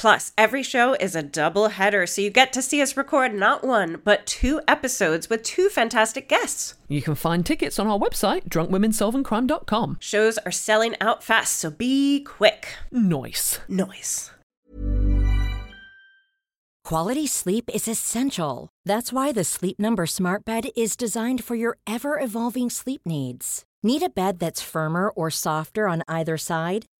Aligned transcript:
Plus, 0.00 0.32
every 0.38 0.62
show 0.62 0.94
is 0.94 1.14
a 1.14 1.22
double 1.22 1.68
header, 1.68 2.06
so 2.06 2.22
you 2.22 2.30
get 2.30 2.54
to 2.54 2.62
see 2.62 2.80
us 2.80 2.96
record 2.96 3.34
not 3.34 3.62
one, 3.62 4.00
but 4.02 4.24
two 4.24 4.62
episodes 4.66 5.28
with 5.28 5.42
two 5.42 5.68
fantastic 5.68 6.26
guests. 6.26 6.72
You 6.88 7.02
can 7.02 7.14
find 7.14 7.44
tickets 7.44 7.78
on 7.78 7.86
our 7.86 7.98
website, 7.98 8.48
drunkwomensolvingcrime.com. 8.48 9.98
Shows 10.00 10.38
are 10.38 10.50
selling 10.50 10.94
out 11.02 11.22
fast, 11.22 11.56
so 11.56 11.70
be 11.70 12.24
quick. 12.24 12.68
Nice. 12.90 13.60
Noise. 13.68 14.30
Quality 16.82 17.26
sleep 17.26 17.68
is 17.74 17.86
essential. 17.86 18.70
That's 18.86 19.12
why 19.12 19.32
the 19.32 19.44
Sleep 19.44 19.78
Number 19.78 20.06
Smart 20.06 20.46
Bed 20.46 20.70
is 20.74 20.96
designed 20.96 21.44
for 21.44 21.56
your 21.56 21.76
ever 21.86 22.18
evolving 22.18 22.70
sleep 22.70 23.02
needs. 23.04 23.64
Need 23.82 24.02
a 24.02 24.08
bed 24.08 24.38
that's 24.38 24.62
firmer 24.62 25.10
or 25.10 25.30
softer 25.30 25.86
on 25.88 26.02
either 26.08 26.38
side? 26.38 26.86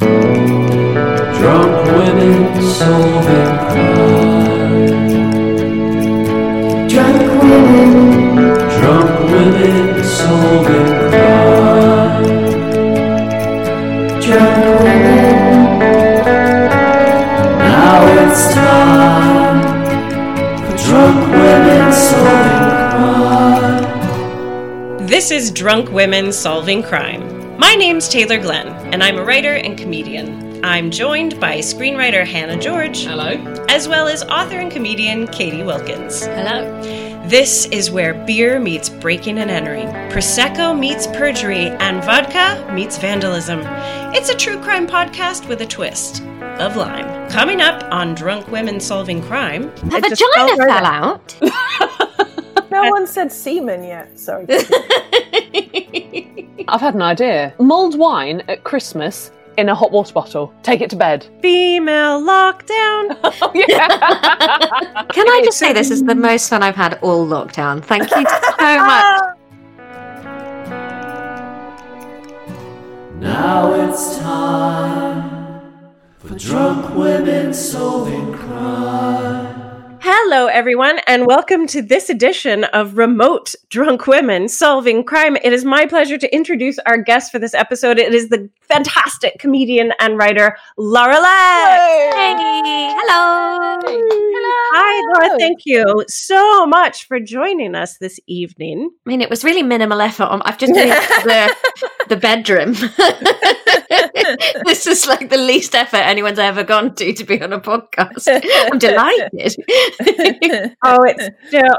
Drunk 0.00 1.84
women 1.92 2.62
solving 2.62 3.52
crime. 3.68 4.88
Drunk 6.88 7.20
women. 7.42 7.92
Drunk 8.78 9.10
women 9.30 10.04
solving 10.04 10.86
crime. 11.10 12.24
Drunk 14.22 14.56
women. 14.80 15.34
Now 17.58 18.00
it's 18.22 18.44
time 18.54 19.60
for 20.64 20.72
drunk 20.82 21.20
women 21.30 21.92
solving 21.92 22.64
crime. 24.96 25.06
This 25.06 25.30
is 25.30 25.50
Drunk 25.50 25.90
Women 25.92 26.32
Solving 26.32 26.82
Crime. 26.82 27.39
My 27.60 27.74
name's 27.74 28.08
Taylor 28.08 28.38
Glenn, 28.40 28.68
and 28.90 29.02
I'm 29.02 29.18
a 29.18 29.22
writer 29.22 29.52
and 29.52 29.76
comedian. 29.76 30.64
I'm 30.64 30.90
joined 30.90 31.38
by 31.38 31.58
screenwriter 31.58 32.26
Hannah 32.26 32.58
George. 32.58 33.04
Hello. 33.04 33.32
As 33.68 33.86
well 33.86 34.08
as 34.08 34.22
author 34.22 34.58
and 34.58 34.72
comedian 34.72 35.26
Katie 35.26 35.62
Wilkins. 35.62 36.24
Hello. 36.24 36.80
This 37.28 37.66
is 37.66 37.90
where 37.90 38.14
beer 38.24 38.58
meets 38.58 38.88
breaking 38.88 39.36
and 39.36 39.50
entering, 39.50 39.88
Prosecco 40.10 40.76
meets 40.76 41.06
perjury, 41.08 41.66
and 41.66 42.02
vodka 42.02 42.66
meets 42.72 42.96
vandalism. 42.96 43.60
It's 44.14 44.30
a 44.30 44.34
true 44.34 44.58
crime 44.62 44.86
podcast 44.86 45.46
with 45.46 45.60
a 45.60 45.66
twist 45.66 46.22
of 46.40 46.76
lime. 46.76 47.28
Coming 47.28 47.60
up 47.60 47.84
on 47.92 48.14
Drunk 48.14 48.48
Women 48.50 48.80
Solving 48.80 49.20
Crime. 49.20 49.64
Her 49.64 49.98
It 49.98 50.08
just 50.08 50.22
vagina 50.22 50.56
fell 50.56 50.56
right 50.56 50.78
fell 50.78 50.86
out. 50.86 52.06
No 52.84 52.90
one 52.90 53.06
said 53.06 53.30
semen 53.32 53.84
yet. 53.84 54.18
Sorry. 54.18 54.46
I've 56.68 56.80
had 56.80 56.94
an 56.94 57.02
idea. 57.02 57.54
Mulled 57.58 57.98
wine 57.98 58.42
at 58.48 58.64
Christmas 58.64 59.30
in 59.58 59.68
a 59.68 59.74
hot 59.74 59.92
water 59.92 60.12
bottle. 60.12 60.54
Take 60.62 60.80
it 60.80 60.90
to 60.90 60.96
bed. 60.96 61.26
Female 61.42 62.20
lockdown. 62.20 63.18
Oh, 63.42 63.52
yeah. 63.54 63.88
Can 65.12 65.28
I 65.28 65.42
just 65.44 65.58
say 65.58 65.72
this 65.72 65.90
is 65.90 66.04
the 66.04 66.14
most 66.14 66.48
fun 66.48 66.62
I've 66.62 66.76
had 66.76 66.98
all 67.02 67.26
lockdown? 67.26 67.82
Thank 67.82 68.10
you 68.10 68.26
so 68.26 68.78
much. 68.84 69.36
Now 73.20 73.74
it's 73.74 74.18
time 74.18 75.60
for 76.18 76.34
drunk 76.34 76.94
women 76.94 77.52
solving 77.52 78.32
crime. 78.32 79.59
Hello, 80.02 80.46
everyone, 80.46 80.98
and 81.06 81.26
welcome 81.26 81.66
to 81.66 81.82
this 81.82 82.08
edition 82.08 82.64
of 82.64 82.96
Remote 82.96 83.54
Drunk 83.68 84.06
Women 84.06 84.48
Solving 84.48 85.04
Crime. 85.04 85.36
It 85.36 85.52
is 85.52 85.62
my 85.62 85.84
pleasure 85.84 86.16
to 86.16 86.34
introduce 86.34 86.78
our 86.80 86.96
guest 86.96 87.30
for 87.30 87.38
this 87.38 87.52
episode. 87.52 87.98
It 87.98 88.14
is 88.14 88.30
the 88.30 88.48
fantastic 88.62 89.38
comedian 89.38 89.92
and 90.00 90.16
writer 90.16 90.56
Laura 90.78 91.16
Lexx. 91.16 92.14
Hey, 92.14 92.34
hello. 92.96 93.78
hello. 93.84 94.60
Hi, 94.72 95.02
Laura. 95.12 95.38
Thank 95.38 95.66
you 95.66 96.04
so 96.08 96.66
much 96.66 97.06
for 97.06 97.20
joining 97.20 97.74
us 97.74 97.98
this 97.98 98.18
evening. 98.26 98.88
I 99.06 99.08
mean, 99.10 99.20
it 99.20 99.28
was 99.28 99.44
really 99.44 99.62
minimal 99.62 100.00
effort. 100.00 100.28
Um, 100.30 100.40
I've 100.46 100.56
just 100.56 100.72
been 100.72 100.88
the, 101.24 101.56
the 102.08 102.16
bedroom. 102.16 102.72
this 104.64 104.86
is 104.86 105.06
like 105.06 105.30
the 105.30 105.36
least 105.36 105.74
effort 105.74 105.98
anyone's 105.98 106.38
ever 106.38 106.64
gone 106.64 106.94
to 106.96 107.12
to 107.12 107.24
be 107.24 107.40
on 107.42 107.52
a 107.52 107.60
podcast. 107.60 108.28
I'm 108.72 108.78
delighted. 108.78 109.56
Oh, 110.82 111.02
it's 111.04 111.28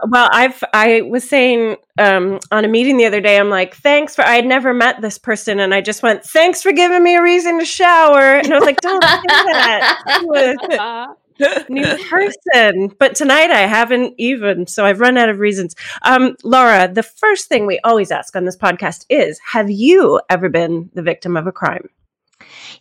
well. 0.10 0.30
I've 0.32 0.64
I 0.74 1.02
was 1.02 1.28
saying 1.28 1.78
um, 1.98 2.40
on 2.52 2.66
a 2.66 2.68
meeting 2.68 2.98
the 2.98 3.06
other 3.06 3.22
day. 3.22 3.38
I'm 3.38 3.50
like, 3.50 3.76
thanks 3.76 4.16
for. 4.16 4.24
I 4.24 4.36
had 4.36 4.46
never 4.46 4.74
met 4.74 5.02
this 5.02 5.18
person, 5.18 5.60
and 5.60 5.74
I 5.74 5.82
just 5.82 6.04
went, 6.04 6.24
thanks 6.24 6.62
for 6.62 6.72
giving 6.72 7.04
me 7.04 7.16
a 7.16 7.22
reason 7.22 7.60
to 7.60 7.66
shower. 7.66 8.38
And 8.38 8.54
I 8.54 8.58
was 8.58 8.66
like, 8.66 8.82
don't 8.82 9.04
say 9.04 9.20
that. 9.28 11.16
New 11.70 11.98
person, 12.10 12.96
but 13.00 13.16
tonight 13.16 13.50
I 13.50 13.62
haven't 13.62 14.14
even, 14.18 14.68
so 14.68 14.86
I've 14.86 15.00
run 15.00 15.18
out 15.18 15.30
of 15.30 15.40
reasons. 15.40 15.76
Um, 16.04 16.36
Laura, 16.44 16.88
the 16.92 17.02
first 17.02 17.48
thing 17.48 17.66
we 17.66 17.80
always 17.84 18.12
ask 18.12 18.36
on 18.36 18.46
this 18.46 18.58
podcast 18.58 19.06
is: 19.10 19.40
Have 19.52 19.72
you 19.72 20.22
ever 20.30 20.50
been 20.50 20.92
the 20.94 21.02
victim 21.02 21.36
of 21.36 21.48
a 21.48 21.52
crime? 21.52 21.90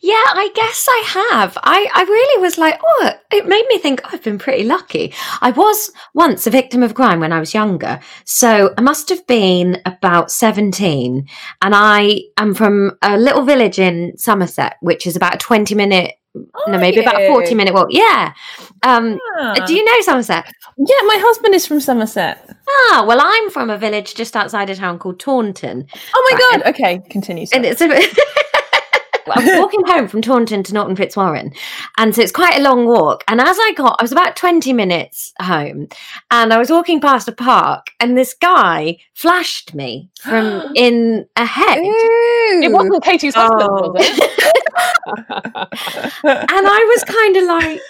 Yeah, 0.02 0.14
I 0.14 0.50
guess 0.55 0.87
I 0.88 1.05
have. 1.06 1.58
I, 1.62 1.87
I 1.94 2.02
really 2.05 2.41
was 2.43 2.56
like, 2.56 2.81
oh, 2.82 3.11
it 3.31 3.47
made 3.47 3.67
me 3.69 3.79
think, 3.79 4.00
oh, 4.05 4.08
I've 4.12 4.23
been 4.23 4.38
pretty 4.38 4.64
lucky. 4.64 5.12
I 5.43 5.50
was 5.50 5.91
once 6.14 6.47
a 6.47 6.50
victim 6.50 6.82
of 6.82 6.94
crime 6.94 7.20
when 7.20 7.32
I 7.32 7.38
was 7.41 7.52
younger. 7.52 8.00
So 8.25 8.73
I 8.79 8.81
must 8.81 9.08
have 9.11 9.26
been 9.26 9.81
about 9.85 10.31
17. 10.31 11.29
And 11.62 11.75
I 11.75 12.20
am 12.38 12.55
from 12.55 12.93
a 13.02 13.19
little 13.19 13.43
village 13.44 13.79
in 13.79 14.17
Somerset, 14.17 14.76
which 14.81 15.06
is 15.06 15.17
about 15.17 15.35
a 15.35 15.38
20 15.38 15.75
minute, 15.75 16.14
no, 16.35 16.79
maybe 16.79 17.00
about 17.00 17.20
a 17.20 17.26
40 17.26 17.55
minute 17.55 17.75
walk. 17.75 17.88
Yeah. 17.91 18.32
Um, 18.82 19.19
Ah. 19.38 19.64
Do 19.67 19.75
you 19.75 19.85
know 19.85 20.00
Somerset? 20.03 20.46
Yeah, 20.79 21.00
my 21.06 21.17
husband 21.20 21.55
is 21.55 21.67
from 21.67 21.81
Somerset. 21.81 22.49
Ah, 22.69 23.05
well, 23.06 23.19
I'm 23.20 23.50
from 23.50 23.69
a 23.70 23.76
village 23.79 24.14
just 24.14 24.37
outside 24.37 24.70
a 24.70 24.76
town 24.76 24.99
called 24.99 25.19
Taunton. 25.19 25.87
Oh 26.14 26.29
my 26.31 26.37
Right, 26.38 26.62
god. 26.64 26.70
Okay, 26.70 27.00
continue. 27.11 27.46
And 27.53 27.64
it's 27.67 27.81
a 27.81 27.88
I 29.37 29.44
was 29.44 29.59
walking 29.61 29.85
home 29.87 30.09
from 30.09 30.23
Taunton 30.23 30.62
to 30.65 30.75
Norton 30.75 30.97
Fitzwarren, 30.97 31.55
and 31.99 32.15
so 32.15 32.23
it's 32.23 32.32
quite 32.32 32.59
a 32.59 32.62
long 32.62 32.87
walk. 32.87 33.25
And 33.29 33.41
as 33.41 33.56
I 33.61 33.73
got, 33.77 33.97
I 33.99 34.03
was 34.03 34.12
about 34.12 34.37
twenty 34.37 34.73
minutes 34.73 35.32
home, 35.41 35.88
and 36.31 36.53
I 36.53 36.59
was 36.59 36.71
walking 36.71 37.00
past 37.00 37.29
a 37.29 37.32
park, 37.32 37.91
and 38.00 38.17
this 38.17 38.35
guy 38.35 38.99
flashed 39.15 39.75
me 39.75 40.11
from 40.23 40.73
in 40.75 41.27
a 41.37 41.44
hedge, 41.44 41.79
It 41.82 42.73
wasn't 42.73 43.03
Katie's 43.05 43.35
husband, 43.35 43.62
Oh. 43.62 43.93
was 43.93 44.05
it? 44.06 44.41
and 46.25 46.67
I 46.67 46.93
was 46.94 47.05
kind 47.05 47.37
of 47.37 47.44
like. 47.44 47.81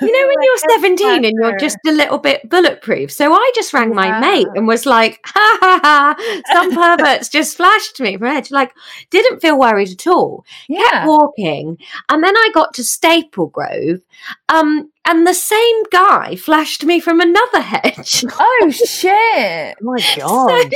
You 0.00 0.12
know, 0.12 0.28
when 0.28 0.36
you're 0.42 0.58
17 0.80 1.24
and 1.24 1.34
you're 1.40 1.58
just 1.58 1.78
a 1.86 1.92
little 1.92 2.18
bit 2.18 2.48
bulletproof. 2.48 3.10
So 3.12 3.32
I 3.32 3.52
just 3.54 3.72
rang 3.72 3.94
my 3.94 4.18
mate 4.20 4.48
and 4.54 4.66
was 4.66 4.86
like, 4.86 5.20
ha 5.24 5.58
ha 5.60 5.80
ha, 5.82 6.42
some 6.52 6.72
perverts 6.74 7.28
just 7.28 7.56
flashed 7.56 8.00
me 8.00 8.16
from 8.16 8.26
edge. 8.28 8.50
Like, 8.50 8.72
didn't 9.10 9.40
feel 9.40 9.58
worried 9.58 9.90
at 9.90 10.06
all. 10.06 10.44
Yeah. 10.68 10.82
Kept 10.90 11.06
walking. 11.06 11.78
And 12.08 12.24
then 12.24 12.36
I 12.36 12.50
got 12.52 12.74
to 12.74 12.82
Staplegrove. 12.82 14.02
Um, 14.48 14.90
and 15.04 15.26
the 15.26 15.34
same 15.34 15.82
guy 15.92 16.36
flashed 16.36 16.84
me 16.84 17.00
from 17.00 17.20
another 17.20 17.60
hedge. 17.62 18.24
Oh 18.38 18.70
shit! 18.70 19.76
Oh 19.80 19.84
my 19.84 20.00
So, 20.00 20.20
god. 20.20 20.72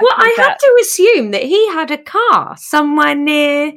well, 0.00 0.12
I 0.16 0.32
think 0.36 0.38
had 0.38 0.56
to 0.56 0.78
assume 0.80 1.30
that 1.32 1.42
he 1.42 1.68
had 1.70 1.90
a 1.90 1.98
car 1.98 2.56
somewhere 2.58 3.14
near 3.14 3.72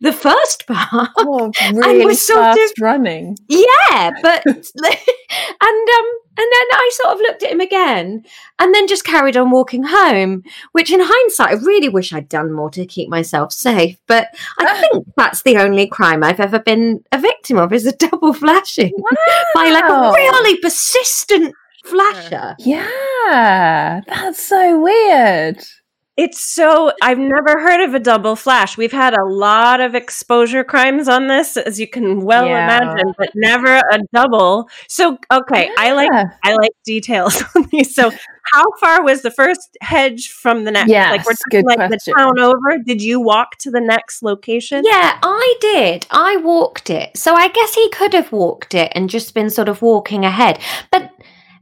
the 0.00 0.12
first 0.12 0.66
part. 0.68 1.10
Oh, 1.18 1.50
really 1.72 2.04
was 2.04 2.26
sort 2.26 2.58
of- 2.58 2.58
running. 2.80 3.36
Yeah, 3.48 4.10
but 4.22 4.44
and 4.46 4.56
um 5.88 6.06
and 6.36 6.48
then 6.50 6.66
I 6.72 6.90
sort 6.94 7.14
of 7.14 7.20
looked 7.20 7.42
at 7.44 7.52
him 7.52 7.60
again 7.60 8.24
and 8.58 8.74
then 8.74 8.88
just 8.88 9.04
carried 9.04 9.36
on 9.36 9.50
walking 9.52 9.84
home, 9.84 10.42
which 10.72 10.92
in 10.92 11.00
hindsight 11.00 11.50
I 11.50 11.64
really 11.64 11.88
wish 11.88 12.12
I'd 12.12 12.28
done 12.28 12.52
more 12.52 12.70
to 12.70 12.84
keep 12.86 13.08
myself 13.08 13.52
safe, 13.52 13.96
but 14.08 14.28
I 14.58 14.80
think 14.80 15.06
that's 15.16 15.42
the 15.42 15.58
only 15.58 15.86
crime 15.86 16.24
I've 16.24 16.40
ever 16.40 16.58
been 16.58 17.04
a 17.12 17.18
victim 17.18 17.56
of 17.56 17.72
is 17.72 17.86
a 17.86 17.92
double 17.96 18.32
flashing 18.32 18.92
by 19.54 19.70
like 19.70 19.84
a 19.84 20.12
really 20.12 20.58
persistent 20.58 21.54
flasher. 21.84 22.56
Yeah, 22.58 24.00
that's 24.08 24.44
so 24.44 24.80
weird. 24.80 25.62
It's 26.16 26.38
so 26.40 26.92
I've 27.02 27.18
never 27.18 27.58
heard 27.60 27.80
of 27.82 27.92
a 27.94 27.98
double 27.98 28.36
flash. 28.36 28.76
We've 28.78 28.92
had 28.92 29.14
a 29.14 29.24
lot 29.24 29.80
of 29.80 29.96
exposure 29.96 30.62
crimes 30.62 31.08
on 31.08 31.26
this, 31.26 31.56
as 31.56 31.80
you 31.80 31.88
can 31.88 32.20
well 32.20 32.46
Yeah. 32.46 32.64
imagine, 32.64 33.12
but 33.18 33.30
never 33.34 33.78
a 33.78 33.98
double. 34.12 34.68
So 34.88 35.18
okay, 35.32 35.70
I 35.76 35.92
like 35.92 36.10
I 36.44 36.54
like 36.54 36.70
details 36.84 37.42
on 37.56 37.64
these. 37.72 37.94
So 37.96 38.12
how 38.52 38.64
far 38.78 39.02
was 39.02 39.22
the 39.22 39.30
first 39.32 39.76
hedge 39.80 40.28
from 40.30 40.62
the 40.62 40.70
next? 40.70 40.88
Yes, 40.88 41.10
like 41.10 41.26
we're 41.26 41.32
talking 41.32 41.66
like 41.66 41.76
question. 41.88 41.98
the 42.06 42.12
town 42.16 42.38
over. 42.38 42.78
Did 42.86 43.02
you 43.02 43.20
walk 43.20 43.58
to 43.58 43.70
the 43.72 43.80
next 43.80 44.22
location? 44.22 44.82
Yeah, 44.84 45.18
I 45.20 45.54
did. 45.60 46.06
I 46.12 46.36
walked 46.36 46.90
it. 46.90 47.16
So 47.16 47.34
I 47.34 47.48
guess 47.48 47.74
he 47.74 47.88
could 47.90 48.12
have 48.14 48.30
walked 48.30 48.74
it 48.74 48.92
and 48.94 49.10
just 49.10 49.34
been 49.34 49.50
sort 49.50 49.68
of 49.68 49.82
walking 49.82 50.24
ahead. 50.24 50.60
But 50.92 51.10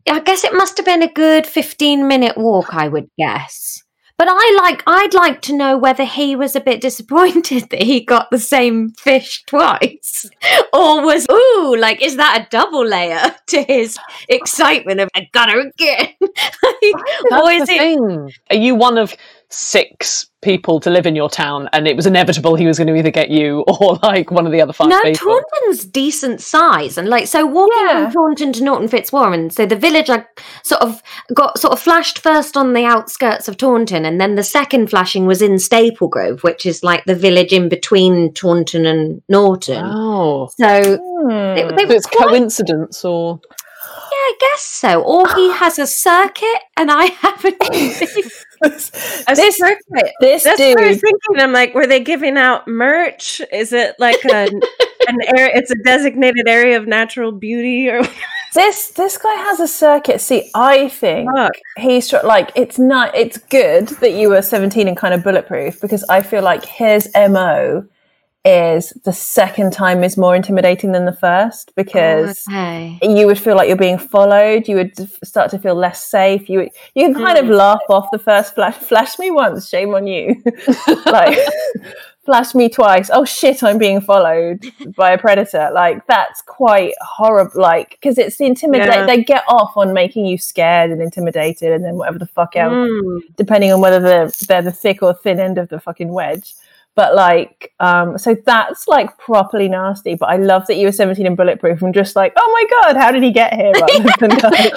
I 0.06 0.20
guess 0.20 0.44
it 0.44 0.52
must 0.52 0.76
have 0.76 0.84
been 0.84 1.02
a 1.02 1.10
good 1.10 1.46
15 1.46 2.06
minute 2.06 2.36
walk, 2.36 2.74
I 2.74 2.88
would 2.88 3.08
guess. 3.16 3.82
But 4.18 4.28
I 4.30 4.60
like 4.62 4.82
I'd 4.86 5.14
like 5.14 5.42
to 5.42 5.56
know 5.56 5.76
whether 5.76 6.04
he 6.04 6.36
was 6.36 6.54
a 6.54 6.60
bit 6.60 6.80
disappointed 6.80 7.64
that 7.70 7.82
he 7.82 8.04
got 8.04 8.30
the 8.30 8.38
same 8.38 8.90
fish 8.90 9.44
twice. 9.46 10.28
Or 10.74 11.04
was 11.04 11.26
ooh, 11.30 11.76
like 11.78 12.02
is 12.02 12.16
that 12.16 12.40
a 12.40 12.48
double 12.50 12.86
layer 12.86 13.34
to 13.48 13.62
his 13.62 13.98
excitement 14.28 15.00
of 15.00 15.10
I 15.14 15.28
got 15.32 15.50
her 15.50 15.60
again? 15.60 16.14
Like, 16.20 17.30
or 17.30 17.50
is 17.50 17.68
it 17.68 17.78
thing. 17.78 18.32
Are 18.48 18.56
you 18.56 18.74
one 18.74 18.96
of 18.96 19.14
six 19.50 20.30
people 20.42 20.80
to 20.80 20.90
live 20.90 21.06
in 21.06 21.14
your 21.16 21.30
town, 21.30 21.68
and 21.72 21.86
it 21.88 21.96
was 21.96 22.06
inevitable 22.06 22.54
he 22.56 22.66
was 22.66 22.76
going 22.76 22.88
to 22.88 22.94
either 22.94 23.10
get 23.10 23.30
you 23.30 23.60
or 23.80 23.96
like 24.02 24.30
one 24.30 24.44
of 24.46 24.52
the 24.52 24.60
other 24.60 24.72
five 24.72 24.88
No, 24.88 25.00
people? 25.02 25.40
Taunton's 25.40 25.84
decent 25.86 26.40
size, 26.40 26.98
and 26.98 27.08
like 27.08 27.26
so, 27.28 27.46
walking 27.46 27.72
Yeah. 27.86 28.10
from 28.10 28.12
Taunton 28.12 28.52
to 28.54 28.64
Norton 28.64 28.88
Fitzwarren. 28.88 29.50
So 29.52 29.64
the 29.66 29.76
village, 29.76 30.10
I 30.10 30.24
sort 30.64 30.82
of 30.82 31.02
got 31.34 31.58
sort 31.58 31.72
of 31.72 31.80
flashed 31.80 32.18
first 32.18 32.56
on 32.56 32.72
the 32.74 32.84
outskirts 32.84 33.48
of 33.48 33.56
Taunton, 33.56 34.04
and 34.04 34.20
then 34.20 34.34
the 34.34 34.42
second 34.44 34.88
flashing 34.90 35.26
was 35.26 35.40
in 35.40 35.52
Staplegrove, 35.52 36.42
which 36.42 36.66
is 36.66 36.82
like 36.82 37.04
the 37.04 37.14
village 37.14 37.52
in 37.52 37.68
between 37.68 38.32
Taunton 38.34 38.84
and 38.84 39.22
Norton. 39.28 39.84
Oh, 39.86 40.48
So 40.58 40.98
Hmm. 41.22 41.54
they, 41.54 41.62
they 41.76 41.86
so 41.86 41.92
it's 41.94 42.06
quite, 42.06 42.28
coincidence, 42.30 43.04
or 43.04 43.40
yeah, 43.44 43.58
I 44.22 44.34
guess 44.40 44.62
so. 44.62 45.02
Or 45.02 45.26
he 45.34 45.50
ah. 45.50 45.54
has 45.54 45.78
a 45.78 45.86
circuit, 45.86 46.60
and 46.76 46.90
I 46.90 47.04
haven't. 47.22 47.56
A 47.60 47.68
This- 49.34 49.56
circuit. 49.56 50.12
This 50.20 50.44
That's 50.44 50.60
what 50.60 50.78
I 50.80 50.88
was 50.88 51.00
dude, 51.00 51.00
thinking. 51.00 51.42
I'm 51.42 51.52
like, 51.52 51.74
were 51.74 51.86
they 51.86 52.00
giving 52.00 52.36
out 52.36 52.68
merch? 52.68 53.40
Is 53.52 53.72
it 53.72 53.96
like 53.98 54.24
a, 54.24 54.46
an 55.08 55.18
area? 55.36 55.50
It's 55.56 55.70
a 55.72 55.76
designated 55.76 56.46
area 56.48 56.76
of 56.76 56.86
natural 56.86 57.32
beauty, 57.32 57.88
or 57.88 58.02
This 58.54 58.88
this 58.90 59.16
guy 59.18 59.34
has 59.34 59.60
a 59.60 59.66
circuit. 59.66 60.20
See, 60.20 60.50
I 60.54 60.88
think 60.88 61.30
Fuck. 61.34 61.52
he's 61.78 62.08
tr- 62.08 62.24
like 62.24 62.52
it's 62.54 62.78
not. 62.78 63.16
It's 63.16 63.38
good 63.38 63.88
that 64.00 64.12
you 64.12 64.28
were 64.28 64.42
seventeen 64.42 64.88
and 64.88 64.96
kind 64.96 65.14
of 65.14 65.24
bulletproof 65.24 65.80
because 65.80 66.04
I 66.08 66.22
feel 66.22 66.42
like 66.42 66.64
his 66.64 67.08
mo 67.16 67.84
is 68.44 68.90
the 69.04 69.12
second 69.12 69.72
time 69.72 70.02
is 70.02 70.16
more 70.16 70.34
intimidating 70.34 70.90
than 70.90 71.04
the 71.04 71.12
first 71.12 71.72
because 71.76 72.44
okay. 72.48 72.98
you 73.00 73.26
would 73.26 73.38
feel 73.38 73.54
like 73.54 73.68
you're 73.68 73.76
being 73.76 73.98
followed. 73.98 74.66
You 74.66 74.76
would 74.76 75.24
start 75.24 75.50
to 75.52 75.58
feel 75.58 75.76
less 75.76 76.04
safe. 76.04 76.48
You 76.48 76.58
would, 76.60 76.70
you 76.94 77.04
can 77.04 77.14
kind 77.14 77.38
of 77.38 77.46
laugh 77.46 77.82
off 77.88 78.08
the 78.10 78.18
first 78.18 78.54
flash. 78.54 78.74
Flash 78.74 79.18
me 79.18 79.30
once, 79.30 79.68
shame 79.68 79.94
on 79.94 80.08
you. 80.08 80.42
like 81.06 81.38
flash 82.24 82.52
me 82.52 82.68
twice. 82.68 83.10
Oh 83.12 83.24
shit, 83.24 83.62
I'm 83.62 83.78
being 83.78 84.00
followed 84.00 84.64
by 84.96 85.12
a 85.12 85.18
predator. 85.18 85.70
Like 85.72 86.04
that's 86.08 86.42
quite 86.42 86.94
horrible. 87.00 87.60
Like 87.60 87.90
because 87.90 88.18
it's 88.18 88.38
the 88.38 88.46
intimidate. 88.46 88.88
Yeah. 88.88 89.06
They 89.06 89.22
get 89.22 89.44
off 89.46 89.76
on 89.76 89.92
making 89.92 90.26
you 90.26 90.36
scared 90.36 90.90
and 90.90 91.00
intimidated, 91.00 91.72
and 91.72 91.84
then 91.84 91.94
whatever 91.94 92.18
the 92.18 92.26
fuck 92.26 92.56
else, 92.56 92.72
Mm. 92.72 93.20
depending 93.36 93.70
on 93.72 93.80
whether 93.80 94.00
they're 94.00 94.32
they're 94.48 94.62
the 94.62 94.72
thick 94.72 95.00
or 95.00 95.14
thin 95.14 95.38
end 95.38 95.58
of 95.58 95.68
the 95.68 95.78
fucking 95.78 96.12
wedge. 96.12 96.54
But 96.94 97.14
like, 97.14 97.72
um, 97.80 98.18
so 98.18 98.36
that's 98.44 98.86
like 98.86 99.16
properly 99.18 99.68
nasty. 99.68 100.14
But 100.14 100.26
I 100.26 100.36
love 100.36 100.66
that 100.66 100.76
you 100.76 100.86
were 100.86 100.92
17 100.92 101.26
and 101.26 101.36
bulletproof 101.36 101.80
and 101.80 101.94
just 101.94 102.14
like, 102.16 102.34
oh 102.36 102.50
my 102.52 102.92
god, 102.92 103.00
how 103.00 103.10
did 103.10 103.22
he 103.22 103.30
get 103.30 103.54
here? 103.54 103.72
Rather 103.72 104.16
than 104.20 104.30
like, 104.50 104.72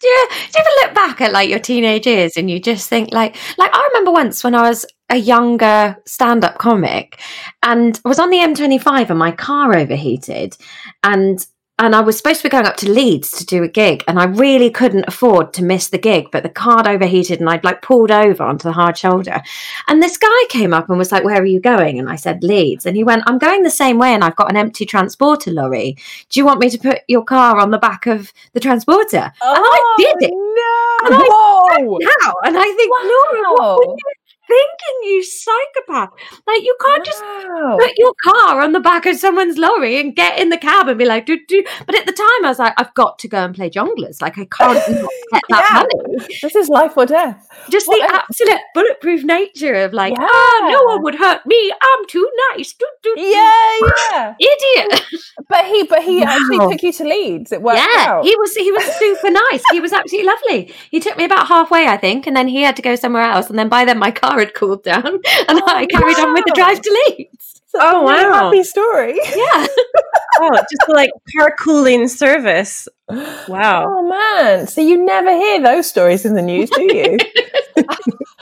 do 0.00 0.08
you, 0.08 0.28
do 0.30 0.58
you 0.58 0.58
ever 0.58 0.70
look 0.82 0.94
back 0.94 1.20
at 1.20 1.32
like 1.32 1.50
your 1.50 1.58
teenage 1.58 2.06
years 2.06 2.36
and 2.36 2.50
you 2.50 2.60
just 2.60 2.88
think 2.88 3.12
like 3.12 3.36
like 3.58 3.70
I 3.74 3.88
remember 3.88 4.12
once 4.12 4.42
when 4.42 4.54
I 4.54 4.62
was 4.62 4.86
a 5.10 5.16
younger 5.16 5.96
stand-up 6.06 6.58
comic 6.58 7.20
and 7.62 8.00
I 8.04 8.08
was 8.08 8.18
on 8.18 8.30
the 8.30 8.38
M25 8.38 9.10
and 9.10 9.18
my 9.18 9.30
car 9.30 9.76
overheated 9.76 10.56
and 11.02 11.44
and 11.78 11.94
I 11.94 12.00
was 12.00 12.16
supposed 12.16 12.40
to 12.40 12.48
be 12.48 12.50
going 12.50 12.66
up 12.66 12.76
to 12.78 12.90
Leeds 12.90 13.30
to 13.38 13.46
do 13.46 13.62
a 13.62 13.68
gig 13.68 14.02
and 14.08 14.18
I 14.18 14.24
really 14.24 14.70
couldn't 14.70 15.04
afford 15.06 15.52
to 15.54 15.64
miss 15.64 15.88
the 15.88 15.98
gig 15.98 16.30
but 16.32 16.42
the 16.42 16.48
car 16.48 16.88
overheated 16.88 17.40
and 17.40 17.48
I'd 17.48 17.64
like 17.64 17.82
pulled 17.82 18.10
over 18.10 18.42
onto 18.42 18.64
the 18.64 18.72
hard 18.72 18.96
shoulder. 18.98 19.40
And 19.86 20.02
this 20.02 20.16
guy 20.16 20.44
came 20.48 20.74
up 20.74 20.88
and 20.88 20.98
was 20.98 21.12
like 21.12 21.24
where 21.24 21.40
are 21.40 21.46
you 21.46 21.60
going? 21.60 21.98
And 21.98 22.10
I 22.10 22.16
said 22.16 22.42
Leeds. 22.42 22.86
And 22.86 22.96
he 22.96 23.04
went 23.04 23.22
I'm 23.26 23.38
going 23.38 23.62
the 23.62 23.70
same 23.70 23.98
way 23.98 24.12
and 24.12 24.24
I've 24.24 24.36
got 24.36 24.50
an 24.50 24.56
empty 24.56 24.84
transporter 24.84 25.50
lorry. 25.50 25.96
Do 26.30 26.40
you 26.40 26.44
want 26.44 26.60
me 26.60 26.70
to 26.70 26.78
put 26.78 27.00
your 27.08 27.24
car 27.24 27.58
on 27.58 27.70
the 27.70 27.78
back 27.78 28.06
of 28.06 28.32
the 28.52 28.60
transporter? 28.60 29.16
And 29.18 29.32
I 29.42 29.78
oh, 29.80 29.94
did 29.98 30.28
it. 30.28 30.32
No. 30.32 31.06
And 31.06 31.14
I 31.14 31.26
Whoa! 31.28 31.98
now. 31.98 32.34
And 32.44 32.56
I 32.58 32.64
think, 32.64 32.90
Laura, 32.90 33.54
what 33.54 33.78
were 33.78 33.94
you 33.94 34.17
thinking, 34.48 34.96
you 35.04 35.22
psychopath? 35.22 36.10
Like, 36.46 36.62
you 36.62 36.76
can't 36.84 37.04
just 37.04 37.22
Wow. 37.22 37.76
put 37.78 37.92
your 37.98 38.12
car 38.24 38.60
on 38.60 38.72
the 38.72 38.80
back 38.80 39.06
of 39.06 39.16
someone's 39.16 39.58
lorry 39.58 40.00
and 40.00 40.14
get 40.16 40.38
in 40.38 40.48
the 40.48 40.58
cab 40.58 40.88
and 40.88 40.98
be 40.98 41.04
like, 41.04 41.26
do, 41.26 41.38
do. 41.46 41.64
But 41.86 41.94
at 41.96 42.06
the 42.06 42.12
time, 42.12 42.44
I 42.44 42.48
was 42.48 42.58
like, 42.58 42.74
I've 42.76 42.94
got 42.94 43.18
to 43.20 43.28
go 43.28 43.38
and 43.44 43.54
play 43.54 43.70
Jongleurs. 43.70 44.20
Like, 44.22 44.38
I 44.38 44.44
can't 44.46 44.78
not 44.88 45.10
get 45.32 45.42
that 45.50 45.86
money. 45.94 46.26
This 46.42 46.56
is 46.56 46.68
life 46.68 46.96
or 46.96 47.06
death. 47.06 47.46
Just 47.70 47.86
Well, 47.88 47.98
the 48.00 48.14
absolute 48.14 48.60
bulletproof 48.74 49.24
nature 49.24 49.74
of 49.74 49.92
like, 49.92 50.12
Yeah. 50.18 50.26
ah, 50.28 50.68
no 50.70 50.82
one 50.94 51.02
would 51.02 51.14
hurt 51.16 51.44
me. 51.46 51.72
I'm 51.80 52.06
too 52.06 52.28
nice. 52.52 52.72
Do, 52.72 52.86
do, 53.02 53.14
do." 53.16 53.20
Yeah, 53.20 53.78
yeah. 54.12 54.34
Idiot. 54.40 55.02
But 55.48 55.64
he, 55.66 55.82
but 55.84 56.02
he 56.02 56.22
actually 56.22 56.58
took 56.58 56.82
you 56.82 56.92
to 56.92 57.04
Leeds. 57.04 57.52
It 57.52 57.62
worked 57.62 57.78
Yeah, 57.78 58.04
out. 58.06 58.24
he 58.24 58.34
was 58.36 58.54
he 58.54 58.70
was 58.72 58.84
super 58.96 59.30
nice. 59.30 59.62
He 59.72 59.80
was 59.80 59.92
absolutely 59.92 60.26
lovely. 60.30 60.74
He 60.90 61.00
took 61.00 61.16
me 61.16 61.24
about 61.24 61.46
halfway, 61.48 61.86
I 61.86 61.96
think, 61.96 62.26
and 62.26 62.36
then 62.36 62.48
he 62.48 62.62
had 62.62 62.76
to 62.76 62.82
go 62.82 62.96
somewhere 62.96 63.22
else. 63.22 63.48
And 63.48 63.58
then 63.58 63.68
by 63.68 63.84
then 63.84 63.98
my 63.98 64.10
car 64.10 64.37
had 64.38 64.54
cooled 64.54 64.82
down, 64.84 65.04
and 65.06 65.22
oh, 65.60 65.62
I 65.66 65.86
carried 65.86 66.18
on 66.18 66.32
with 66.34 66.44
the 66.46 66.52
drive 66.54 66.80
to 66.80 67.04
Leeds. 67.16 67.60
Such 67.68 67.82
Oh, 67.84 68.06
a 68.06 68.10
really 68.10 68.24
wow. 68.24 68.32
happy 68.44 68.62
story. 68.64 69.14
Yeah, 69.36 69.66
oh, 70.40 70.56
just 70.56 70.88
like 70.88 71.10
car 71.36 71.54
cooling 71.60 72.08
service. 72.08 72.88
Wow. 73.10 73.84
Oh 73.88 74.08
man! 74.08 74.66
So 74.66 74.80
you 74.80 75.04
never 75.04 75.30
hear 75.30 75.60
those 75.62 75.88
stories 75.88 76.24
in 76.24 76.34
the 76.34 76.42
news, 76.42 76.70
do 76.70 76.82
you? 76.82 77.18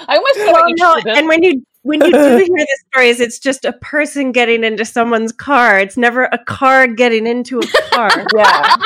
I 0.08 0.16
almost 0.16 0.34
feel 0.36 0.52
Well, 0.52 0.62
like 0.62 0.74
you 0.76 0.76
no, 0.76 1.12
and 1.14 1.28
when 1.28 1.42
you 1.42 1.62
when 1.82 2.00
you 2.04 2.10
do 2.10 2.18
hear 2.38 2.46
the 2.48 2.78
stories, 2.92 3.20
it's 3.20 3.38
just 3.38 3.64
a 3.64 3.72
person 3.74 4.32
getting 4.32 4.64
into 4.64 4.84
someone's 4.84 5.30
car. 5.32 5.78
It's 5.78 5.96
never 5.96 6.24
a 6.24 6.38
car 6.44 6.88
getting 6.88 7.26
into 7.26 7.60
a 7.60 7.66
car. 7.92 8.10
Yeah. 8.36 8.76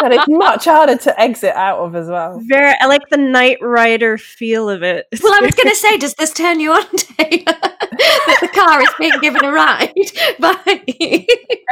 but 0.00 0.12
it's 0.12 0.28
much 0.28 0.64
harder 0.64 0.96
to 0.96 1.20
exit 1.20 1.54
out 1.54 1.78
of 1.78 1.94
as 1.94 2.08
well. 2.08 2.40
Very, 2.44 2.74
I 2.80 2.86
like 2.86 3.08
the 3.10 3.16
Knight 3.16 3.58
Rider 3.62 4.18
feel 4.18 4.68
of 4.68 4.82
it. 4.82 5.06
Well, 5.22 5.32
I 5.32 5.40
was 5.44 5.54
going 5.54 5.68
to 5.70 5.76
say, 5.76 5.96
does 5.96 6.14
this 6.14 6.32
turn 6.32 6.58
you 6.60 6.72
on, 6.72 6.84
Taylor? 6.96 7.44
that 7.46 8.38
the 8.40 8.48
car 8.48 8.82
is 8.82 8.90
being 8.98 9.18
given 9.20 9.44
a 9.44 9.52
ride 9.52 9.92
by 10.40 10.56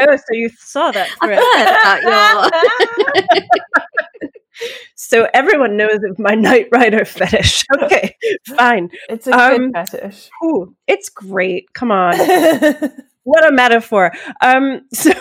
oh, 0.01 0.17
so 0.17 0.33
you 0.33 0.49
saw 0.59 0.93
that 0.93 1.09
I've 1.21 1.31
heard 1.31 1.67
about 1.81 2.03
your. 3.33 3.99
So 4.95 5.29
everyone 5.35 5.77
knows 5.77 5.99
of 6.09 6.19
my 6.19 6.35
Knight 6.35 6.69
Rider 6.73 7.05
fetish. 7.05 7.65
Okay, 7.83 8.15
fine. 8.57 8.91
It's 9.09 9.27
a 9.27 9.33
Um, 9.33 9.73
good 9.73 9.89
fetish. 9.91 10.31
Ooh, 10.45 10.75
it's 10.87 11.09
great. 11.09 11.73
Come 11.75 11.91
on. 11.91 12.15
what 13.25 13.47
a 13.47 13.53
metaphor. 13.53 14.13
Um, 14.41 14.83
so 14.93 15.13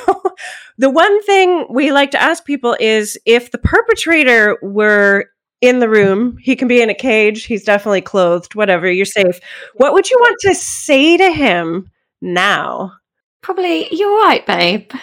the 0.78 0.90
one 0.90 1.22
thing 1.24 1.66
we 1.70 1.92
like 1.92 2.12
to 2.12 2.22
ask 2.22 2.46
people 2.46 2.76
is 2.80 3.18
if 3.26 3.52
the 3.52 3.58
perpetrator 3.58 4.58
were 4.62 5.26
in 5.62 5.80
the 5.80 5.90
room, 5.90 6.38
he 6.42 6.56
can 6.56 6.68
be 6.68 6.82
in 6.82 6.90
a 6.90 6.96
cage, 6.96 7.46
he's 7.46 7.64
definitely 7.64 8.02
clothed, 8.02 8.56
whatever, 8.56 8.90
you're 8.92 9.06
safe. 9.06 9.40
What 9.76 9.94
would 9.94 10.10
you 10.10 10.18
want 10.20 10.38
to 10.42 10.56
say 10.56 11.18
to 11.18 11.32
him 11.32 11.92
now? 12.22 12.94
Probably, 13.42 13.88
you're 13.94 14.20
right, 14.20 14.46
babe. 14.46 14.92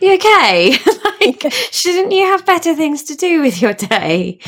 You 0.00 0.14
okay? 0.14 0.76
like, 1.20 1.52
shouldn't 1.70 2.12
you 2.12 2.24
have 2.24 2.44
better 2.44 2.74
things 2.74 3.02
to 3.04 3.14
do 3.14 3.40
with 3.40 3.60
your 3.60 3.72
day? 3.72 4.38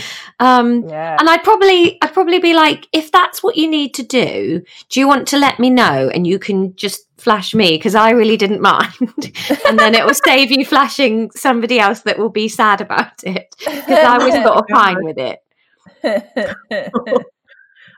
Um, 0.41 0.89
yeah. 0.89 1.17
and 1.19 1.29
I'd 1.29 1.43
probably, 1.43 1.99
I'd 2.03 2.13
probably 2.13 2.39
be 2.39 2.55
like, 2.55 2.89
if 2.93 3.11
that's 3.11 3.43
what 3.43 3.57
you 3.57 3.69
need 3.69 3.95
to 3.95 4.03
do, 4.03 4.63
do 4.91 5.01
you 5.01 5.09
want 5.09 5.29
to 5.29 5.39
let 5.39 5.59
me 5.59 5.71
know? 5.71 6.11
And 6.13 6.27
you 6.27 6.39
can 6.39 6.75
just 6.77 7.07
flash 7.19 7.55
me 7.55 7.77
because 7.77 7.95
I 7.95 8.11
really 8.11 8.37
didn't 8.37 8.61
mind, 8.73 9.33
and 9.67 9.79
then 9.79 9.95
it 9.95 10.05
will 10.05 10.15
save 10.15 10.51
you 10.51 10.65
flashing 10.65 11.31
somebody 11.31 11.79
else 11.79 12.01
that 12.03 12.19
will 12.19 12.31
be 12.31 12.49
sad 12.49 12.81
about 12.81 13.25
it 13.25 13.55
because 13.59 13.89
I 13.89 14.19
was 14.19 14.35
sort 14.35 14.59
of 14.59 14.65
fine 14.71 15.05
with 15.05 15.19
it. 15.19 15.39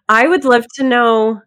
I 0.09 0.28
would 0.28 0.44
love 0.44 0.66
to 0.75 0.83
know 0.85 1.42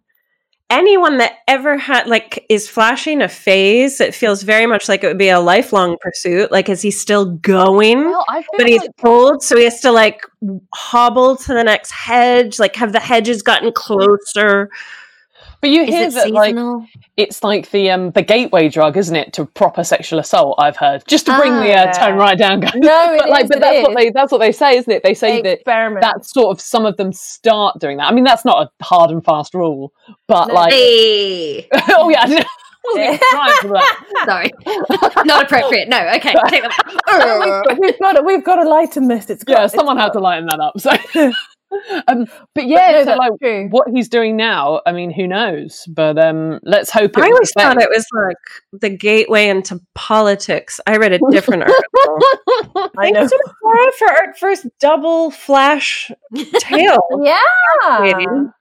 anyone 0.69 1.17
that 1.17 1.39
ever 1.47 1.77
had 1.77 2.07
like 2.07 2.45
is 2.49 2.67
flashing 2.69 3.21
a 3.21 3.29
phase 3.29 3.97
that 3.99 4.13
feels 4.13 4.43
very 4.43 4.65
much 4.65 4.89
like 4.89 5.03
it 5.03 5.07
would 5.07 5.17
be 5.17 5.29
a 5.29 5.39
lifelong 5.39 5.97
pursuit. 6.01 6.51
Like, 6.51 6.69
is 6.69 6.81
he 6.81 6.91
still 6.91 7.25
going? 7.37 8.05
Well, 8.05 8.25
I 8.27 8.43
but 8.57 8.67
he's 8.67 8.81
like- 8.81 8.91
old, 9.03 9.43
so 9.43 9.55
he 9.57 9.63
has 9.63 9.79
to 9.81 9.91
like 9.91 10.21
hobble 10.73 11.37
to 11.37 11.53
the 11.53 11.63
next 11.63 11.91
hedge. 11.91 12.59
Like, 12.59 12.75
have 12.75 12.93
the 12.93 12.99
hedges 12.99 13.41
gotten 13.41 13.71
closer? 13.71 14.69
But 15.61 15.69
you 15.69 15.85
hear 15.85 16.07
it 16.07 16.13
that 16.13 16.31
like 16.31 16.55
it's 17.17 17.43
like 17.43 17.71
the 17.71 17.89
um 17.89 18.11
the 18.11 18.21
gateway 18.21 18.69
drug, 18.69 18.95
isn't 18.97 19.15
it, 19.15 19.33
to 19.33 19.45
proper 19.45 19.83
sexual 19.83 20.19
assault? 20.19 20.55
I've 20.59 20.77
heard 20.77 21.03
just 21.07 21.25
to 21.25 21.37
bring 21.37 21.53
the 21.53 21.73
uh, 21.73 21.87
Ah. 21.87 21.91
tone 22.07 22.17
right 22.17 22.37
down. 22.37 22.59
Guys. 22.59 22.73
No, 22.75 23.13
it 23.15 23.19
but 23.19 23.29
like, 23.29 23.43
is, 23.45 23.49
but 23.49 23.57
it 23.57 23.61
that's 23.61 23.81
what 23.83 23.89
is. 23.91 23.95
they 23.95 24.09
that's 24.11 24.31
what 24.31 24.37
they 24.39 24.51
say, 24.51 24.77
isn't 24.77 24.91
it? 24.91 25.03
They 25.03 25.13
say 25.13 25.41
that 25.41 25.53
Experiment. 25.53 26.01
that's 26.01 26.31
sort 26.31 26.55
of 26.55 26.61
some 26.61 26.85
of 26.85 26.97
them 26.97 27.11
start 27.13 27.79
doing 27.79 27.97
that. 27.97 28.07
I 28.07 28.13
mean, 28.13 28.23
that's 28.23 28.45
not 28.45 28.67
a 28.79 28.83
hard 28.83 29.09
and 29.11 29.23
fast 29.23 29.53
rule, 29.53 29.91
but 30.27 30.47
No. 30.49 30.53
like, 30.53 30.73
Hey, 30.73 31.67
oh 31.89 32.09
yeah, 32.09 32.21
I 32.23 32.27
wasn't 32.93 33.21
trying 33.31 33.53
for 33.61 33.67
that. 33.73 34.23
sorry, 34.25 35.25
not 35.25 35.43
appropriate. 35.45 35.89
No, 35.89 35.97
okay, 36.15 36.33
take 36.49 36.63
that 36.63 36.71
back. 36.77 36.87
We've, 36.97 37.63
got, 37.65 37.79
we've 37.79 37.99
got 37.99 38.11
to 38.13 38.21
we've 38.23 38.43
got 38.45 38.55
to 38.63 38.69
lighten 38.69 39.07
this. 39.07 39.29
It's 39.29 39.43
got, 39.43 39.57
Yeah, 39.57 39.65
it's 39.65 39.73
someone 39.73 39.97
had 39.97 40.07
got- 40.07 40.13
to 40.13 40.19
lighten 40.19 40.45
that 40.47 40.59
up. 40.59 40.79
So, 40.79 40.91
um, 42.07 42.25
but 42.53 42.67
yeah, 42.67 42.91
no, 42.91 42.99
so 42.99 43.05
that's 43.05 43.19
like 43.19 43.31
true. 43.41 43.67
what 43.69 43.89
he's 43.89 44.09
doing 44.09 44.35
now, 44.35 44.81
I 44.85 44.91
mean, 44.91 45.11
who 45.11 45.27
knows? 45.27 45.85
But 45.87 46.17
um, 46.17 46.59
let's 46.63 46.89
hope. 46.89 47.17
It 47.17 47.23
I 47.23 47.27
always 47.27 47.51
thought 47.51 47.73
same. 47.73 47.79
it 47.79 47.89
was 47.89 48.05
like 48.13 48.81
the 48.81 48.89
gateway 48.89 49.49
into 49.49 49.81
politics. 49.93 50.79
I 50.87 50.97
read 50.97 51.13
a 51.13 51.19
different 51.29 51.63
article. 51.63 51.83
I 52.75 52.89
Thank 53.01 53.15
know. 53.15 53.21
you 53.23 53.27
to 53.29 53.53
Laura 53.63 53.91
for 53.97 54.07
our 54.07 54.33
first 54.35 54.67
double 54.79 55.31
flash 55.31 56.11
tale. 56.59 56.97
Yeah. 57.23 57.39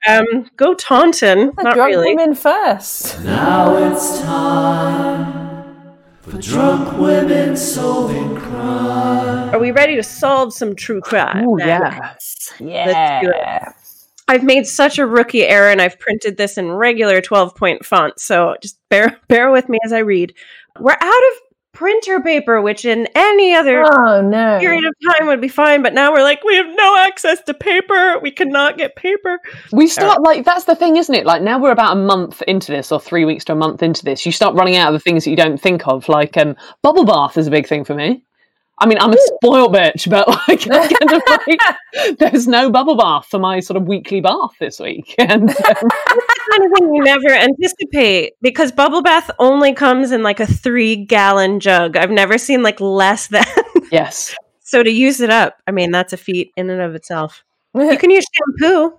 Um, 0.08 0.46
go 0.56 0.74
Taunton. 0.74 1.52
The 1.56 1.62
Not 1.62 1.74
drunk 1.74 1.90
really. 1.90 2.14
women 2.14 2.34
first. 2.34 3.20
Now 3.22 3.76
it's 3.76 4.20
time 4.22 5.25
for 6.28 6.38
drunk 6.38 6.98
women 6.98 7.56
solving 7.56 8.34
crime. 8.36 9.54
Are 9.54 9.58
we 9.58 9.70
ready 9.70 9.94
to 9.96 10.02
solve 10.02 10.52
some 10.52 10.74
true 10.74 11.00
crime? 11.00 11.44
Oh 11.46 11.56
then? 11.58 11.68
yeah, 11.68 12.14
Yeah. 12.58 13.20
do 13.20 13.30
it. 13.34 13.72
I've 14.28 14.42
made 14.42 14.66
such 14.66 14.98
a 14.98 15.06
rookie 15.06 15.44
error 15.44 15.70
and 15.70 15.80
I've 15.80 16.00
printed 16.00 16.36
this 16.36 16.58
in 16.58 16.72
regular 16.72 17.20
12 17.20 17.54
point 17.54 17.86
font. 17.86 18.18
So 18.18 18.56
just 18.60 18.76
bear 18.88 19.20
bear 19.28 19.52
with 19.52 19.68
me 19.68 19.78
as 19.84 19.92
I 19.92 19.98
read. 19.98 20.34
We're 20.80 20.96
out 21.00 21.02
of 21.02 21.45
printer 21.76 22.20
paper, 22.20 22.62
which 22.62 22.86
in 22.86 23.06
any 23.14 23.54
other 23.54 23.84
Oh 23.84 24.22
no. 24.22 24.58
period 24.58 24.84
of 24.86 24.94
time 25.12 25.26
would 25.26 25.42
be 25.42 25.48
fine, 25.48 25.82
but 25.82 25.92
now 25.92 26.10
we're 26.10 26.22
like, 26.22 26.42
we 26.42 26.56
have 26.56 26.74
no 26.74 26.96
access 26.98 27.42
to 27.42 27.52
paper. 27.52 28.18
We 28.18 28.30
cannot 28.30 28.78
get 28.78 28.96
paper. 28.96 29.38
we 29.72 29.86
start 29.86 30.22
like 30.22 30.46
that's 30.46 30.64
the 30.64 30.74
thing, 30.74 30.96
isn't 30.96 31.14
it? 31.14 31.26
Like 31.26 31.42
now 31.42 31.58
we're 31.60 31.72
about 31.72 31.92
a 31.92 32.00
month 32.00 32.40
into 32.48 32.72
this, 32.72 32.90
or 32.90 32.98
three 32.98 33.26
weeks 33.26 33.44
to 33.44 33.52
a 33.52 33.56
month 33.56 33.82
into 33.82 34.04
this. 34.04 34.24
You 34.24 34.32
start 34.32 34.54
running 34.54 34.76
out 34.76 34.88
of 34.88 34.94
the 34.94 35.00
things 35.00 35.24
that 35.24 35.30
you 35.30 35.36
don't 35.36 35.60
think 35.60 35.86
of. 35.86 36.08
Like 36.08 36.36
um, 36.38 36.56
bubble 36.82 37.04
bath 37.04 37.36
is 37.36 37.46
a 37.46 37.50
big 37.50 37.66
thing 37.68 37.84
for 37.84 37.94
me. 37.94 38.24
I 38.78 38.86
mean, 38.86 38.98
I'm 38.98 39.12
a 39.12 39.16
spoiled 39.18 39.74
bitch, 39.74 40.08
but 40.10 40.28
like, 40.48 40.68
kind 40.68 41.12
of 41.12 41.22
like 41.46 42.18
there's 42.18 42.46
no 42.46 42.70
bubble 42.70 42.96
bath 42.96 43.26
for 43.26 43.38
my 43.38 43.60
sort 43.60 43.76
of 43.78 43.88
weekly 43.88 44.20
bath 44.20 44.50
this 44.60 44.78
week, 44.78 45.14
and 45.18 45.48
um, 45.48 45.56
kind 45.56 46.64
of 46.64 46.72
thing 46.78 46.94
you 46.94 47.02
never 47.02 47.30
anticipate 47.30 48.34
because 48.42 48.72
bubble 48.72 49.02
bath 49.02 49.30
only 49.38 49.72
comes 49.72 50.12
in 50.12 50.22
like 50.22 50.40
a 50.40 50.46
three 50.46 50.96
gallon 50.96 51.58
jug. 51.58 51.96
I've 51.96 52.10
never 52.10 52.36
seen 52.36 52.62
like 52.62 52.80
less 52.80 53.28
than. 53.28 53.44
yes, 53.90 54.34
so 54.60 54.82
to 54.82 54.90
use 54.90 55.20
it 55.20 55.30
up, 55.30 55.56
I 55.66 55.70
mean, 55.70 55.90
that's 55.90 56.12
a 56.12 56.18
feat 56.18 56.52
in 56.56 56.68
and 56.68 56.82
of 56.82 56.94
itself. 56.94 57.44
You 57.74 57.96
can 57.98 58.10
use 58.10 58.24
shampoo, 58.32 58.98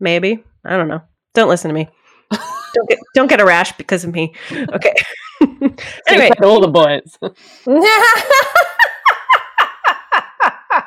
maybe. 0.00 0.42
I 0.64 0.76
don't 0.76 0.88
know. 0.88 1.02
Don't 1.34 1.48
listen 1.48 1.68
to 1.68 1.74
me. 1.74 1.88
don't 2.30 2.88
get 2.88 2.98
don't 3.14 3.26
get 3.28 3.40
a 3.40 3.44
rash 3.44 3.76
because 3.76 4.04
of 4.04 4.14
me. 4.14 4.34
Okay. 4.50 4.94
anyway, 6.08 6.30
all 6.42 6.60
the 6.60 6.68
boys. 6.68 7.18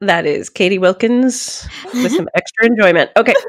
that 0.00 0.26
is 0.26 0.48
Katie 0.48 0.78
Wilkins 0.78 1.68
with 1.94 2.12
some 2.12 2.28
extra 2.34 2.66
enjoyment. 2.66 3.10
Okay. 3.16 3.34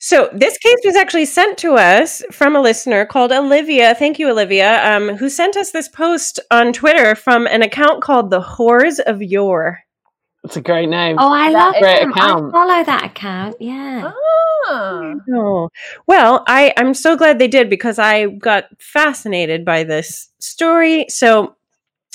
So 0.00 0.30
this 0.32 0.56
case 0.58 0.76
was 0.84 0.94
actually 0.94 1.24
sent 1.24 1.58
to 1.58 1.72
us 1.74 2.22
from 2.30 2.54
a 2.54 2.60
listener 2.60 3.04
called 3.04 3.32
Olivia. 3.32 3.96
Thank 3.96 4.20
you, 4.20 4.30
Olivia, 4.30 4.80
um, 4.96 5.16
who 5.16 5.28
sent 5.28 5.56
us 5.56 5.72
this 5.72 5.88
post 5.88 6.38
on 6.52 6.72
Twitter 6.72 7.16
from 7.16 7.48
an 7.48 7.62
account 7.62 8.00
called 8.00 8.30
the 8.30 8.40
Whores 8.40 9.00
of 9.00 9.20
Yore. 9.20 9.80
It's 10.44 10.56
a 10.56 10.60
great 10.60 10.88
name. 10.88 11.16
Oh, 11.18 11.32
I 11.32 11.52
That 11.52 11.58
love 11.58 11.74
is- 11.74 11.80
Great 11.80 12.00
them. 12.00 12.10
account. 12.12 12.46
I 12.46 12.50
follow 12.52 12.84
that 12.84 13.04
account. 13.06 13.56
Yeah. 13.58 14.12
Ah. 14.68 15.14
Oh, 15.34 15.68
well, 16.06 16.44
I, 16.46 16.72
I'm 16.76 16.94
so 16.94 17.16
glad 17.16 17.40
they 17.40 17.48
did 17.48 17.68
because 17.68 17.98
I 17.98 18.26
got 18.28 18.66
fascinated 18.78 19.64
by 19.64 19.82
this 19.82 20.30
story. 20.38 21.06
So 21.08 21.56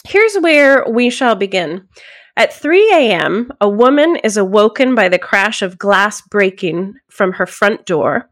here's 0.04 0.36
where 0.36 0.86
we 0.90 1.10
shall 1.10 1.36
begin. 1.36 1.88
At 2.36 2.54
3 2.54 2.92
a.m., 2.94 3.52
a 3.62 3.70
woman 3.70 4.16
is 4.18 4.38
awoken 4.38 4.96
by 4.96 5.08
the 5.08 5.20
crash 5.20 5.62
of 5.62 5.78
glass 5.78 6.22
breaking 6.22 6.96
from 7.10 7.34
her 7.34 7.46
front 7.46 7.86
door. 7.86 8.30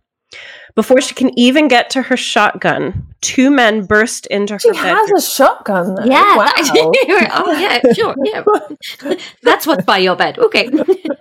Before 0.76 1.02
she 1.02 1.14
can 1.14 1.38
even 1.38 1.68
get 1.68 1.90
to 1.92 2.02
her 2.04 2.16
shotgun, 2.18 3.08
two 3.22 3.52
men 3.52 3.86
burst 3.86 4.26
into 4.28 4.54
her 4.54 4.60
She 4.60 4.72
bedroom. 4.72 4.96
has 4.96 5.12
a 5.12 5.22
shotgun 5.30 5.96
though. 5.96 6.06
Yeah. 6.06 6.38
Wow. 6.38 6.46
that- 6.46 7.32
oh, 7.46 7.52
yeah. 7.60 7.94
Sure. 7.94 8.16
Yeah. 8.24 9.16
That's 9.44 9.68
what's 9.68 9.84
by 9.86 9.98
your 10.00 10.16
bed. 10.16 10.40
Okay. 10.40 10.70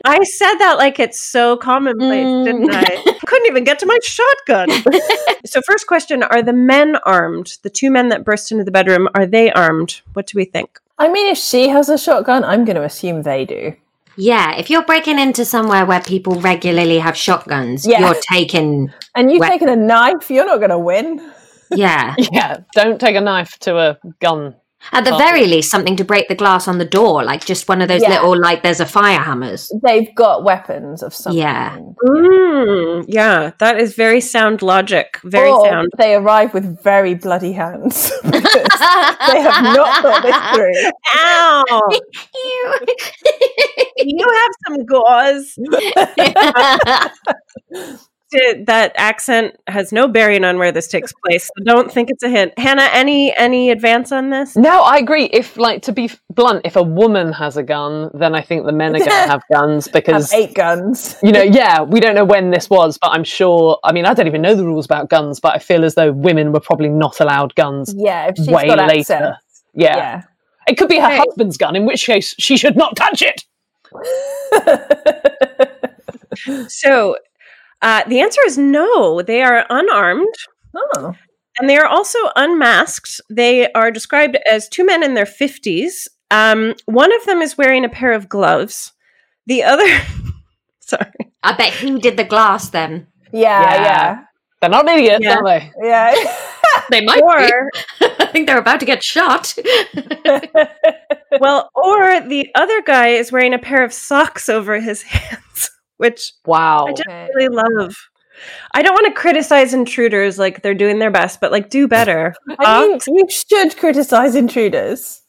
I 0.04 0.22
said 0.22 0.54
that 0.58 0.76
like 0.78 0.98
it's 1.00 1.18
so 1.20 1.56
commonplace, 1.56 2.26
Mm. 2.26 2.44
didn't 2.44 2.70
I? 2.74 3.18
Couldn't 3.26 3.46
even 3.48 3.64
get 3.64 3.78
to 3.80 3.86
my 3.86 3.98
shotgun. 4.02 4.68
so, 5.44 5.60
first 5.62 5.86
question 5.86 6.22
Are 6.22 6.42
the 6.42 6.52
men 6.52 6.96
armed? 7.04 7.58
The 7.62 7.70
two 7.70 7.90
men 7.90 8.08
that 8.10 8.24
burst 8.24 8.52
into 8.52 8.64
the 8.64 8.70
bedroom, 8.70 9.08
are 9.14 9.26
they 9.26 9.50
armed? 9.52 10.00
What 10.12 10.26
do 10.26 10.36
we 10.38 10.44
think? 10.44 10.78
I 10.98 11.10
mean, 11.10 11.26
if 11.32 11.38
she 11.38 11.68
has 11.68 11.88
a 11.88 11.96
shotgun, 11.98 12.44
I'm 12.44 12.64
going 12.64 12.76
to 12.76 12.84
assume 12.84 13.22
they 13.22 13.44
do. 13.46 13.74
Yeah. 14.16 14.56
If 14.56 14.70
you're 14.70 14.84
breaking 14.84 15.18
into 15.18 15.44
somewhere 15.44 15.86
where 15.86 16.00
people 16.00 16.40
regularly 16.40 16.98
have 16.98 17.16
shotguns, 17.16 17.86
you're 17.86 18.14
taking. 18.30 18.92
And 19.14 19.30
you've 19.30 19.40
Well- 19.40 19.50
taken 19.50 19.68
a 19.68 19.76
knife, 19.76 20.30
you're 20.30 20.46
not 20.46 20.58
going 20.58 20.70
to 20.70 20.78
win. 20.78 21.32
Yeah. 21.70 22.14
Yeah, 22.32 22.58
don't 22.74 23.00
take 23.00 23.16
a 23.16 23.20
knife 23.20 23.58
to 23.60 23.78
a 23.78 23.98
gun. 24.20 24.56
At 24.92 25.04
the 25.04 25.16
very 25.16 25.46
least, 25.46 25.70
something 25.70 25.96
to 25.96 26.04
break 26.04 26.28
the 26.28 26.34
glass 26.34 26.66
on 26.66 26.78
the 26.78 26.84
door, 26.84 27.22
like 27.22 27.44
just 27.44 27.68
one 27.68 27.80
of 27.82 27.88
those 27.88 28.02
Yeah. 28.02 28.08
little, 28.10 28.38
like 28.38 28.62
there's 28.62 28.80
a 28.80 28.86
fire 28.86 29.18
hammers. 29.20 29.70
They've 29.82 30.12
got 30.14 30.42
weapons 30.42 31.02
of 31.02 31.14
some 31.14 31.32
Yeah. 31.36 31.76
Mm, 32.08 33.04
yeah, 33.06 33.50
that 33.58 33.78
is 33.80 33.94
very 33.94 34.20
sound 34.20 34.62
logic. 34.62 35.18
Very 35.22 35.48
or 35.50 35.64
sound. 35.68 35.88
they 35.98 36.14
arrive 36.14 36.54
with 36.54 36.82
very 36.82 37.14
bloody 37.14 37.52
hands. 37.52 38.10
because 38.24 38.80
they 39.28 39.40
have 39.40 39.62
not 39.64 40.02
thought 40.02 40.22
this 40.22 40.36
through. 40.54 40.90
Ow! 41.14 41.80
You 44.02 44.26
have 44.26 44.50
some 44.66 44.86
gauze. 44.86 45.58
Th- 48.32 48.66
That 48.66 48.92
accent 48.96 49.56
has 49.66 49.92
no 49.92 50.08
bearing 50.08 50.44
on 50.44 50.58
where 50.58 50.72
this 50.72 50.88
takes 50.88 51.12
place. 51.24 51.46
So 51.56 51.64
don't 51.64 51.90
think 51.92 52.10
it's 52.10 52.22
a 52.22 52.28
hint. 52.28 52.58
Hannah, 52.58 52.88
any 52.92 53.36
any 53.36 53.70
advance 53.70 54.12
on 54.12 54.30
this? 54.30 54.56
No, 54.56 54.82
I 54.82 54.98
agree. 54.98 55.24
If, 55.24 55.56
like, 55.56 55.82
to 55.82 55.92
be 55.92 56.10
blunt, 56.30 56.62
if 56.64 56.76
a 56.76 56.82
woman 56.82 57.32
has 57.32 57.56
a 57.56 57.62
gun, 57.62 58.10
then 58.14 58.34
I 58.34 58.42
think 58.42 58.66
the 58.66 58.72
men 58.72 58.94
are 58.94 58.98
going 58.98 59.10
to 59.10 59.16
have 59.16 59.42
guns 59.52 59.86
Have 59.90 59.92
because, 59.92 60.32
eight 60.32 60.54
guns. 60.54 61.16
you 61.22 61.32
know, 61.32 61.42
yeah, 61.42 61.82
we 61.82 62.00
don't 62.00 62.14
know 62.14 62.24
when 62.24 62.50
this 62.50 62.70
was, 62.70 62.98
but 62.98 63.08
I'm 63.08 63.24
sure. 63.24 63.78
I 63.84 63.92
mean, 63.92 64.06
I 64.06 64.14
don't 64.14 64.26
even 64.26 64.42
know 64.42 64.54
the 64.54 64.64
rules 64.64 64.84
about 64.84 65.10
guns, 65.10 65.40
but 65.40 65.54
I 65.54 65.58
feel 65.58 65.84
as 65.84 65.94
though 65.96 66.12
women 66.12 66.52
were 66.52 66.60
probably 66.60 66.88
not 66.88 67.20
allowed 67.20 67.54
guns 67.56 67.92
Yeah, 67.96 68.28
if 68.28 68.36
she's 68.36 68.48
way 68.48 68.66
got 68.66 68.78
later. 68.78 69.14
access. 69.14 69.34
Yeah. 69.74 69.96
Yeah. 69.96 70.22
It 70.68 70.78
could 70.78 70.88
be 70.88 70.98
her 70.98 71.06
Okay. 71.06 71.16
husband's 71.18 71.56
gun, 71.56 71.74
in 71.74 71.84
which 71.86 72.06
case 72.06 72.34
she 72.38 72.56
should 72.56 72.76
not 72.76 72.94
touch 72.96 73.22
it. 73.22 73.44
So 76.68 77.16
uh, 77.82 78.02
the 78.08 78.20
answer 78.20 78.40
is 78.46 78.58
no. 78.58 79.22
They 79.22 79.42
are 79.42 79.66
unarmed. 79.70 80.34
oh. 80.74 81.14
And 81.58 81.68
they 81.68 81.76
are 81.76 81.86
also 81.86 82.18
unmasked. 82.36 83.20
They 83.28 83.70
are 83.72 83.90
described 83.90 84.38
as 84.50 84.68
two 84.68 84.84
men 84.86 85.02
in 85.02 85.14
their 85.14 85.26
50s. 85.26 86.08
Um, 86.30 86.74
one 86.86 87.12
of 87.14 87.26
them 87.26 87.42
is 87.42 87.58
wearing 87.58 87.84
a 87.84 87.88
pair 87.88 88.12
of 88.12 88.28
gloves. 88.28 88.92
The 89.46 89.64
other, 89.64 89.84
sorry. 90.80 91.12
I 91.42 91.52
bet 91.56 91.72
he 91.74 91.98
did 91.98 92.16
the 92.16 92.24
glass 92.24 92.70
then. 92.70 93.08
Yeah, 93.32 93.60
Yeah. 93.74 93.82
yeah. 93.82 94.20
They're 94.60 94.70
not 94.70 94.88
idiots, 94.88 95.24
Yeah. 95.24 95.36
are 95.36 95.44
they? 95.44 95.72
Yeah. 95.82 96.14
They 96.90 97.00
might 97.04 97.20
Or, 97.22 97.38
be. 98.00 98.06
I 98.20 98.26
think 98.26 98.46
they're 98.46 98.58
about 98.58 98.80
to 98.80 98.86
get 98.86 99.02
shot. 99.02 99.54
well, 101.40 101.70
or 101.74 102.20
the 102.20 102.48
other 102.54 102.82
guy 102.82 103.08
is 103.08 103.32
wearing 103.32 103.54
a 103.54 103.58
pair 103.58 103.82
of 103.84 103.92
socks 103.92 104.48
over 104.48 104.80
his 104.80 105.02
hands, 105.02 105.70
which 106.00 106.32
Wow. 106.46 106.86
I 106.88 106.92
just 106.92 107.08
really 107.34 107.54
love. 107.54 107.94
I 108.72 108.80
don't 108.80 108.94
want 108.94 109.06
to 109.14 109.20
criticize 109.20 109.74
intruders 109.74 110.38
like 110.38 110.62
they're 110.62 110.72
doing 110.74 110.98
their 110.98 111.10
best, 111.10 111.40
but 111.40 111.52
like 111.52 111.68
do 111.68 111.86
better. 111.86 112.34
I 112.58 112.88
mean, 112.88 112.98
you 113.06 113.26
should 113.28 113.76
criticize 113.76 114.34
intruders. 114.34 115.20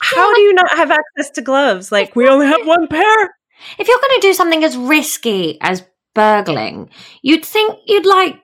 How 0.00 0.34
do 0.34 0.40
you 0.40 0.52
not 0.52 0.70
have 0.72 0.90
access 0.90 1.30
to 1.34 1.42
gloves? 1.42 1.92
Like 1.92 2.16
we 2.16 2.28
only 2.28 2.46
have 2.46 2.66
one 2.66 2.88
pair. 2.88 3.34
if 3.78 3.86
you're 3.86 4.00
going 4.00 4.20
to 4.20 4.26
do 4.28 4.34
something 4.34 4.64
as 4.64 4.76
risky 4.76 5.58
as 5.60 5.84
burgling, 6.14 6.90
you'd 7.22 7.44
think 7.44 7.78
you'd 7.86 8.06
like 8.06 8.42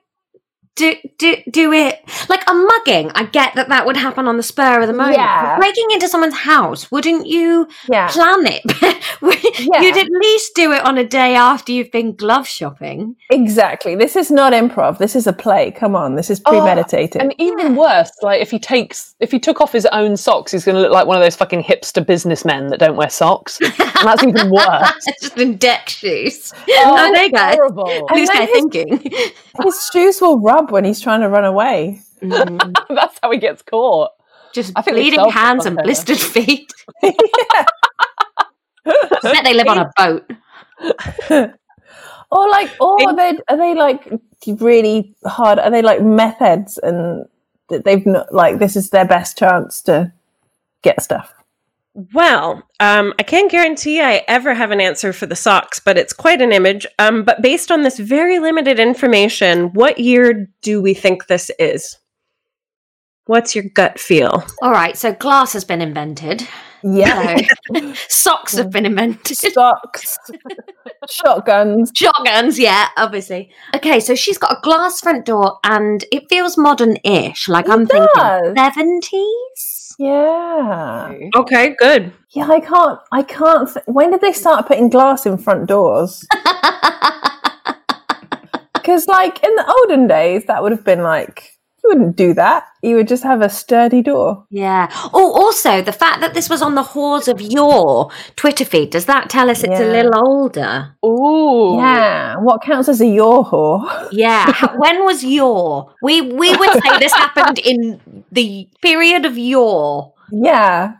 do 0.77 0.95
do 1.17 1.35
do 1.51 1.73
it 1.73 2.01
like 2.29 2.43
a 2.47 2.53
mugging. 2.53 3.11
I 3.15 3.25
get 3.25 3.55
that 3.55 3.67
that 3.69 3.85
would 3.85 3.97
happen 3.97 4.27
on 4.27 4.37
the 4.37 4.43
spur 4.43 4.79
of 4.81 4.87
the 4.87 4.93
moment. 4.93 5.17
Yeah. 5.17 5.57
Breaking 5.57 5.87
into 5.91 6.07
someone's 6.07 6.35
house, 6.35 6.89
wouldn't 6.91 7.27
you 7.27 7.67
Yeah. 7.89 8.07
plan 8.09 8.45
it? 8.45 8.61
You'd 9.81 9.97
at 9.97 10.07
least 10.09 10.53
do 10.55 10.71
it 10.71 10.83
on 10.85 10.97
a 10.97 11.03
day 11.03 11.35
after 11.35 11.71
you've 11.71 11.91
been 11.91 12.15
glove 12.15 12.47
shopping. 12.47 13.15
Exactly. 13.31 13.95
This 13.95 14.15
is 14.15 14.29
not 14.31 14.53
improv. 14.53 14.97
This 14.99 15.15
is 15.15 15.25
a 15.27 15.33
play. 15.33 15.71
Come 15.71 15.95
on. 15.95 16.15
This 16.15 16.29
is 16.29 16.41
Oh, 16.45 16.51
premeditated. 16.51 17.21
And 17.21 17.33
even 17.39 17.75
worse, 17.75 18.11
like 18.21 18.41
if 18.41 18.51
he 18.51 18.59
takes, 18.59 19.15
if 19.19 19.31
he 19.31 19.39
took 19.39 19.59
off 19.59 19.71
his 19.73 19.87
own 19.87 20.15
socks, 20.15 20.51
he's 20.51 20.63
going 20.63 20.75
to 20.75 20.81
look 20.81 20.91
like 20.91 21.07
one 21.07 21.17
of 21.17 21.23
those 21.23 21.35
fucking 21.35 21.63
hipster 21.63 22.05
businessmen 22.05 22.67
that 22.67 22.79
don't 22.79 22.95
wear 22.95 23.09
socks, 23.09 23.59
and 23.61 23.73
that's 24.07 24.23
even 24.23 24.51
worse. 24.51 24.91
it's 25.07 25.21
Just 25.27 25.37
in 25.37 25.57
deck 25.57 25.89
shoes. 25.89 26.53
Oh, 26.69 26.95
Oh, 26.97 27.21
you 27.21 27.31
go. 27.31 27.37
horrible. 27.37 28.07
And 28.09 28.27
sky 28.27 28.45
his- 28.45 28.51
thinking. 28.51 29.11
His 29.63 29.89
shoes 29.91 30.21
will 30.21 30.39
rub 30.39 30.66
when 30.71 30.85
he's 30.85 30.99
trying 30.99 31.21
to 31.21 31.29
run 31.29 31.45
away. 31.45 32.01
Mm, 32.21 32.75
that's 32.89 33.19
how 33.21 33.31
he 33.31 33.37
gets 33.37 33.61
caught. 33.61 34.11
Just 34.53 34.73
I 34.75 34.81
think 34.81 34.95
bleeding 34.95 35.29
hands 35.29 35.65
and 35.65 35.77
blistered 35.77 36.17
feet. 36.33 36.71
I 37.03 37.65
bet 39.21 39.43
they 39.43 39.53
live 39.53 39.67
on 39.67 39.79
a 39.79 39.91
boat. 39.97 40.31
Or 42.29 42.49
like, 42.49 42.69
or 42.81 42.97
are 43.07 43.15
they 43.15 43.37
are 43.49 43.57
they 43.57 43.73
like 43.73 44.11
really 44.47 45.15
hard? 45.25 45.59
Are 45.59 45.71
they 45.71 45.81
like 45.81 46.01
meth 46.01 46.37
heads 46.39 46.77
and 46.77 47.25
they've 47.69 48.05
not 48.05 48.33
like 48.33 48.59
this 48.59 48.75
is 48.75 48.89
their 48.89 49.05
best 49.05 49.37
chance 49.37 49.81
to 49.83 50.11
get 50.81 51.01
stuff? 51.01 51.33
Well, 52.13 52.61
um, 52.79 53.15
I 53.17 53.23
can't 53.23 53.49
guarantee 53.49 54.01
I 54.01 54.23
ever 54.27 54.53
have 54.53 54.69
an 54.69 54.79
answer 54.79 55.11
for 55.13 55.25
the 55.25 55.35
socks, 55.35 55.79
but 55.79 55.97
it's 55.97 56.13
quite 56.13 56.43
an 56.43 56.51
image. 56.51 56.85
Um, 56.99 57.23
but 57.23 57.41
based 57.41 57.71
on 57.71 57.81
this 57.81 57.97
very 57.97 58.37
limited 58.37 58.79
information, 58.79 59.73
what 59.73 59.97
year 59.97 60.47
do 60.61 60.79
we 60.79 60.93
think 60.93 61.25
this 61.25 61.49
is? 61.57 61.97
What's 63.25 63.55
your 63.55 63.65
gut 63.73 63.99
feel? 63.99 64.43
All 64.61 64.71
right, 64.71 64.95
so 64.95 65.11
glass 65.11 65.53
has 65.53 65.65
been 65.65 65.81
invented. 65.81 66.47
Yeah, 66.83 67.37
So 67.73 67.93
socks 68.09 68.55
have 68.55 68.69
been 68.69 68.85
invented. 68.85 69.35
Socks. 69.35 70.17
shotguns. 71.09 71.91
Shotguns, 71.95 72.59
yeah, 72.59 72.89
obviously. 72.95 73.51
Okay, 73.75 73.99
so 73.99 74.13
she's 74.13 74.37
got 74.37 74.55
a 74.55 74.61
glass 74.61 75.01
front 75.01 75.25
door 75.25 75.57
and 75.63 76.05
it 76.11 76.29
feels 76.29 76.59
modern-ish. 76.59 77.49
Like 77.49 77.67
I'm 77.67 77.85
does. 77.85 78.07
thinking 78.15 78.55
seventies. 78.55 79.86
Yeah, 79.97 81.11
Okay, 81.35 81.75
good. 81.79 82.13
yeah. 82.29 82.47
I 82.47 82.59
can't. 82.59 82.99
I 83.11 83.23
can't. 83.23 83.67
Th- 83.73 83.83
when 83.87 84.11
did 84.11 84.21
they 84.21 84.31
start 84.31 84.67
putting 84.67 84.89
glass 84.89 85.25
in 85.25 85.37
front 85.37 85.67
doors? 85.67 86.25
Because 88.73 89.05
like 89.07 89.43
in 89.43 89.53
the 89.55 89.65
olden 89.79 90.07
days, 90.07 90.45
that 90.45 90.63
would 90.63 90.71
have 90.71 90.85
been 90.85 91.03
like 91.03 91.56
you 91.87 91.99
wouldn't 91.99 92.15
do 92.15 92.33
that. 92.33 92.65
You 92.81 92.95
would 92.95 93.07
just 93.07 93.23
have 93.23 93.41
a 93.41 93.49
sturdy 93.49 94.01
door. 94.01 94.45
Yeah. 94.49 94.87
Oh, 95.13 95.31
also 95.33 95.81
the 95.81 95.91
fact 95.91 96.21
that 96.21 96.33
this 96.33 96.49
was 96.49 96.61
on 96.61 96.75
the 96.75 96.83
Whores 96.83 97.27
of 97.27 97.41
Yore 97.41 98.09
Twitter 98.35 98.65
feed 98.65 98.89
does 98.89 99.05
that 99.05 99.29
tell 99.29 99.49
us 99.49 99.63
it's 99.63 99.79
a 99.79 99.91
little 99.91 100.15
older? 100.15 100.95
Ooh. 101.05 101.77
Yeah. 101.77 102.37
What 102.37 102.61
counts 102.61 102.89
as 102.89 103.01
a 103.01 103.07
yore 103.07 103.45
whore? 103.45 104.09
Yeah. 104.11 104.51
When 104.77 105.03
was 105.03 105.23
yore? 105.23 105.93
We 106.01 106.21
we 106.21 106.55
would 106.55 106.71
say 106.71 106.99
this 106.99 107.13
happened 107.13 107.59
in 107.59 108.23
the 108.31 108.67
period 108.81 109.25
of 109.25 109.37
yore. 109.37 110.13
Yeah. 110.31 110.95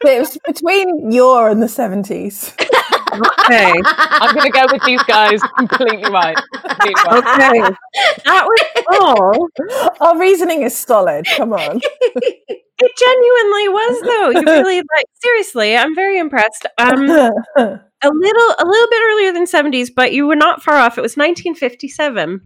But 0.00 0.12
it 0.12 0.20
was 0.20 0.38
between 0.46 1.10
yore 1.10 1.48
and 1.48 1.62
the 1.62 1.68
seventies. 1.68 2.52
Okay. 3.16 3.72
I'm 3.84 4.34
going 4.34 4.46
to 4.46 4.52
go 4.52 4.66
with 4.70 4.82
these 4.84 5.02
guys. 5.04 5.40
Completely 5.58 6.10
right. 6.10 6.36
Completely 6.52 6.94
right. 7.06 7.18
Okay. 7.18 7.76
that 8.24 8.46
was 8.46 8.84
all. 9.00 9.48
Our 10.00 10.18
reasoning 10.18 10.62
is 10.62 10.76
solid. 10.76 11.26
Come 11.36 11.52
on. 11.52 11.80
It 12.78 12.92
genuinely 12.98 13.68
was 13.70 14.00
though. 14.02 14.30
You 14.38 14.44
really 14.44 14.76
like 14.76 15.06
seriously, 15.22 15.76
I'm 15.76 15.94
very 15.94 16.18
impressed. 16.18 16.66
Um 16.76 17.08
a 18.02 18.10
little 18.10 18.54
a 18.58 18.66
little 18.66 18.88
bit 18.90 19.02
earlier 19.10 19.32
than 19.32 19.44
70s, 19.46 19.88
but 19.94 20.12
you 20.12 20.26
were 20.26 20.36
not 20.36 20.62
far 20.62 20.76
off. 20.76 20.98
It 20.98 21.02
was 21.02 21.16
1957. 21.16 22.42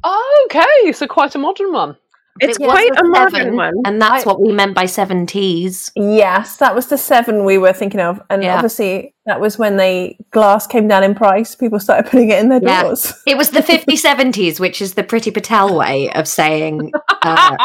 Okay, 0.47 0.93
so 0.93 1.07
quite 1.09 1.35
a 1.35 1.39
modern 1.39 1.73
one. 1.73 1.97
It's 2.39 2.59
It 2.59 2.65
quite 2.65 2.91
a 2.97 3.05
modern 3.05 3.31
seven, 3.33 3.57
one. 3.57 3.75
and 3.85 4.01
that's 4.01 4.25
I- 4.25 4.29
what 4.29 4.41
we 4.41 4.53
meant 4.53 4.75
by 4.75 4.87
seventies. 4.87 5.91
yes, 5.97 6.57
that 6.59 6.75
was 6.75 6.87
the 6.87 6.97
seven 6.97 7.45
we 7.45 7.59
were 7.59 7.73
thinking 7.73 8.01
of. 8.01 8.21
And 8.31 8.43
Yeah. 8.43 8.55
obviously 8.55 9.15
that 9.27 9.41
was 9.41 9.59
when 9.59 9.77
the 9.77 10.15
glass 10.31 10.67
came 10.67 10.87
down 10.89 11.03
in 11.03 11.15
price. 11.15 11.55
People 11.55 11.81
started 11.81 12.09
putting 12.11 12.31
it 12.31 12.39
in 12.39 12.49
their 12.49 12.61
Yeah. 12.63 12.85
doors. 12.85 13.13
It 13.27 13.37
was 13.37 13.51
the 13.51 13.63
50 13.63 13.97
70s, 13.97 14.61
which 14.61 14.81
is 14.81 14.95
the 14.95 15.03
Priti 15.03 15.35
Patel 15.35 15.77
way 15.77 16.11
of 16.13 16.27
saying 16.29 16.93
uh, 17.23 17.57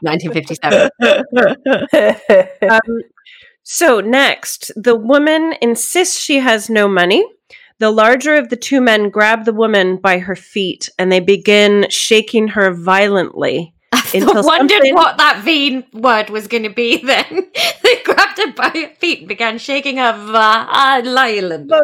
1957. 0.00 0.90
Um, 2.68 2.80
so 3.62 4.00
next, 4.00 4.70
the 4.76 4.94
woman 4.96 5.54
insists 5.60 6.18
she 6.18 6.38
has 6.38 6.68
no 6.68 6.88
money. 6.88 7.24
The 7.78 7.90
larger 7.90 8.34
of 8.36 8.48
the 8.48 8.56
two 8.56 8.80
men 8.80 9.10
grab 9.10 9.44
the 9.44 9.52
woman 9.52 9.96
by 9.98 10.18
her 10.18 10.34
feet 10.36 10.88
and 10.98 11.10
they 11.12 11.20
begin 11.20 11.86
shaking 11.90 12.48
her 12.48 12.72
violently. 12.72 13.74
I 13.92 14.02
Until 14.14 14.42
wondered 14.44 14.70
something- 14.76 14.94
what 14.94 15.16
that 15.18 15.42
V 15.44 15.84
word 15.92 16.30
was 16.30 16.46
going 16.48 16.62
to 16.64 16.70
be 16.70 16.96
then. 17.04 17.46
they 17.82 18.02
grabbed 18.04 18.38
her 18.38 18.52
by 18.52 18.68
her 18.70 18.88
feet 18.98 19.20
and 19.20 19.28
began 19.28 19.58
shaking 19.58 19.98
her 19.98 20.12
violent. 20.32 21.70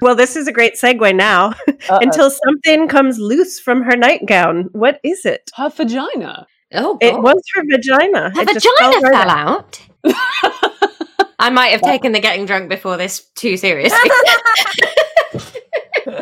well, 0.00 0.14
this 0.14 0.36
is 0.36 0.46
a 0.48 0.52
great 0.52 0.74
segue 0.74 1.14
now. 1.14 1.50
Uh-oh. 1.68 1.98
Until 2.00 2.30
something 2.30 2.88
comes 2.88 3.18
loose 3.18 3.58
from 3.60 3.82
her 3.82 3.96
nightgown. 3.96 4.68
What 4.72 5.00
is 5.02 5.24
it? 5.24 5.50
Her 5.56 5.68
vagina. 5.70 6.46
Oh, 6.74 6.98
It 7.00 7.18
was 7.20 7.42
her 7.54 7.62
vagina. 7.70 8.30
Her 8.34 8.42
It 8.42 8.54
vagina 8.54 8.76
fell 8.78 9.00
right 9.02 9.12
fell 9.12 9.30
out. 9.30 9.80
out. 10.04 10.14
I 11.38 11.50
might 11.50 11.68
have 11.72 11.82
taken 11.82 12.12
the 12.12 12.20
getting 12.20 12.46
drunk 12.46 12.68
before 12.70 12.96
this 12.96 13.20
too 13.34 13.56
seriously. 13.56 13.98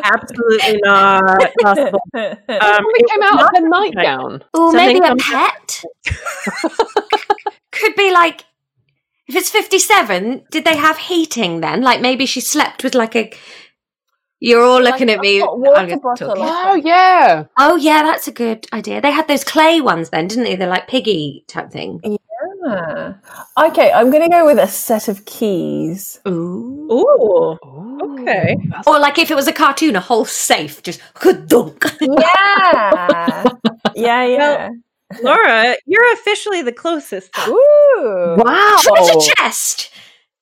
Absolutely 0.03 0.79
not 0.83 1.51
possible. 1.61 1.99
Um, 2.13 2.37
Probably 2.47 2.93
it 2.95 3.09
came 3.09 3.23
out 3.23 3.35
not 3.35 3.43
of 3.43 3.49
her 3.57 3.61
her 3.61 3.69
nightgown. 3.69 4.43
Or 4.53 4.71
Something 4.71 4.99
maybe 4.99 5.05
a 5.05 5.15
pet. 5.15 5.83
Could 7.71 7.95
be 7.95 8.11
like, 8.11 8.45
if 9.27 9.35
it's 9.35 9.49
57, 9.49 10.45
did 10.51 10.65
they 10.65 10.77
have 10.77 10.97
heating 10.97 11.61
then? 11.61 11.81
Like 11.81 12.01
maybe 12.01 12.25
she 12.25 12.41
slept 12.41 12.83
with 12.83 12.95
like 12.95 13.15
a. 13.15 13.31
You're 14.39 14.61
all 14.63 14.81
looking 14.81 15.07
Like 15.07 15.17
at 15.17 15.21
me. 15.21 15.41
water 15.41 15.97
bottle. 15.97 16.35
Oh 16.37 16.75
yeah. 16.75 17.45
Oh, 17.57 17.75
yeah, 17.77 18.03
that's 18.03 18.27
a 18.27 18.31
good 18.31 18.67
idea. 18.73 19.01
They 19.01 19.11
had 19.11 19.27
those 19.27 19.43
clay 19.43 19.81
ones 19.81 20.09
then, 20.09 20.27
didn't 20.27 20.43
they? 20.43 20.55
They're 20.55 20.67
like 20.69 20.87
piggy 20.87 21.45
type 21.47 21.71
thing. 21.71 21.99
Ah. 22.67 23.15
Okay, 23.67 23.91
I'm 23.91 24.09
going 24.09 24.23
to 24.23 24.29
go 24.29 24.45
with 24.45 24.57
a 24.57 24.67
set 24.67 25.07
of 25.07 25.25
keys. 25.25 26.19
Ooh. 26.27 26.87
Ooh. 26.91 27.57
Okay. 28.21 28.55
Or 28.87 28.99
like 28.99 29.17
if 29.19 29.29
it 29.31 29.35
was 29.35 29.47
a 29.47 29.53
cartoon, 29.53 29.95
a 29.95 29.99
whole 29.99 30.25
safe 30.25 30.81
just 30.83 30.99
dunk. 31.47 31.83
Yeah. 32.01 33.43
yeah, 33.95 34.25
yeah. 34.25 34.69
Laura, 35.21 35.75
you're 35.85 36.13
officially 36.13 36.61
the 36.61 36.71
closest. 36.71 37.29
Ooh. 37.47 38.35
Wow. 38.37 38.77
Treasure 38.81 39.19
chest. 39.35 39.91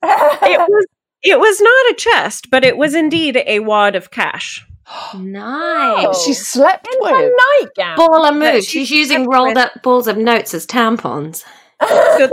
It 0.04 0.60
was 0.60 0.86
it 1.24 1.40
was 1.40 1.62
not 1.62 1.92
a 1.92 1.96
chest, 1.98 2.50
but 2.50 2.64
it 2.66 2.78
was 2.78 2.94
indeed 2.96 3.42
a 3.46 3.60
wad 3.60 3.96
of 3.96 4.12
cash. 4.12 4.66
Nice. 5.18 6.06
Oh. 6.10 6.24
She 6.26 6.34
slept 6.34 6.88
In 6.88 7.08
her 7.08 7.32
nightgown. 7.62 7.96
Ball 7.98 8.26
of 8.26 8.34
But 8.40 8.54
mood. 8.56 8.64
She's 8.64 8.92
using 8.92 9.28
rolled 9.28 9.50
with- 9.50 9.58
up 9.58 9.82
balls 9.84 10.08
of 10.08 10.18
notes 10.18 10.54
as 10.54 10.66
tampons. 10.68 11.44
So 12.18 12.30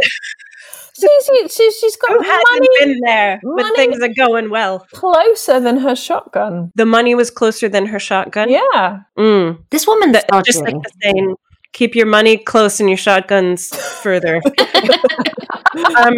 See, 0.93 1.09
she, 1.27 1.49
she, 1.49 1.73
she's 1.73 1.97
got 1.97 2.11
who 2.13 2.23
hasn't 2.23 2.45
money 2.53 2.69
been 2.79 3.01
there, 3.07 3.41
but 3.43 3.63
money- 3.63 3.77
things 3.77 4.03
are 4.03 4.13
going 4.15 4.51
well. 4.51 4.87
closer 4.93 5.59
than 5.59 5.79
her 5.79 5.97
shotgun. 5.97 6.73
The 6.75 6.85
money 6.85 7.15
was 7.15 7.31
closer 7.31 7.71
than 7.71 7.87
her 7.87 7.99
shotgun. 7.99 8.51
Yeah. 8.51 9.01
Mm. 9.19 9.65
This 9.71 9.87
woman's 9.87 10.13
That, 10.13 10.45
just 10.45 10.61
like 10.61 10.75
the 10.75 10.91
saying, 11.03 11.37
keep 11.73 11.95
your 11.95 12.05
money 12.07 12.37
close 12.37 12.81
and 12.81 12.91
your 12.91 12.99
shotguns 12.99 13.69
further. 14.03 14.43
um, 15.97 16.15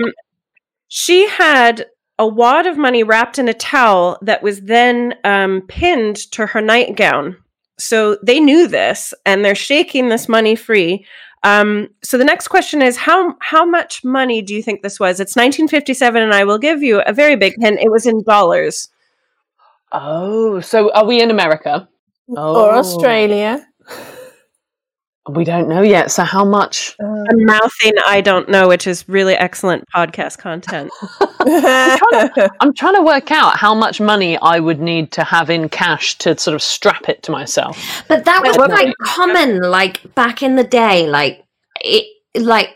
she 0.88 1.28
had 1.28 1.86
a 2.18 2.26
wad 2.26 2.66
of 2.66 2.76
money 2.76 3.04
wrapped 3.04 3.38
in 3.38 3.48
a 3.48 3.54
towel 3.54 4.18
that 4.22 4.42
was 4.42 4.62
then 4.62 5.14
um, 5.22 5.62
pinned 5.68 6.16
to 6.32 6.46
her 6.46 6.60
nightgown. 6.60 7.36
So 7.78 8.16
they 8.24 8.40
knew 8.40 8.66
this, 8.66 9.14
and 9.24 9.44
they're 9.44 9.54
shaking 9.54 10.08
this 10.08 10.28
money 10.28 10.56
free. 10.56 11.06
Um, 11.44 11.88
so 12.02 12.18
the 12.18 12.24
next 12.24 12.48
question 12.48 12.82
is 12.82 12.96
how 12.96 13.36
how 13.40 13.64
much 13.64 14.04
money 14.04 14.42
do 14.42 14.54
you 14.54 14.62
think 14.62 14.82
this 14.82 15.00
was? 15.00 15.18
It's 15.20 15.34
1957, 15.34 16.22
and 16.22 16.32
I 16.32 16.44
will 16.44 16.58
give 16.58 16.82
you 16.82 17.00
a 17.00 17.12
very 17.12 17.36
big 17.36 17.54
hint. 17.58 17.80
It 17.80 17.90
was 17.90 18.06
in 18.06 18.22
dollars. 18.22 18.88
Oh, 19.90 20.60
so 20.60 20.92
are 20.92 21.04
we 21.04 21.20
in 21.20 21.30
America? 21.30 21.88
Oh. 22.36 22.64
Or 22.64 22.74
Australia. 22.74 23.66
We 25.28 25.44
don't 25.44 25.68
know 25.68 25.82
yet. 25.82 26.10
So 26.10 26.24
how 26.24 26.44
much? 26.44 26.96
Uh, 27.02 27.06
I'm 27.06 27.44
mouthing 27.44 27.92
I 28.06 28.20
don't 28.20 28.48
know, 28.48 28.66
which 28.66 28.88
is 28.88 29.08
really 29.08 29.34
excellent 29.34 29.84
podcast 29.94 30.38
content. 30.38 30.90
I'm 32.60 32.74
trying 32.74 32.96
to 32.96 33.02
work 33.02 33.30
out 33.30 33.56
how 33.56 33.72
much 33.72 34.00
money 34.00 34.36
I 34.38 34.58
would 34.58 34.80
need 34.80 35.12
to 35.12 35.22
have 35.22 35.48
in 35.48 35.68
cash 35.68 36.18
to 36.18 36.36
sort 36.36 36.56
of 36.56 36.62
strap 36.62 37.08
it 37.08 37.22
to 37.24 37.30
myself. 37.30 38.04
But 38.08 38.24
that 38.24 38.42
was 38.42 38.56
Well, 38.56 38.68
quite 38.68 38.92
common, 39.02 39.60
like 39.60 40.12
back 40.16 40.42
in 40.42 40.56
the 40.56 40.64
day, 40.64 41.08
like 41.08 41.44
it, 41.80 42.04
like 42.34 42.70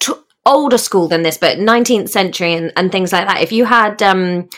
t- 0.00 0.14
older 0.44 0.78
school 0.78 1.06
than 1.06 1.22
this, 1.22 1.38
but 1.38 1.58
19th 1.58 2.08
century 2.08 2.54
and, 2.54 2.72
and 2.76 2.90
things 2.90 3.12
like 3.12 3.28
that. 3.28 3.40
If 3.40 3.52
you 3.52 3.64
had 3.64 4.02
um, 4.02 4.48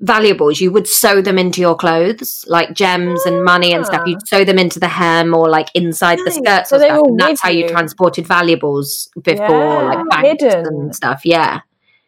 valuables, 0.00 0.60
you 0.60 0.70
would 0.70 0.86
sew 0.86 1.20
them 1.20 1.38
into 1.38 1.60
your 1.60 1.74
clothes, 1.74 2.44
like 2.48 2.72
gems 2.74 3.24
and 3.26 3.42
money 3.44 3.72
and 3.72 3.84
stuff. 3.84 4.02
Ah. 4.04 4.06
You'd 4.08 4.26
sew 4.28 4.44
them 4.44 4.58
into 4.58 4.78
the 4.78 4.88
hem 4.88 5.34
or 5.34 5.48
like 5.48 5.68
inside 5.74 6.18
the 6.24 6.30
skirts 6.30 6.70
So 6.70 6.76
or 6.76 6.78
they 6.78 6.86
stuff. 6.88 7.02
were 7.02 7.08
And 7.08 7.20
that's 7.20 7.40
how 7.40 7.50
you 7.50 7.68
transported 7.68 8.26
valuables 8.26 9.08
before, 9.22 9.46
Yeah, 9.48 9.82
like 9.82 10.08
banks 10.10 10.42
hidden. 10.44 10.66
and 10.66 10.94
stuff. 10.96 11.22
Yeah. 11.24 11.60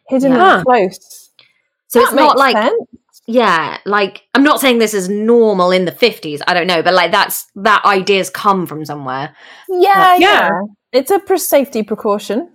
Hidden 0.07 0.33
and 0.33 0.65
close. 0.65 1.29
So 1.87 1.99
That 1.99 2.05
it's 2.05 2.13
not 2.13 2.37
like 2.37 2.55
sense. 2.55 2.73
yeah, 3.27 3.77
like 3.85 4.23
I'm 4.35 4.43
not 4.43 4.61
saying 4.61 4.77
this 4.79 4.93
is 4.93 5.09
normal 5.09 5.71
in 5.71 5.83
the 5.85 5.91
50s. 5.91 6.39
I 6.47 6.53
don't 6.53 6.67
know, 6.67 6.81
but 6.81 6.93
like 6.93 7.11
that's 7.11 7.47
that 7.55 7.83
ideas 7.85 8.29
come 8.29 8.65
from 8.65 8.85
somewhere. 8.85 9.35
Yeah, 9.69 10.15
Yeah. 10.15 10.17
yeah. 10.17 10.49
It's 10.93 11.11
a 11.11 11.19
pre- 11.19 11.37
safety 11.37 11.83
precaution. 11.83 12.49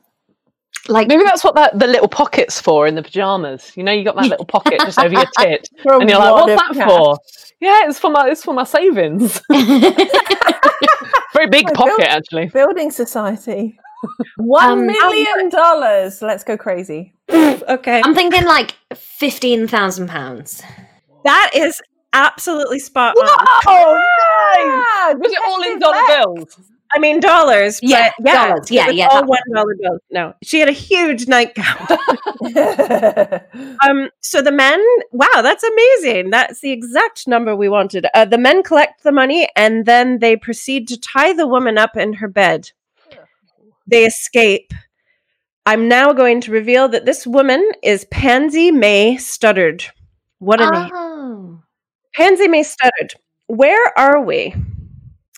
Like 0.89 1.09
Maybe 1.09 1.25
that's 1.25 1.43
what 1.45 1.55
that 1.57 1.79
the 1.79 1.87
little 1.87 2.09
pockets 2.09 2.61
for 2.61 2.87
in 2.87 2.95
the 2.95 3.03
pajamas. 3.03 3.73
You 3.77 3.83
know, 3.85 3.93
you 3.93 4.05
got 4.05 4.17
that 4.17 4.27
little 4.29 4.45
pocket 4.47 4.81
just 4.81 4.99
over 4.99 5.13
your 5.13 5.25
tit, 5.39 5.69
and 5.85 6.09
you're 6.09 6.19
like, 6.19 6.33
"What's 6.35 6.63
that 6.63 6.73
cash. 6.75 6.89
for?" 6.89 7.19
Yeah, 7.61 7.89
it's 7.89 7.99
for 7.99 8.11
my 8.11 8.29
it's 8.29 8.45
for 8.45 8.53
my 8.55 8.65
savings. 8.65 9.41
Very 11.35 11.49
big 11.51 11.67
My 11.67 11.73
pocket, 11.73 11.97
bill- 11.99 12.07
actually. 12.09 12.47
Building 12.47 12.91
society. 12.91 13.79
One 14.37 14.71
Um, 14.71 14.87
million 14.87 15.49
dollars. 15.49 16.23
Let's 16.23 16.45
go 16.45 16.57
crazy. 16.57 17.15
okay. 17.31 18.01
I'm 18.05 18.15
thinking 18.15 18.45
like 18.45 18.75
fifteen 18.95 19.67
thousand 19.67 20.09
pounds. 20.09 20.63
That 21.25 21.51
is 21.55 21.81
absolutely 22.13 22.79
spot 22.79 23.17
on. 23.19 23.27
Oh, 23.67 24.03
Ah, 24.59 25.15
Was 25.19 25.33
it 25.33 25.39
all 25.47 25.63
in 25.63 25.79
dollar 25.79 26.03
bills? 26.09 26.57
I 26.95 26.99
mean 26.99 27.21
dollars. 27.21 27.81
Yeah, 27.83 28.11
but 28.19 28.33
yeah, 28.33 28.49
dollars. 28.49 28.71
Yeah, 28.71 28.91
yeah, 28.91 29.09
All 29.11 29.27
one 29.27 29.41
dollar 29.53 29.75
bills. 29.81 30.01
No, 30.11 30.35
she 30.43 30.61
had 30.61 30.69
a 30.69 30.73
huge 30.73 31.27
nightgown. 31.27 31.77
um. 33.89 34.11
So 34.21 34.43
the 34.43 34.53
men. 34.53 34.85
Wow, 35.13 35.43
that's 35.43 35.65
amazing. 35.65 36.31
That's 36.31 36.61
the 36.61 36.73
exact 36.73 37.27
number 37.27 37.57
we 37.57 37.69
wanted. 37.69 38.07
Uh, 38.15 38.25
the 38.25 38.39
men 38.39 38.63
collect 38.63 39.03
the 39.03 39.13
money 39.13 39.49
and 39.57 39.87
then 39.87 40.19
they 40.19 40.37
proceed 40.37 40.89
to 40.89 41.01
tie 41.01 41.33
the 41.33 41.47
woman 41.47 41.79
up 41.79 41.97
in 41.97 42.15
her 42.15 42.29
bed. 42.29 42.71
They 43.87 44.05
escape. 44.05 44.73
I'm 45.65 45.89
now 45.89 46.13
going 46.13 46.41
to 46.43 46.53
reveal 46.53 46.89
that 46.89 47.07
this 47.07 47.27
woman 47.27 47.73
is 47.83 48.05
Pansy 48.07 48.71
May 48.71 49.17
Studdard. 49.17 49.87
What 50.39 50.61
a 50.61 50.71
name. 50.71 50.91
Oh. 50.95 51.63
Pansy 52.15 52.47
May 52.47 52.63
Studdard. 52.63 53.15
Where 53.49 53.99
are 53.99 54.23
we? 54.23 54.55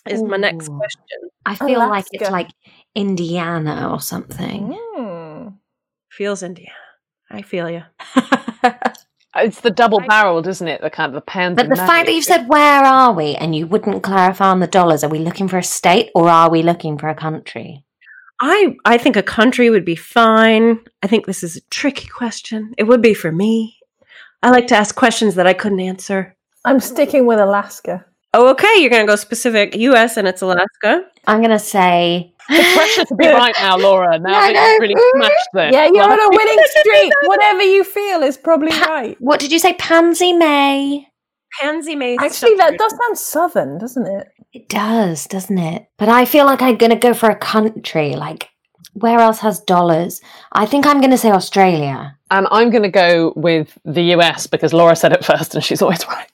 Is 0.09 0.23
my 0.23 0.37
next 0.37 0.67
question. 0.67 1.17
I 1.45 1.55
feel 1.55 1.79
like 1.79 2.05
it's 2.11 2.29
like 2.29 2.49
Indiana 2.95 3.89
or 3.91 3.99
something. 3.99 4.77
Hmm. 4.77 5.47
Feels 6.11 6.43
Indiana. 6.43 6.73
I 7.31 7.41
feel 7.41 7.69
you. 7.69 7.83
It's 9.35 9.61
the 9.61 9.69
double 9.69 9.99
barreled, 9.99 10.47
isn't 10.47 10.67
it? 10.67 10.81
The 10.81 10.89
kind 10.89 11.09
of 11.09 11.13
the 11.13 11.21
pansy. 11.21 11.55
But 11.55 11.69
the 11.69 11.75
fact 11.75 12.07
that 12.07 12.13
you've 12.13 12.23
said 12.23 12.49
where 12.49 12.83
are 12.83 13.13
we 13.13 13.35
and 13.35 13.55
you 13.55 13.67
wouldn't 13.67 14.03
clarify 14.03 14.47
on 14.47 14.59
the 14.59 14.67
dollars, 14.67 15.03
are 15.03 15.09
we 15.09 15.19
looking 15.19 15.47
for 15.47 15.59
a 15.59 15.63
state 15.63 16.09
or 16.15 16.29
are 16.29 16.49
we 16.49 16.63
looking 16.63 16.97
for 16.97 17.09
a 17.09 17.15
country? 17.15 17.85
I 18.41 18.75
I 18.85 18.97
think 18.97 19.15
a 19.15 19.23
country 19.23 19.69
would 19.69 19.85
be 19.85 19.95
fine. 19.95 20.79
I 21.03 21.07
think 21.07 21.25
this 21.25 21.43
is 21.43 21.57
a 21.57 21.61
tricky 21.69 22.07
question. 22.07 22.73
It 22.77 22.85
would 22.85 23.01
be 23.01 23.13
for 23.13 23.31
me. 23.31 23.77
I 24.41 24.49
like 24.49 24.67
to 24.67 24.75
ask 24.75 24.95
questions 24.95 25.35
that 25.35 25.47
I 25.47 25.53
couldn't 25.53 25.81
answer. 25.81 26.35
I'm 26.65 26.79
sticking 26.79 27.25
with 27.25 27.39
Alaska. 27.39 28.05
Oh, 28.33 28.49
okay. 28.51 28.75
You're 28.77 28.89
going 28.91 29.01
to 29.05 29.07
go 29.11 29.15
specific 29.15 29.75
U.S. 29.75 30.17
and 30.17 30.27
it's 30.27 30.41
Alaska. 30.41 31.03
I'm 31.27 31.41
gonna 31.41 31.59
say 31.59 32.33
the 32.47 32.55
pressure 32.75 33.05
to 33.05 33.15
be 33.15 33.27
right 33.43 33.53
now, 33.59 33.77
Laura. 33.77 34.17
Now 34.17 34.33
I 34.39 34.51
that 34.53 34.71
you've 34.71 34.81
really 34.81 35.01
smashed 35.15 35.49
this. 35.53 35.73
Yeah, 35.73 35.85
you're 35.85 35.95
Like- 36.07 36.19
on 36.19 36.19
a 36.19 36.29
winning 36.37 36.63
streak. 36.79 37.13
Whatever 37.25 37.61
you 37.63 37.83
feel 37.83 38.23
is 38.23 38.35
probably 38.37 38.71
Pa- 38.71 38.85
right. 38.89 39.17
what 39.19 39.39
did 39.39 39.51
you 39.51 39.59
say? 39.59 39.73
Pansy 39.73 40.33
May? 40.33 41.05
Pansy 41.61 41.95
May. 41.95 42.17
Actually, 42.17 42.55
that 42.55 42.77
does 42.79 42.91
sound 42.91 43.17
southern, 43.17 43.77
doesn't 43.77 44.07
it? 44.07 44.27
It 44.53 44.69
does, 44.69 45.25
doesn't 45.27 45.57
it? 45.59 45.85
But 45.99 46.09
I 46.09 46.25
feel 46.25 46.45
like 46.45 46.61
I'm 46.63 46.77
gonna 46.77 46.95
go 46.95 47.13
for 47.13 47.29
a 47.29 47.35
country. 47.35 48.15
Like 48.15 48.49
where 48.93 49.19
else 49.19 49.39
has 49.39 49.59
dollars? 49.61 50.19
I 50.51 50.65
think 50.65 50.87
I'm 50.87 50.99
gonna 51.01 51.17
say 51.17 51.29
Australia. 51.31 52.17
And 52.31 52.47
I'm 52.51 52.69
going 52.69 52.83
to 52.83 52.89
go 52.89 53.33
with 53.35 53.75
the 53.85 54.03
US 54.15 54.45
because 54.45 54.71
Laura 54.71 54.95
said 54.95 55.13
it 55.13 55.25
first 55.25 55.55
and 55.55 55.63
she's 55.63 55.81
always 55.81 56.05
right. 56.07 56.27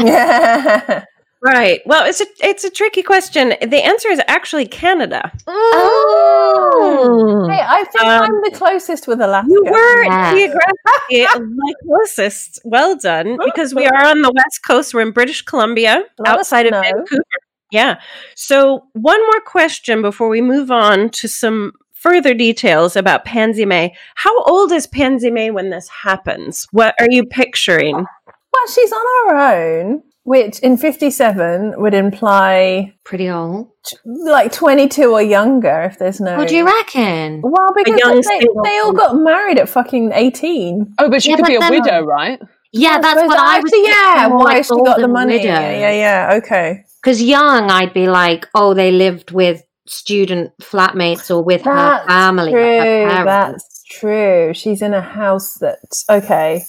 Yeah. 0.00 1.04
Right. 1.42 1.80
Well, 1.86 2.04
it's 2.06 2.20
a 2.20 2.26
it's 2.40 2.64
a 2.64 2.70
tricky 2.70 3.02
question. 3.02 3.54
The 3.62 3.82
answer 3.84 4.08
is 4.08 4.20
actually 4.28 4.66
Canada. 4.66 5.32
oh. 5.48 7.46
Hey, 7.50 7.60
I 7.66 7.84
think 7.84 8.04
Um, 8.04 8.22
I'm 8.22 8.40
the 8.42 8.50
closest 8.56 9.06
with 9.08 9.20
Alaska. 9.20 9.50
You 9.50 9.62
were 9.64 10.04
Yeah. 10.04 10.34
geographically 10.34 11.26
my 11.56 11.72
closest. 11.86 12.60
Well 12.64 12.96
done, 12.96 13.38
because 13.44 13.74
we 13.74 13.86
are 13.86 14.04
on 14.06 14.22
the 14.22 14.32
west 14.34 14.60
coast. 14.66 14.92
We're 14.94 15.00
in 15.02 15.12
British 15.12 15.42
Columbia, 15.42 16.04
Let 16.18 16.28
outside 16.28 16.66
of. 16.66 16.72
Vancouver. 16.72 17.22
Yeah. 17.70 18.00
So, 18.34 18.84
one 18.94 19.20
more 19.20 19.40
question 19.46 20.02
before 20.02 20.28
we 20.28 20.40
move 20.40 20.70
on 20.70 21.08
to 21.10 21.28
some 21.28 21.72
further 21.92 22.34
details 22.34 22.96
about 22.96 23.24
Pansy 23.24 23.64
May. 23.64 23.94
How 24.16 24.42
old 24.44 24.72
is 24.72 24.86
Pansy 24.86 25.30
May 25.30 25.50
when 25.50 25.70
this 25.70 25.88
happens? 25.88 26.66
What 26.72 26.94
are 27.00 27.06
you 27.10 27.24
picturing? 27.24 27.94
Well, 27.94 28.66
she's 28.74 28.92
on 28.92 29.06
her 29.28 29.36
own, 29.36 30.02
which 30.30 30.60
in 30.60 30.76
57 30.76 31.74
would 31.80 31.94
imply 31.94 32.92
Pretty 33.04 33.28
old. 33.28 33.68
like 34.04 34.52
22 34.52 35.12
or 35.12 35.20
younger 35.22 35.82
if 35.90 35.98
there's 35.98 36.20
no. 36.20 36.36
What 36.38 36.48
do 36.48 36.56
you 36.56 36.64
reckon? 36.64 37.40
Well, 37.42 37.68
because 37.74 38.26
they, 38.26 38.40
they 38.64 38.78
all 38.78 38.92
got 38.92 39.16
married 39.16 39.58
at 39.58 39.68
fucking 39.68 40.12
18. 40.12 40.94
Oh, 40.98 41.10
but 41.10 41.22
she 41.22 41.30
Yeah, 41.30 41.36
could 41.36 41.42
but 41.42 41.48
be 41.48 41.56
a 41.56 41.60
then- 41.60 41.72
widow, 41.72 42.00
right? 42.04 42.38
Yeah, 42.72 42.90
I 42.90 43.00
that's 43.00 43.14
suppose 43.20 43.28
what 43.28 43.38
I 43.40 43.58
was. 43.58 43.64
actually, 43.64 43.84
yeah, 43.84 44.26
why 44.28 44.62
she 44.62 44.68
got 44.84 44.98
the 45.00 45.08
money. 45.08 45.42
Yeah, 45.42 45.60
Yeah, 45.72 45.78
yeah, 45.80 45.92
yeah. 46.30 46.38
Okay. 46.38 46.84
Because 47.02 47.20
young, 47.20 47.68
I'd 47.68 47.92
be 47.92 48.06
like, 48.08 48.46
oh, 48.54 48.74
they 48.74 48.92
lived 48.92 49.32
with 49.32 49.64
student 49.88 50.52
flatmates 50.62 51.34
or 51.34 51.42
with 51.42 51.62
her 51.62 51.74
That's 51.74 52.06
family. 52.06 52.52
true. 52.52 53.08
her. 53.10 53.24
That's 53.24 53.82
true. 53.90 54.52
She's 54.54 54.82
in 54.82 54.94
a 54.94 55.00
house 55.00 55.54
that 55.58 55.78
okay. 56.08 56.62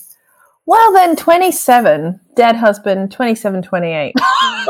Well, 0.71 0.93
then 0.93 1.17
27, 1.17 2.17
dead 2.37 2.55
husband, 2.55 3.11
27, 3.11 3.61
28. 3.61 4.13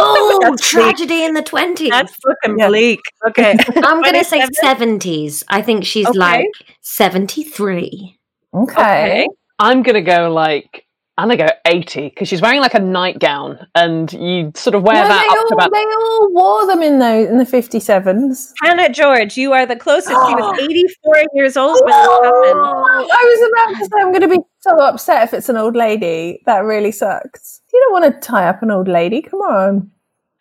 Oh, 0.04 0.40
That's 0.42 0.72
bleak. 0.74 0.84
tragedy 0.96 1.24
in 1.26 1.34
the 1.36 1.44
20s. 1.44 1.90
That's 1.90 2.16
fucking 2.16 2.58
Yeah. 2.58 2.70
bleak. 2.70 3.02
Okay. 3.28 3.56
I'm 3.84 4.02
going 4.02 4.16
to 4.16 4.24
say 4.24 4.42
70s. 4.64 5.44
I 5.50 5.62
think 5.62 5.86
she's 5.86 6.08
Okay. 6.08 6.18
like 6.18 6.48
73. 6.82 8.18
Okay. 8.54 8.72
Okay. 8.74 9.28
I'm 9.60 9.84
gonna 9.84 10.02
go 10.02 10.32
like 10.32 10.86
I'm 11.22 11.28
gonna 11.28 11.38
go 11.48 11.54
80 11.66 12.10
because 12.10 12.28
she's 12.28 12.42
wearing 12.42 12.62
like 12.62 12.74
a 12.74 12.80
nightgown, 12.80 13.68
and 13.76 14.12
you 14.12 14.52
sort 14.56 14.74
of 14.76 14.82
wear 14.82 14.96
No, 14.96 15.08
that 15.08 15.22
they, 15.22 15.28
up 15.40 15.48
to 15.48 15.54
all, 15.54 15.60
about. 15.60 15.72
they 15.72 15.84
all 15.86 16.34
wore 16.34 16.66
them 16.68 16.82
in 16.82 16.98
those 16.98 17.30
in 17.30 17.38
the 17.38 17.46
57s. 17.46 18.54
Hannah 18.62 18.90
George, 18.92 19.38
you 19.38 19.54
are 19.54 19.66
the 19.68 19.76
closest. 19.76 20.10
She 20.10 20.16
was 20.16 20.60
84 20.64 21.24
years 21.36 21.58
old 21.58 21.80
when 21.82 21.86
this 21.88 21.96
oh, 22.00 22.24
happened. 22.24 22.60
Oh, 22.60 23.10
I 23.12 23.24
was 23.24 23.52
about 23.52 23.80
to 23.80 23.86
say 23.86 24.02
I'm 24.02 24.12
going 24.12 24.22
to 24.22 24.28
be 24.40 24.44
so 24.62 24.76
upset 24.84 25.24
if 25.24 25.34
it's 25.36 25.50
an 25.50 25.58
old 25.58 25.76
lady. 25.76 26.42
That 26.48 26.60
really 26.66 26.92
sucks. 26.92 27.62
You 27.72 27.80
don't 27.88 28.02
want 28.02 28.14
to 28.16 28.28
tie 28.28 28.48
up 28.50 28.64
an 28.64 28.72
old 28.72 28.88
lady. 28.88 29.22
Come 29.22 29.42
on. 29.42 29.92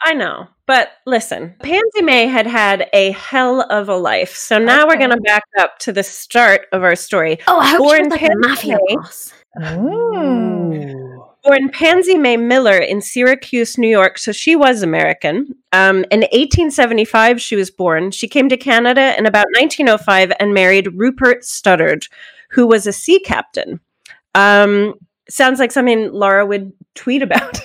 I 0.03 0.15
know. 0.15 0.49
But 0.67 0.91
listen, 1.05 1.55
Pansy 1.63 2.01
May 2.03 2.27
had 2.27 2.47
had 2.47 2.89
a 2.93 3.11
hell 3.11 3.63
of 3.71 3.89
a 3.89 3.97
life. 3.97 4.35
So 4.37 4.59
now 4.59 4.87
we're 4.87 4.97
going 4.99 5.11
to 5.11 5.21
back 5.21 5.43
up 5.59 5.79
to 5.81 5.93
the 5.93 6.03
start 6.05 6.67
of 6.73 6.83
our 6.85 6.95
story. 6.97 7.39
Oh, 7.49 7.59
I 7.59 7.67
hope 7.67 7.73
she 7.73 7.79
Born 7.79 8.03
was 8.05 8.11
like 8.13 8.23
a 8.23 8.37
mafia 8.37 8.79
May. 8.87 8.97
boss. 8.97 9.33
Mm. 9.57 11.27
Born 11.43 11.71
Pansy 11.71 12.19
May 12.19 12.37
Miller 12.37 12.77
in 12.77 13.01
Syracuse, 13.01 13.79
New 13.79 13.89
York. 13.89 14.19
So 14.19 14.31
she 14.31 14.55
was 14.55 14.83
American. 14.83 15.55
Um, 15.73 16.05
in 16.11 16.21
1875, 16.21 17.41
she 17.41 17.57
was 17.57 17.71
born. 17.71 18.11
She 18.11 18.29
came 18.29 18.51
to 18.51 18.59
Canada 18.59 19.17
in 19.19 19.25
about 19.25 19.47
1905 19.59 20.33
and 20.39 20.53
married 20.53 20.95
Rupert 20.95 21.43
Studdard, 21.43 22.11
who 22.51 22.67
was 22.67 22.87
a 22.87 22.93
sea 22.93 23.21
captain. 23.21 23.81
Um, 24.35 24.95
sounds 25.31 25.59
like 25.59 25.73
something 25.73 26.13
Laura 26.13 26.45
would 26.45 26.73
tweet 26.95 27.23
about. 27.23 27.55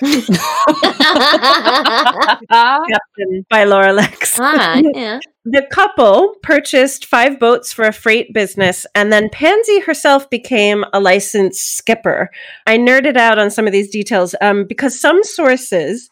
captain 2.48 3.46
by 3.50 3.64
Laura 3.64 3.92
Lexx. 3.92 4.38
ah, 4.38 4.80
yeah. 4.94 5.20
The 5.44 5.62
couple 5.70 6.34
purchased 6.42 7.06
five 7.06 7.38
boats 7.38 7.72
for 7.72 7.84
a 7.84 7.92
freight 7.92 8.32
business, 8.32 8.86
and 8.94 9.12
then 9.12 9.28
Pansy 9.30 9.80
herself 9.80 10.28
became 10.30 10.84
a 10.92 11.00
licensed 11.00 11.76
skipper. 11.76 12.30
I 12.66 12.78
nerded 12.78 13.16
out 13.16 13.38
on 13.38 13.50
some 13.50 13.66
of 13.66 13.72
these 13.72 13.90
details 13.90 14.34
um, 14.40 14.64
because 14.64 14.98
some 14.98 15.22
sources 15.22 16.10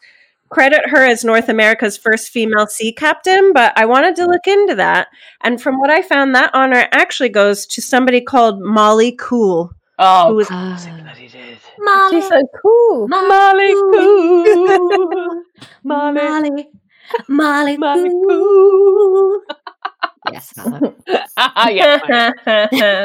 credit 0.49 0.87
her 0.87 1.03
as 1.03 1.25
North 1.25 1.49
America's 1.49 1.97
first 1.97 2.29
female 2.29 2.67
sea 2.67 2.93
captain, 2.93 3.51
but 3.53 3.73
I 3.75 3.85
wanted 3.85 4.15
to 4.17 4.25
look 4.25 4.47
into 4.47 4.75
that. 4.75 5.07
And 5.43 5.61
from 5.61 5.79
what 5.79 5.89
I 5.89 6.01
found, 6.01 6.33
that 6.35 6.53
honor 6.53 6.87
actually 6.91 7.29
goes 7.29 7.65
to 7.67 7.81
somebody 7.81 8.21
called 8.21 8.61
Molly 8.61 9.11
Kool. 9.11 9.71
Oh, 9.97 10.29
Who 10.29 10.35
was- 10.35 10.47
of 10.47 10.53
course 10.53 10.85
it 10.85 10.91
Ah. 10.93 11.01
bloody 11.03 11.27
did. 11.27 11.57
Molly, 11.79 12.21
She's 12.21 12.27
so 12.29 12.41
cool. 12.61 13.07
Molly 13.07 13.73
Kool. 13.73 15.43
Molly. 15.83 16.21
Molly, 16.23 16.67
Molly, 17.27 17.77
Molly 17.77 18.09
Kool. 18.09 19.41
Yes, 20.31 20.53
Hannah. 20.57 20.93
yeah. 21.71 21.99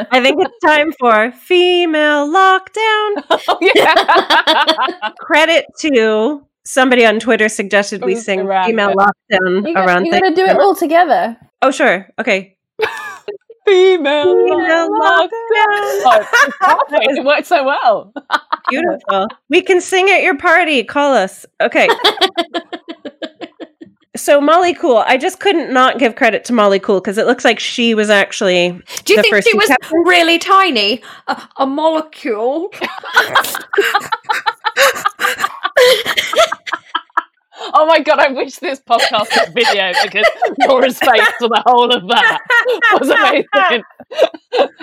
I 0.11 0.19
think 0.21 0.41
it's 0.41 0.59
time 0.65 0.91
for 0.99 1.31
female 1.31 2.27
lockdown. 2.27 3.23
Oh, 3.47 3.57
yeah. 3.61 5.11
Credit 5.19 5.65
to 5.81 6.45
somebody 6.65 7.05
on 7.05 7.19
Twitter 7.19 7.47
suggested 7.47 8.03
we 8.03 8.15
sing 8.15 8.39
around 8.41 8.65
female 8.67 8.89
it. 8.91 8.97
lockdown 8.97 9.67
You 9.67 9.73
got, 9.75 9.85
around. 9.87 10.05
You're 10.05 10.19
gonna 10.19 10.35
do 10.35 10.45
it 10.45 10.57
all 10.59 10.75
together. 10.75 11.37
Oh, 11.61 11.69
sure. 11.71 12.07
Okay. 12.19 12.57
Female, 13.65 14.23
Female 14.23 14.89
lockdown. 14.89 15.29
Oh, 16.03 16.25
it's 16.91 17.19
it 17.19 17.25
worked 17.25 17.47
so 17.47 17.63
well. 17.63 18.11
Beautiful. 18.69 19.27
we 19.49 19.61
can 19.61 19.79
sing 19.81 20.09
at 20.09 20.23
your 20.23 20.35
party. 20.37 20.83
Call 20.83 21.13
us. 21.13 21.45
Okay. 21.61 21.87
so 24.15 24.41
Molly 24.41 24.73
Kool, 24.73 24.97
I 25.05 25.17
just 25.17 25.39
couldn't 25.39 25.71
not 25.71 25.99
give 25.99 26.15
credit 26.15 26.43
to 26.45 26.53
Molly 26.53 26.79
Kool 26.79 26.99
because 26.99 27.17
it 27.17 27.25
looks 27.27 27.45
like 27.45 27.59
she 27.59 27.93
was 27.93 28.09
actually 28.09 28.69
Do 29.05 29.13
you 29.13 29.17
The 29.17 29.21
think 29.23 29.35
first 29.35 29.47
she 29.47 29.55
was 29.57 29.67
captains? 29.67 29.91
really 30.05 30.39
tiny? 30.39 31.01
A, 31.27 31.41
a 31.57 31.65
molecule? 31.67 32.69
Oh 37.73 37.85
my 37.85 37.99
god, 37.99 38.19
I 38.19 38.29
wish 38.29 38.55
this 38.55 38.79
podcast 38.79 39.29
was 39.35 39.49
video 39.53 39.91
because 40.03 40.25
Laura's 40.67 40.97
face 40.97 41.27
for 41.39 41.47
the 41.47 41.61
whole 41.65 41.91
of 41.93 42.07
that 42.07 42.39
was 42.99 43.09
amazing. 43.09 43.83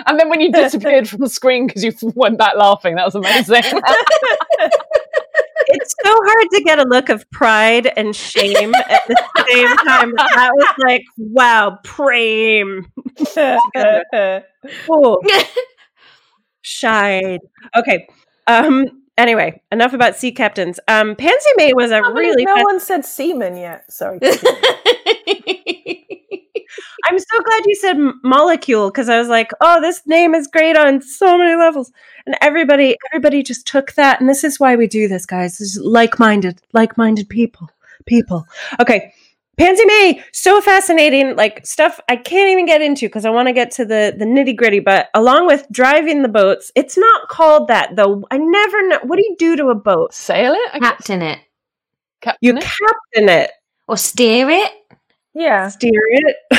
and 0.05 0.19
then 0.19 0.29
when 0.29 0.39
you 0.39 0.51
disappeared 0.51 1.07
from 1.09 1.19
the 1.19 1.29
screen 1.29 1.67
because 1.67 1.83
you 1.83 1.93
went 2.15 2.37
back 2.37 2.55
laughing, 2.55 2.95
that 2.95 3.05
was 3.05 3.15
amazing. 3.15 3.63
it's 5.67 5.95
so 6.03 6.11
hard 6.11 6.47
to 6.51 6.61
get 6.63 6.79
a 6.79 6.83
look 6.83 7.09
of 7.09 7.29
pride 7.31 7.91
and 7.97 8.15
shame 8.15 8.73
at 8.75 9.01
the 9.07 9.15
same 9.49 9.77
time. 9.77 10.13
But 10.15 10.29
that 10.35 10.51
was 10.53 10.73
like, 10.79 11.03
wow, 11.17 11.79
prame. 11.83 12.85
Oh, 14.89 15.21
shied. 16.61 17.39
Okay. 17.75 18.07
Um. 18.47 18.98
Anyway, 19.19 19.61
enough 19.69 19.91
about 19.91 20.15
sea 20.15 20.31
captains. 20.31 20.79
Um, 20.87 21.13
Pansy 21.13 21.49
May 21.57 21.73
was 21.73 21.91
a 21.91 22.01
many- 22.01 22.13
really. 22.19 22.45
no 22.45 22.55
fas- 22.55 22.63
one 22.63 22.79
said 22.79 23.05
seaman 23.05 23.57
yet. 23.57 23.91
Sorry. 23.91 24.17
I'm 27.05 27.17
so 27.17 27.41
glad 27.43 27.63
you 27.65 27.75
said 27.75 27.97
molecule 28.23 28.89
because 28.89 29.09
I 29.09 29.17
was 29.19 29.27
like, 29.27 29.51
oh, 29.61 29.81
this 29.81 30.05
name 30.05 30.33
is 30.35 30.47
great 30.47 30.77
on 30.77 31.01
so 31.01 31.37
many 31.37 31.55
levels, 31.55 31.91
and 32.25 32.35
everybody, 32.41 32.95
everybody 33.11 33.43
just 33.43 33.65
took 33.67 33.93
that, 33.93 34.19
and 34.21 34.29
this 34.29 34.43
is 34.45 34.59
why 34.59 34.75
we 34.75 34.87
do 34.87 35.07
this, 35.09 35.25
guys. 35.25 35.57
This 35.57 35.75
is 35.75 35.81
like-minded, 35.83 36.61
like-minded 36.73 37.27
people, 37.27 37.69
people. 38.05 38.45
Okay, 38.79 39.13
Pansy 39.59 39.85
May, 39.85 40.23
so 40.31 40.61
fascinating, 40.61 41.35
like 41.35 41.65
stuff 41.67 41.99
I 42.07 42.15
can't 42.15 42.49
even 42.49 42.65
get 42.65 42.81
into 42.81 43.07
because 43.07 43.25
I 43.25 43.29
want 43.29 43.47
to 43.49 43.53
get 43.53 43.71
to 43.71 43.85
the 43.85 44.15
the 44.17 44.25
nitty 44.25 44.55
gritty. 44.55 44.79
But 44.79 45.09
along 45.13 45.47
with 45.47 45.67
driving 45.71 46.21
the 46.21 46.29
boats, 46.29 46.71
it's 46.75 46.97
not 46.97 47.27
called 47.27 47.67
that 47.67 47.95
though. 47.97 48.23
I 48.31 48.37
never 48.37 48.87
know. 48.87 48.99
What 49.03 49.17
do 49.17 49.23
you 49.23 49.35
do 49.37 49.55
to 49.57 49.67
a 49.67 49.75
boat? 49.75 50.13
Sail 50.13 50.53
it? 50.53 50.69
I 50.73 50.79
guess. 50.79 50.89
Captain 50.91 51.21
it. 51.21 51.39
Captain 52.21 52.37
You 52.41 52.57
it? 52.57 52.63
captain 52.63 53.29
it, 53.29 53.51
Or 53.87 53.97
steer 53.97 54.49
it? 54.49 54.71
yeah. 55.33 55.67
steer 55.67 55.91
it. 55.93 56.35
do 56.51 56.57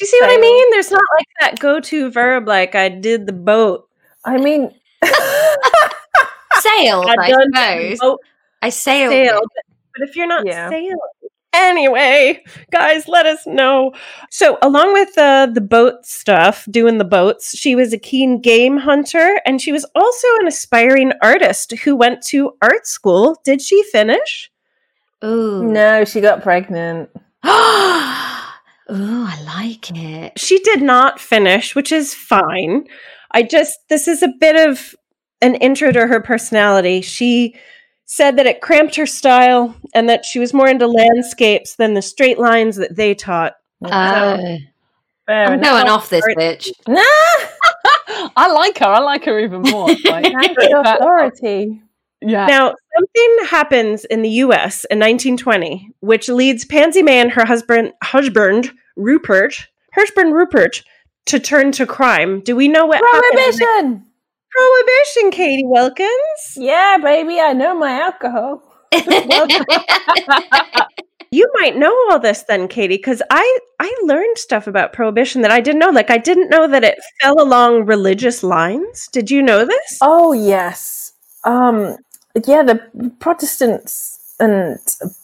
you 0.00 0.06
see 0.06 0.18
what 0.20 0.30
I 0.30 0.38
mean? 0.40 0.70
There's 0.70 0.90
not 0.90 1.02
like 1.18 1.26
that 1.40 1.58
go-to 1.60 2.10
verb 2.10 2.48
like 2.48 2.74
I 2.74 2.88
did 2.88 3.26
the 3.26 3.32
boat. 3.32 3.88
I 4.24 4.38
mean, 4.38 4.70
Sailed, 6.60 7.06
I 7.08 7.14
I 7.20 7.28
done 7.30 7.52
suppose. 7.98 8.18
I 8.62 8.68
sailed. 8.70 9.12
sailed. 9.12 9.48
But 9.96 10.08
if 10.08 10.16
you're 10.16 10.26
not 10.26 10.46
Yeah. 10.46 10.68
sailing, 10.68 10.96
anyway, 11.56 12.42
guys, 12.70 13.08
let 13.08 13.26
us 13.26 13.46
know. 13.46 13.92
So, 14.30 14.58
along 14.62 14.92
with 14.92 15.16
uh, 15.16 15.46
the 15.46 15.60
boat 15.60 16.04
stuff, 16.04 16.66
doing 16.70 16.98
the 16.98 17.04
boats, 17.04 17.56
she 17.56 17.74
was 17.74 17.92
a 17.92 17.98
keen 17.98 18.40
game 18.40 18.76
hunter, 18.76 19.40
and 19.44 19.60
she 19.60 19.72
was 19.72 19.86
also 19.94 20.28
an 20.40 20.46
aspiring 20.46 21.12
artist 21.22 21.72
who 21.78 21.96
went 21.96 22.22
to 22.26 22.52
art 22.62 22.86
school. 22.86 23.40
Did 23.44 23.60
she 23.62 23.82
finish? 23.84 24.50
Ooh. 25.24 25.64
no, 25.64 26.04
she 26.04 26.20
got 26.20 26.42
pregnant. 26.42 27.08
Ooh, 27.44 29.26
I 29.26 29.42
like 29.44 29.90
it. 29.90 30.38
She 30.38 30.58
did 30.60 30.82
not 30.82 31.18
finish, 31.18 31.74
which 31.74 31.90
is 31.90 32.14
fine. 32.14 32.86
I 33.32 33.42
just 33.42 33.78
this 33.88 34.06
is 34.06 34.22
a 34.22 34.32
bit 34.40 34.68
of 34.68 34.94
an 35.40 35.56
intro 35.56 35.90
to 35.90 36.06
her 36.06 36.20
personality. 36.20 37.00
She 37.00 37.56
said 38.06 38.36
that 38.36 38.46
it 38.46 38.60
cramped 38.60 38.96
her 38.96 39.06
style 39.06 39.76
and 39.94 40.08
that 40.08 40.24
she 40.24 40.38
was 40.38 40.54
more 40.54 40.68
into 40.68 40.86
landscapes 40.86 41.74
than 41.74 41.94
the 41.94 42.02
straight 42.02 42.38
lines 42.38 42.76
that 42.76 42.96
they 42.96 43.14
taught. 43.14 43.54
Oh. 43.84 44.58
Fair 45.26 45.46
I'm 45.46 45.54
enough. 45.54 45.62
going 45.72 45.88
off 45.88 46.08
this 46.08 46.24
bitch. 46.36 46.70
Nah, 46.86 47.00
I 48.36 48.48
like 48.52 48.78
her. 48.78 48.86
I 48.86 49.00
like 49.00 49.24
her 49.24 49.40
even 49.40 49.62
more. 49.62 49.88
Like, 50.04 50.24
authority. 50.72 51.82
yeah. 52.20 52.46
Now, 52.46 52.74
something 52.94 53.38
happens 53.48 54.04
in 54.04 54.22
the 54.22 54.28
US 54.28 54.84
in 54.84 55.00
1920, 55.00 55.90
which 56.00 56.28
leads 56.28 56.64
Pansy 56.64 57.02
May 57.02 57.20
and 57.20 57.32
her 57.32 57.44
husband, 57.44 57.92
husband 58.04 58.70
Rupert, 58.94 59.66
husband 59.94 60.32
Rupert, 60.32 60.84
to 61.26 61.40
turn 61.40 61.72
to 61.72 61.86
crime. 61.86 62.40
Do 62.40 62.54
we 62.54 62.68
know 62.68 62.86
what 62.86 62.98
happened? 62.98 63.32
Prohibition. 63.32 64.05
Prohibition, 64.56 65.30
Katie 65.30 65.66
Wilkins. 65.66 66.56
Yeah, 66.56 66.96
baby, 67.02 67.38
I 67.40 67.52
know 67.52 67.76
my 67.78 67.92
alcohol. 68.00 68.62
You 71.30 71.50
might 71.54 71.76
know 71.76 71.92
all 72.08 72.18
this 72.18 72.44
then, 72.48 72.68
Katie, 72.68 72.96
because 72.96 73.22
I 73.30 73.58
I 73.80 73.94
learned 74.04 74.38
stuff 74.38 74.66
about 74.66 74.92
prohibition 74.92 75.42
that 75.42 75.50
I 75.50 75.60
didn't 75.60 75.80
know. 75.80 75.90
Like 75.90 76.10
I 76.10 76.18
didn't 76.18 76.50
know 76.50 76.68
that 76.68 76.84
it 76.84 76.98
fell 77.20 77.40
along 77.42 77.86
religious 77.86 78.42
lines. 78.42 79.08
Did 79.12 79.30
you 79.30 79.42
know 79.42 79.64
this? 79.64 79.98
Oh 80.02 80.32
yes. 80.32 81.12
Um 81.44 81.96
yeah, 82.46 82.62
the 82.62 82.80
Protestants 83.18 84.15
and 84.38 84.78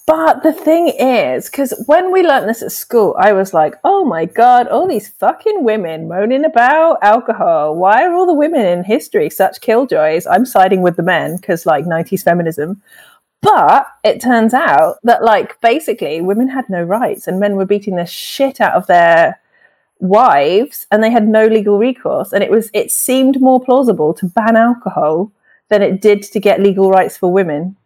but 0.06 0.42
the 0.42 0.52
thing 0.52 0.88
is, 0.88 1.46
because 1.46 1.74
when 1.86 2.10
we 2.10 2.22
learned 2.22 2.48
this 2.48 2.62
at 2.62 2.72
school, 2.72 3.14
I 3.18 3.32
was 3.32 3.52
like, 3.52 3.74
oh 3.84 4.04
my 4.04 4.24
god, 4.24 4.68
all 4.68 4.88
these 4.88 5.08
fucking 5.08 5.64
women 5.64 6.08
moaning 6.08 6.44
about 6.44 6.98
alcohol. 7.02 7.76
Why 7.76 8.04
are 8.04 8.14
all 8.14 8.26
the 8.26 8.32
women 8.32 8.64
in 8.64 8.84
history 8.84 9.28
such 9.28 9.60
killjoys? 9.60 10.26
I'm 10.26 10.46
siding 10.46 10.80
with 10.80 10.96
the 10.96 11.02
men 11.02 11.36
because 11.36 11.66
like 11.66 11.84
90s 11.84 12.24
feminism. 12.24 12.82
But 13.42 13.86
it 14.04 14.20
turns 14.20 14.54
out 14.54 14.96
that 15.02 15.22
like 15.24 15.60
basically 15.60 16.20
women 16.20 16.48
had 16.48 16.70
no 16.70 16.82
rights 16.82 17.26
and 17.26 17.40
men 17.40 17.56
were 17.56 17.66
beating 17.66 17.96
the 17.96 18.06
shit 18.06 18.60
out 18.60 18.74
of 18.74 18.86
their 18.86 19.40
wives 19.98 20.86
and 20.90 21.02
they 21.02 21.10
had 21.10 21.28
no 21.28 21.46
legal 21.46 21.78
recourse 21.78 22.32
and 22.32 22.42
it 22.42 22.50
was 22.50 22.70
it 22.74 22.90
seemed 22.90 23.40
more 23.40 23.60
plausible 23.60 24.12
to 24.12 24.26
ban 24.26 24.56
alcohol 24.56 25.30
than 25.68 25.80
it 25.80 26.00
did 26.00 26.22
to 26.24 26.40
get 26.40 26.60
legal 26.60 26.90
rights 26.90 27.16
for 27.16 27.32
women 27.32 27.76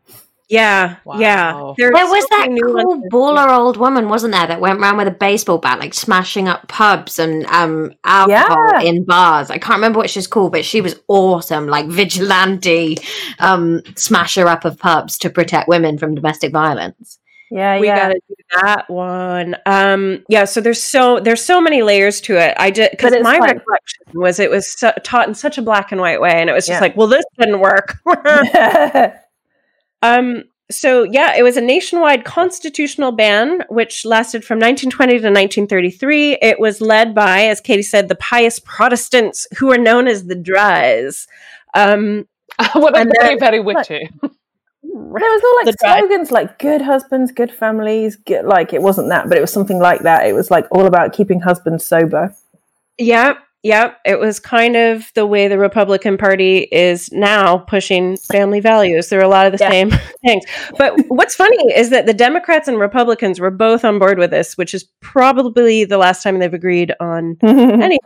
Yeah, 0.49 0.97
Wow. 1.05 1.19
yeah. 1.19 1.53
There, 1.77 1.91
There 1.93 2.07
was 2.07 2.23
so 2.23 2.29
that 2.31 2.47
many 2.49 2.61
cool 2.61 2.75
nuances. 2.75 3.11
baller 3.13 3.49
old 3.59 3.77
woman, 3.79 4.09
wasn't 4.09 4.33
there, 4.33 4.47
that 4.47 4.61
went 4.61 4.79
around 4.81 4.97
with 4.97 5.09
a 5.09 5.11
baseball 5.11 5.59
bat, 5.59 5.81
like 5.81 5.93
smashing 5.93 6.47
up 6.47 6.69
pubs 6.69 7.19
and 7.19 7.45
um 7.47 7.93
alcohol 8.05 8.57
Yeah. 8.75 8.81
in 8.83 9.05
bars. 9.05 9.51
I 9.51 9.59
can't 9.59 9.75
remember 9.79 9.99
what 9.99 10.09
she's 10.09 10.29
called, 10.29 10.53
but 10.53 10.65
she 10.65 10.81
was 10.81 10.95
awesome, 11.09 11.67
like 11.67 11.87
vigilante 11.89 12.97
um 13.41 13.83
smasher 13.97 14.47
up 14.47 14.65
of 14.65 14.79
pubs 14.79 15.19
to 15.19 15.31
protect 15.31 15.69
women 15.69 15.99
from 15.99 16.15
domestic 16.15 16.53
violence. 16.53 17.19
yeah 17.51 17.79
we 17.81 17.87
yeah 17.89 17.97
gotta 18.09 18.21
do 18.29 18.35
that 18.63 18.89
one. 18.89 19.57
Um, 19.67 20.25
yeah. 20.29 20.45
So 20.45 20.61
there's 20.61 20.83
so 20.83 21.19
there's 21.21 21.45
so 21.45 21.61
many 21.61 21.83
layers 21.83 22.21
to 22.23 22.37
it. 22.37 22.55
I 22.57 22.71
did 22.71 22.93
because 22.93 23.13
my 23.23 23.39
like- 23.39 23.55
recollection 23.57 24.05
was 24.15 24.39
it 24.39 24.51
was 24.51 24.71
so, 24.79 24.93
taught 25.03 25.27
in 25.27 25.35
such 25.35 25.59
a 25.59 25.63
black 25.63 25.91
and 25.91 26.01
white 26.01 26.21
way, 26.21 26.33
and 26.41 26.49
it 26.49 26.53
was 26.53 26.67
just 26.67 26.77
Yeah. 26.77 26.87
like, 26.87 26.97
well, 26.97 27.09
this 27.09 27.25
didn't 27.39 27.59
work. 27.61 27.97
um. 30.15 30.45
So 30.69 31.05
yeah, 31.05 31.37
it 31.37 31.45
was 31.45 31.57
a 31.57 31.61
nationwide 31.61 32.25
constitutional 32.25 33.13
ban, 33.13 33.63
which 33.69 34.05
lasted 34.05 34.45
from 34.45 34.59
1920 34.59 35.13
to 35.13 35.27
1933. 35.29 36.39
It 36.43 36.59
was 36.59 36.81
led 36.81 37.15
by, 37.15 37.45
as 37.45 37.61
Katie 37.61 37.83
said, 37.83 38.09
the 38.09 38.17
pious 38.17 38.59
Protestants 38.59 39.47
who 39.59 39.69
were 39.69 39.79
known 39.79 40.09
as 40.09 40.27
the 40.27 40.35
Dries. 40.35 41.29
Um, 41.75 42.27
what 42.73 42.97
a 42.97 43.03
And 43.03 43.13
very, 43.21 43.39
very 43.39 43.61
witty. 43.61 44.11
there 44.23 45.31
was 45.31 45.43
all 45.45 45.67
like 45.67 45.79
slogans 45.79 46.31
like 46.31 46.59
good 46.59 46.81
husbands 46.81 47.31
good 47.31 47.51
families 47.51 48.17
good 48.17 48.45
like 48.47 48.73
it 48.73 48.81
wasn't 48.81 49.07
that 49.09 49.29
but 49.29 49.37
it 49.37 49.41
was 49.41 49.53
something 49.53 49.79
like 49.79 50.01
that 50.03 50.27
it 50.27 50.33
was 50.33 50.51
like 50.51 50.67
all 50.71 50.87
about 50.87 51.13
keeping 51.13 51.41
husbands 51.41 51.85
sober 51.85 52.35
Yeah, 52.99 53.35
yeah. 53.67 53.95
It 54.05 54.19
was 54.19 54.39
kind 54.41 54.77
of 54.77 55.11
the 55.15 55.27
way 55.27 55.49
the 55.49 55.59
Republican 55.59 56.17
Party 56.17 56.69
is 56.73 57.11
now 57.13 57.59
pushing 57.59 58.17
family 58.17 58.61
values. 58.61 59.09
There 59.09 59.21
are 59.21 59.25
a 59.25 59.29
lot 59.29 59.47
of 59.47 59.53
the 59.53 59.59
Yeah. 59.65 59.71
same 59.71 59.91
things. 60.25 60.45
But 60.79 60.95
what's 61.09 61.35
funny 61.35 61.73
is 61.75 61.91
that 61.91 62.07
the 62.07 62.15
Democrats 62.15 62.69
and 62.69 62.79
Republicans 62.79 63.41
were 63.41 63.51
both 63.51 63.85
on 63.85 63.99
board 63.99 64.19
with 64.19 64.31
this, 64.31 64.57
which 64.57 64.75
is 64.75 64.85
probably 65.01 65.85
the 65.85 65.99
last 65.99 66.23
time 66.23 66.39
they've 66.39 66.53
agreed 66.55 66.93
on 67.01 67.37
anything. 67.43 67.99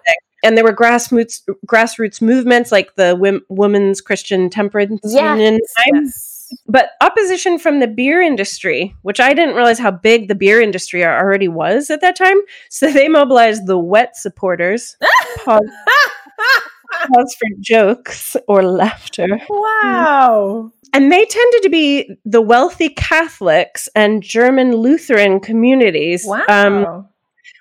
And 0.43 0.57
there 0.57 0.65
were 0.65 0.75
grassroots 0.75 1.43
grassroots 1.67 2.23
movements 2.23 2.73
like 2.73 2.95
the 2.95 3.15
Wom- 3.15 3.45
Women's 3.51 4.01
Christian 4.01 4.49
Temperance 4.49 5.01
Union. 5.05 5.59
Yes. 5.93 6.30
But 6.67 6.91
opposition 7.01 7.59
from 7.59 7.81
the 7.81 7.87
beer 7.89 8.21
industry, 8.21 8.95
which 9.03 9.21
I 9.21 9.35
didn't 9.35 9.55
realize 9.55 9.79
how 9.79 9.91
big 9.91 10.29
the 10.29 10.35
beer 10.35 10.61
industry 10.61 11.05
already 11.05 11.49
was 11.49 11.91
at 11.91 12.01
that 12.01 12.17
time. 12.17 12.37
So 12.71 12.91
they 12.93 13.09
mobilized 13.09 13.67
the 13.67 13.79
wet 13.79 14.17
supporters. 14.17 14.97
Pause, 15.45 15.61
pause 17.15 17.35
for 17.35 17.49
jokes 17.61 18.37
or 18.49 18.63
laughter. 18.63 19.29
wow 19.49 20.71
And 20.93 21.13
they 21.13 21.25
tended 21.25 21.63
to 21.63 21.69
be 21.71 22.11
the 22.25 22.41
wealthy 22.41 22.89
Catholics 22.91 23.89
and 23.95 24.23
German 24.23 24.77
Lutheran 24.77 25.41
communities. 25.41 26.25
wow 26.27 26.45
Um, 26.49 27.09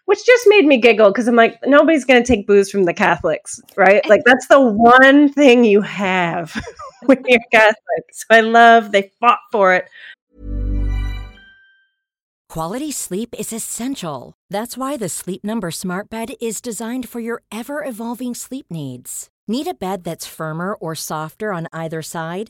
which 0.10 0.26
just 0.26 0.45
made 0.48 0.65
me 0.65 0.78
giggle 0.82 1.12
because 1.12 1.28
I'm 1.28 1.36
like, 1.36 1.60
nobody's 1.67 2.04
going 2.04 2.19
to 2.19 2.28
take 2.28 2.48
booze 2.48 2.72
from 2.72 2.86
the 2.86 2.95
Catholics, 2.95 3.62
right? 3.76 4.04
Like, 4.10 4.22
that's 4.26 4.48
the 4.48 4.60
one 4.60 5.32
thing 5.32 5.63
you 5.63 5.82
have 5.82 6.60
when 7.06 7.24
you're 7.28 7.39
Catholic. 7.52 8.04
So 8.12 8.26
I 8.32 8.39
love 8.41 8.91
they 8.91 9.12
fought 9.19 9.38
for 9.52 9.76
it. 9.76 9.88
Quality 12.50 12.91
sleep 12.91 13.36
is 13.38 13.54
essential. 13.54 14.34
That's 14.50 14.76
why 14.76 14.98
the 14.98 15.10
Sleep 15.10 15.43
Number 15.43 15.69
Smart 15.69 16.10
Bed 16.10 16.32
is 16.41 16.60
designed 16.60 17.08
for 17.08 17.19
your 17.19 17.43
ever 17.52 17.86
evolving 17.86 18.34
sleep 18.34 18.65
needs. 18.72 19.30
Need 19.48 19.67
a 19.67 19.76
bed 19.76 20.06
that's 20.06 20.26
firmer 20.26 20.74
or 20.74 20.95
softer 20.95 21.54
on 21.54 21.67
either 21.72 22.02
side? 22.02 22.50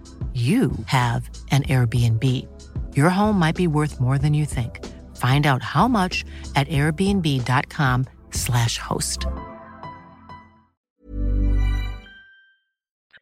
you 0.33 0.71
have 0.85 1.29
an 1.51 1.63
Airbnb. 1.63 2.47
Your 2.95 3.09
home 3.09 3.37
might 3.37 3.57
be 3.57 3.67
worth 3.67 3.99
more 3.99 4.17
than 4.17 4.33
you 4.33 4.45
think. 4.45 4.79
Find 5.17 5.45
out 5.45 5.61
how 5.61 5.89
much 5.89 6.23
at 6.55 6.69
airbnb.com/slash 6.69 8.77
host. 8.77 9.27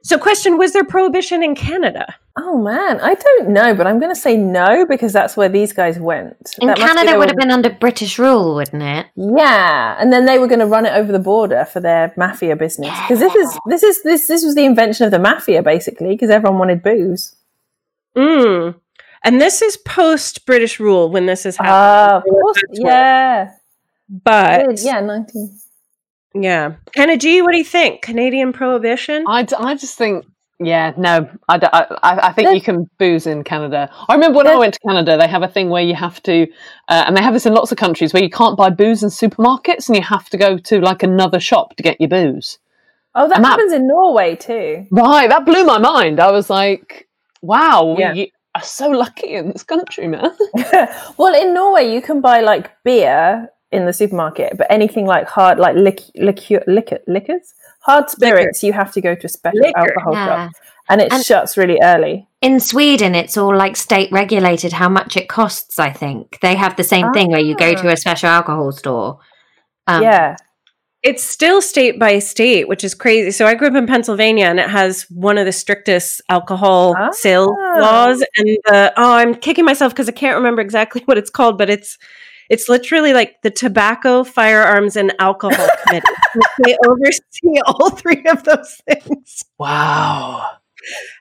So, 0.03 0.19
question 0.19 0.59
Was 0.59 0.73
there 0.73 0.83
prohibition 0.83 1.43
in 1.43 1.55
Canada? 1.55 2.13
Oh 2.41 2.57
man 2.57 2.99
i 3.01 3.13
don't 3.15 3.49
know 3.49 3.73
but 3.75 3.85
i'm 3.87 3.99
going 3.99 4.13
to 4.13 4.19
say 4.19 4.35
no 4.37 4.85
because 4.85 5.11
that's 5.13 5.35
where 5.37 5.49
these 5.49 5.73
guys 5.73 5.99
went 5.99 6.37
And 6.61 6.69
That 6.69 6.79
must 6.79 6.93
be 6.93 6.97
Canada, 6.99 7.17
would 7.19 7.27
have 7.29 7.37
been 7.37 7.51
under 7.51 7.69
British 7.69 8.17
rule, 8.19 8.55
wouldn't 8.55 8.81
it? 8.83 9.07
Yeah, 9.15 9.95
and 9.99 10.11
then 10.13 10.25
they 10.25 10.37
were 10.39 10.47
going 10.47 10.59
to 10.59 10.65
run 10.75 10.85
it 10.85 10.93
over 10.93 11.11
the 11.11 11.19
border 11.19 11.65
for 11.65 11.79
their 11.79 12.13
mafia 12.17 12.55
business 12.55 12.95
because 13.01 13.19
this 13.19 13.35
is 13.35 13.59
this 13.67 13.83
is 13.83 14.01
this 14.03 14.27
this 14.27 14.43
was 14.43 14.55
the 14.55 14.65
invention 14.65 15.05
of 15.05 15.11
the 15.11 15.19
mafia 15.19 15.61
basically 15.63 16.09
because 16.15 16.29
everyone 16.29 16.59
wanted 16.59 16.81
booze. 16.83 17.35
Mm. 18.15 18.75
And 19.23 19.41
this 19.41 19.61
is 19.61 19.75
post 19.77 20.45
British 20.45 20.79
rule 20.79 21.09
when 21.11 21.25
this 21.25 21.45
is 21.45 21.57
happening. 21.57 21.73
Ah, 21.73 22.17
of 22.17 22.23
course, 22.23 22.61
yeah, 22.71 23.51
But 24.07 24.81
yeah, 24.83 25.01
nineteen. 25.01 25.59
yeah. 26.33 26.75
Kenna 26.93 27.17
G, 27.17 27.41
what 27.41 27.51
do 27.51 27.57
you 27.57 27.65
think? 27.65 28.01
Canadian 28.01 28.53
prohibition? 28.53 29.25
I, 29.27 29.43
d- 29.43 29.55
I 29.59 29.75
just 29.75 29.97
think, 29.97 30.25
yeah, 30.59 30.93
no, 30.97 31.29
I 31.47 31.59
I 32.01 32.33
think 32.33 32.53
you 32.53 32.61
can 32.61 32.89
booze 32.97 33.25
in 33.25 33.43
Canada. 33.43 33.89
I 34.09 34.13
remember 34.13 34.37
when 34.37 34.47
I 34.47 34.55
went 34.57 34.73
to 34.73 34.79
Canada, 34.81 35.17
they 35.17 35.27
have 35.27 35.41
a 35.43 35.47
thing 35.47 35.69
where 35.69 35.83
you 35.83 35.95
have 35.95 36.21
to, 36.23 36.43
uh, 36.89 37.03
and 37.07 37.15
they 37.15 37.21
have 37.21 37.33
this 37.33 37.45
in 37.45 37.53
lots 37.53 37.71
of 37.71 37.77
countries 37.77 38.13
where 38.13 38.21
you 38.23 38.29
can't 38.29 38.57
buy 38.57 38.69
booze 38.69 39.01
in 39.01 39.09
supermarkets 39.09 39.87
and 39.87 39.95
you 39.95 40.03
have 40.03 40.29
to 40.29 40.37
go 40.37 40.57
to 40.57 40.81
like 40.81 41.01
another 41.03 41.39
shop 41.39 41.75
to 41.77 41.83
get 41.83 41.99
your 42.01 42.09
booze. 42.09 42.59
Oh, 43.15 43.27
that 43.29 43.39
happens 43.43 43.73
in 43.73 43.87
Norway 43.87 44.35
too. 44.35 44.85
Right, 44.91 45.29
that 45.29 45.45
blew 45.45 45.63
my 45.65 45.77
mind. 45.79 46.19
I 46.19 46.31
was 46.31 46.49
like, 46.49 47.07
wow, 47.41 47.95
Yeah. 47.97 48.13
we 48.13 48.31
are 48.53 48.61
so 48.61 48.89
lucky 48.89 49.33
in 49.35 49.51
this 49.51 49.63
country, 49.63 50.07
man. 50.07 50.31
well, 51.17 51.33
in 51.33 51.53
Norway, 51.53 51.91
you 51.91 52.01
can 52.01 52.21
buy 52.21 52.41
like 52.41 52.71
beer 52.83 53.49
in 53.71 53.85
the 53.85 53.93
supermarket, 53.93 54.57
but 54.57 54.67
anything 54.69 55.05
like 55.05 55.27
hard, 55.27 55.57
like 55.57 55.75
lic- 55.75 56.11
liquor, 56.15 56.63
liquor, 56.67 56.99
liquors, 57.07 57.53
hard 57.79 58.09
spirits, 58.09 58.63
you 58.63 58.73
have 58.73 58.91
to 58.93 59.01
go 59.01 59.15
to 59.15 59.25
a 59.25 59.29
special 59.29 59.59
Liquor. 59.61 59.79
alcohol 59.79 60.13
Yeah. 60.13 60.25
shop, 60.27 60.51
and 60.89 61.01
it 61.01 61.11
And- 61.13 61.23
shuts 61.25 61.57
really 61.57 61.79
early. 61.81 62.27
In 62.41 62.59
Sweden, 62.59 63.15
it's 63.15 63.35
all 63.37 63.55
like 63.55 63.75
state 63.75 64.11
regulated 64.11 64.73
how 64.73 64.87
much 64.89 65.17
it 65.17 65.27
costs, 65.27 65.77
I 65.79 65.91
think. 65.91 66.39
They 66.41 66.55
have 66.55 66.75
the 66.77 66.83
same 66.83 67.11
thing 67.11 67.31
where 67.31 67.41
you 67.41 67.55
go 67.55 67.73
to 67.73 67.89
a 67.89 67.97
special 67.97 68.29
alcohol 68.29 68.71
store. 68.71 69.19
Um, 69.87 70.03
yeah, 70.03 70.35
It's 71.01 71.23
still 71.23 71.61
state 71.61 71.97
by 71.97 72.19
state, 72.19 72.67
which 72.67 72.83
is 72.83 72.93
crazy. 72.93 73.31
So 73.31 73.45
I 73.47 73.55
grew 73.55 73.69
up 73.69 73.75
in 73.75 73.87
Pennsylvania, 73.87 74.47
and 74.47 74.59
it 74.59 74.69
has 74.69 75.05
one 75.09 75.37
of 75.37 75.45
the 75.45 75.53
strictest 75.53 76.21
alcohol 76.27 76.93
Ah. 76.99 77.11
sales 77.11 77.55
laws. 77.77 78.21
And 78.37 78.57
the 78.65 78.93
oh, 78.97 79.13
I'm 79.13 79.33
kicking 79.35 79.63
myself 79.63 79.93
because 79.93 80.09
I 80.09 80.11
can't 80.11 80.35
remember 80.35 80.61
exactly 80.61 81.01
what 81.05 81.17
it's 81.17 81.29
called, 81.29 81.57
but 81.57 81.69
it's 81.69 81.97
it's 82.49 82.67
literally 82.67 83.13
like 83.13 83.41
the 83.43 83.51
Tobacco, 83.51 84.23
Firearms, 84.23 84.95
and 84.95 85.13
Alcohol 85.19 85.67
Committee. 85.87 86.05
they 86.65 86.77
oversee 86.87 87.61
all 87.65 87.91
three 87.91 88.23
of 88.27 88.43
those 88.43 88.81
things. 88.87 89.43
Wow. 89.57 90.49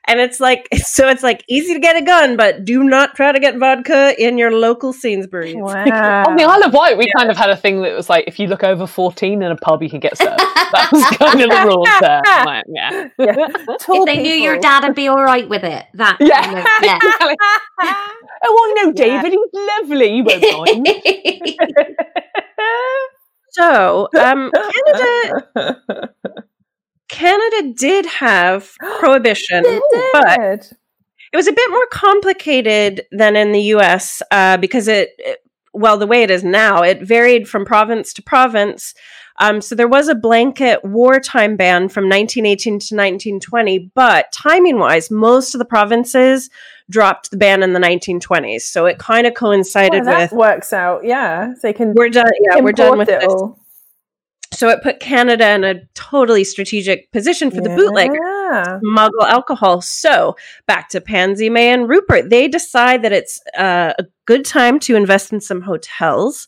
And 0.07 0.19
it's 0.19 0.39
like 0.39 0.67
so 0.75 1.07
it's 1.07 1.23
like 1.23 1.43
easy 1.47 1.73
to 1.73 1.79
get 1.79 1.95
a 1.95 2.01
gun, 2.01 2.37
but 2.37 2.65
do 2.65 2.83
not 2.83 3.15
try 3.15 3.31
to 3.31 3.39
get 3.39 3.57
vodka 3.57 4.15
in 4.17 4.37
your 4.37 4.51
local 4.51 4.93
Sainsbury's. 4.93 5.55
Wow. 5.69 6.23
On 6.27 6.35
the 6.35 6.43
Isle 6.43 6.63
of 6.65 6.73
Wight, 6.73 6.97
we 6.97 7.11
kind 7.15 7.29
of 7.29 7.37
had 7.37 7.49
a 7.49 7.55
thing 7.57 7.81
that 7.81 7.93
was 7.95 8.09
like, 8.09 8.23
if 8.27 8.39
you 8.39 8.47
look 8.47 8.63
over 8.63 8.87
14 8.87 9.41
in 9.41 9.51
a 9.51 9.55
pub, 9.55 9.81
you 9.83 9.89
can 9.89 9.99
get 9.99 10.17
served. 10.17 10.39
That 10.39 10.89
was 10.91 11.03
kind 11.17 11.41
of 11.41 11.49
the 11.49 11.63
rules 11.65 11.87
there. 12.01 12.21
I'm 12.25 12.45
like, 12.45 12.65
yeah. 12.67 13.07
Yeah. 13.17 13.35
Tall 13.79 14.03
if 14.03 14.05
they 14.05 14.21
knew 14.21 14.33
your 14.33 14.55
people. 14.55 14.69
dad 14.69 14.83
would 14.85 14.95
be 14.95 15.07
all 15.07 15.21
right 15.23 15.47
with 15.47 15.63
it, 15.63 15.85
that 15.95 16.17
Yeah. 16.19 16.43
kind 16.43 16.57
of, 16.59 16.65
yeah. 16.83 16.99
oh, 18.45 18.75
I 18.77 18.83
know 18.83 18.91
David. 18.93 19.31
He's 19.31 19.39
lovely. 19.53 20.15
You 20.15 20.23
won't 20.23 20.41
mind. 20.41 20.87
So, 23.51 24.07
um, 24.17 24.51
Canada 24.95 26.13
Canada 27.09 27.73
did 27.75 28.05
have 28.05 28.71
prohibition, 28.99 29.63
but 30.13 30.71
it 31.31 31.35
was 31.35 31.47
a 31.47 31.53
bit 31.53 31.69
more 31.69 31.85
complicated 31.91 33.05
than 33.11 33.35
in 33.35 33.51
the 33.51 33.61
US 33.75 34.21
uh, 34.31 34.57
because 34.57 34.87
it, 34.87 35.09
it- 35.17 35.39
well, 35.71 35.97
the 35.99 36.07
way 36.07 36.23
it 36.23 36.31
is 36.31 36.43
now, 36.43 36.81
it 36.81 37.03
varied 37.03 37.47
from 37.47 37.63
province 37.63 38.11
to 38.13 38.23
province. 38.23 38.95
Um, 39.39 39.61
so 39.61 39.75
there 39.75 39.87
was 39.87 40.07
a 40.07 40.15
blanket 40.15 40.83
wartime 40.83 41.55
ban 41.57 41.89
from 41.89 42.05
1918 42.05 42.71
to 42.79 42.95
1920, 42.95 43.91
but 43.93 44.31
timing 44.31 44.79
wise, 44.79 45.11
most 45.11 45.53
of 45.53 45.59
the 45.59 45.65
provinces 45.65 46.49
dropped 46.89 47.29
the 47.29 47.37
ban 47.37 47.61
in 47.61 47.73
the 47.73 47.79
1920s. 47.79 48.61
So 48.61 48.87
it 48.87 48.97
kind 48.97 49.27
of 49.27 49.35
coincided 49.35 50.05
Well, 50.05 50.17
that 50.17 50.31
with 50.31 50.39
works 50.39 50.73
out. 50.73 51.05
Yeah, 51.05 51.53
so 51.53 51.59
they 51.61 51.73
can. 51.73 51.93
we're 51.95 52.09
done. 52.09 52.31
Yeah, 52.49 52.61
we're 52.61 52.71
done 52.71 52.97
with 52.97 53.09
it 53.09 53.23
all. 53.23 53.58
So 54.51 54.67
it 54.69 54.81
put 54.81 54.99
Canada 54.99 55.51
in 55.51 55.63
a 55.63 55.85
totally 55.93 56.43
strategic 56.43 57.11
position 57.11 57.51
for 57.51 57.61
the 57.61 57.69
bootlegger 57.69 58.17
Yeah. 58.51 58.79
smuggle 58.79 59.23
alcohol. 59.25 59.81
So 59.81 60.35
back 60.65 60.89
to 60.89 61.01
Pansy, 61.01 61.49
May, 61.49 61.69
and 61.71 61.87
Rupert. 61.87 62.29
They 62.29 62.47
decide 62.47 63.03
that 63.03 63.11
it's 63.11 63.39
uh, 63.57 63.93
a 63.99 64.03
good 64.25 64.43
time 64.45 64.79
to 64.81 64.95
invest 64.95 65.31
in 65.31 65.39
some 65.39 65.61
hotels. 65.61 66.47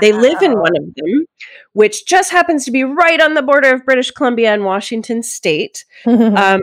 They 0.00 0.12
live 0.12 0.40
in 0.40 0.58
one 0.58 0.76
of 0.76 0.94
them, 0.94 1.26
which 1.74 2.06
just 2.06 2.30
happens 2.30 2.64
to 2.64 2.70
be 2.70 2.84
right 2.84 3.20
on 3.20 3.34
the 3.34 3.42
border 3.42 3.74
of 3.74 3.84
British 3.84 4.10
Columbia 4.10 4.52
and 4.52 4.64
Washington 4.64 5.22
State, 5.22 5.84
um, 6.06 6.62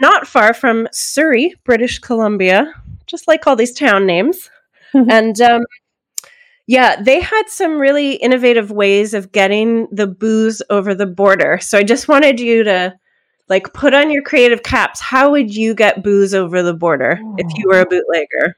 not 0.00 0.26
far 0.28 0.54
from 0.54 0.86
Surrey, 0.92 1.54
British 1.64 1.98
Columbia, 1.98 2.72
just 3.06 3.26
like 3.26 3.46
all 3.46 3.56
these 3.56 3.74
town 3.74 4.06
names. 4.06 4.48
and 4.94 5.38
um, 5.42 5.62
yeah, 6.68 7.00
they 7.00 7.18
had 7.18 7.48
some 7.48 7.78
really 7.78 8.12
innovative 8.12 8.70
ways 8.70 9.14
of 9.14 9.32
getting 9.32 9.88
the 9.90 10.06
booze 10.06 10.60
over 10.68 10.94
the 10.94 11.06
border. 11.06 11.58
So 11.62 11.78
I 11.78 11.82
just 11.82 12.08
wanted 12.08 12.38
you 12.38 12.62
to 12.64 12.94
like 13.48 13.72
put 13.72 13.94
on 13.94 14.10
your 14.10 14.22
creative 14.22 14.62
caps. 14.62 15.00
How 15.00 15.30
would 15.30 15.52
you 15.52 15.74
get 15.74 16.04
booze 16.04 16.34
over 16.34 16.62
the 16.62 16.74
border 16.74 17.18
if 17.38 17.46
you 17.56 17.64
oh. 17.66 17.74
were 17.74 17.80
a 17.80 17.86
bootlegger? 17.86 18.54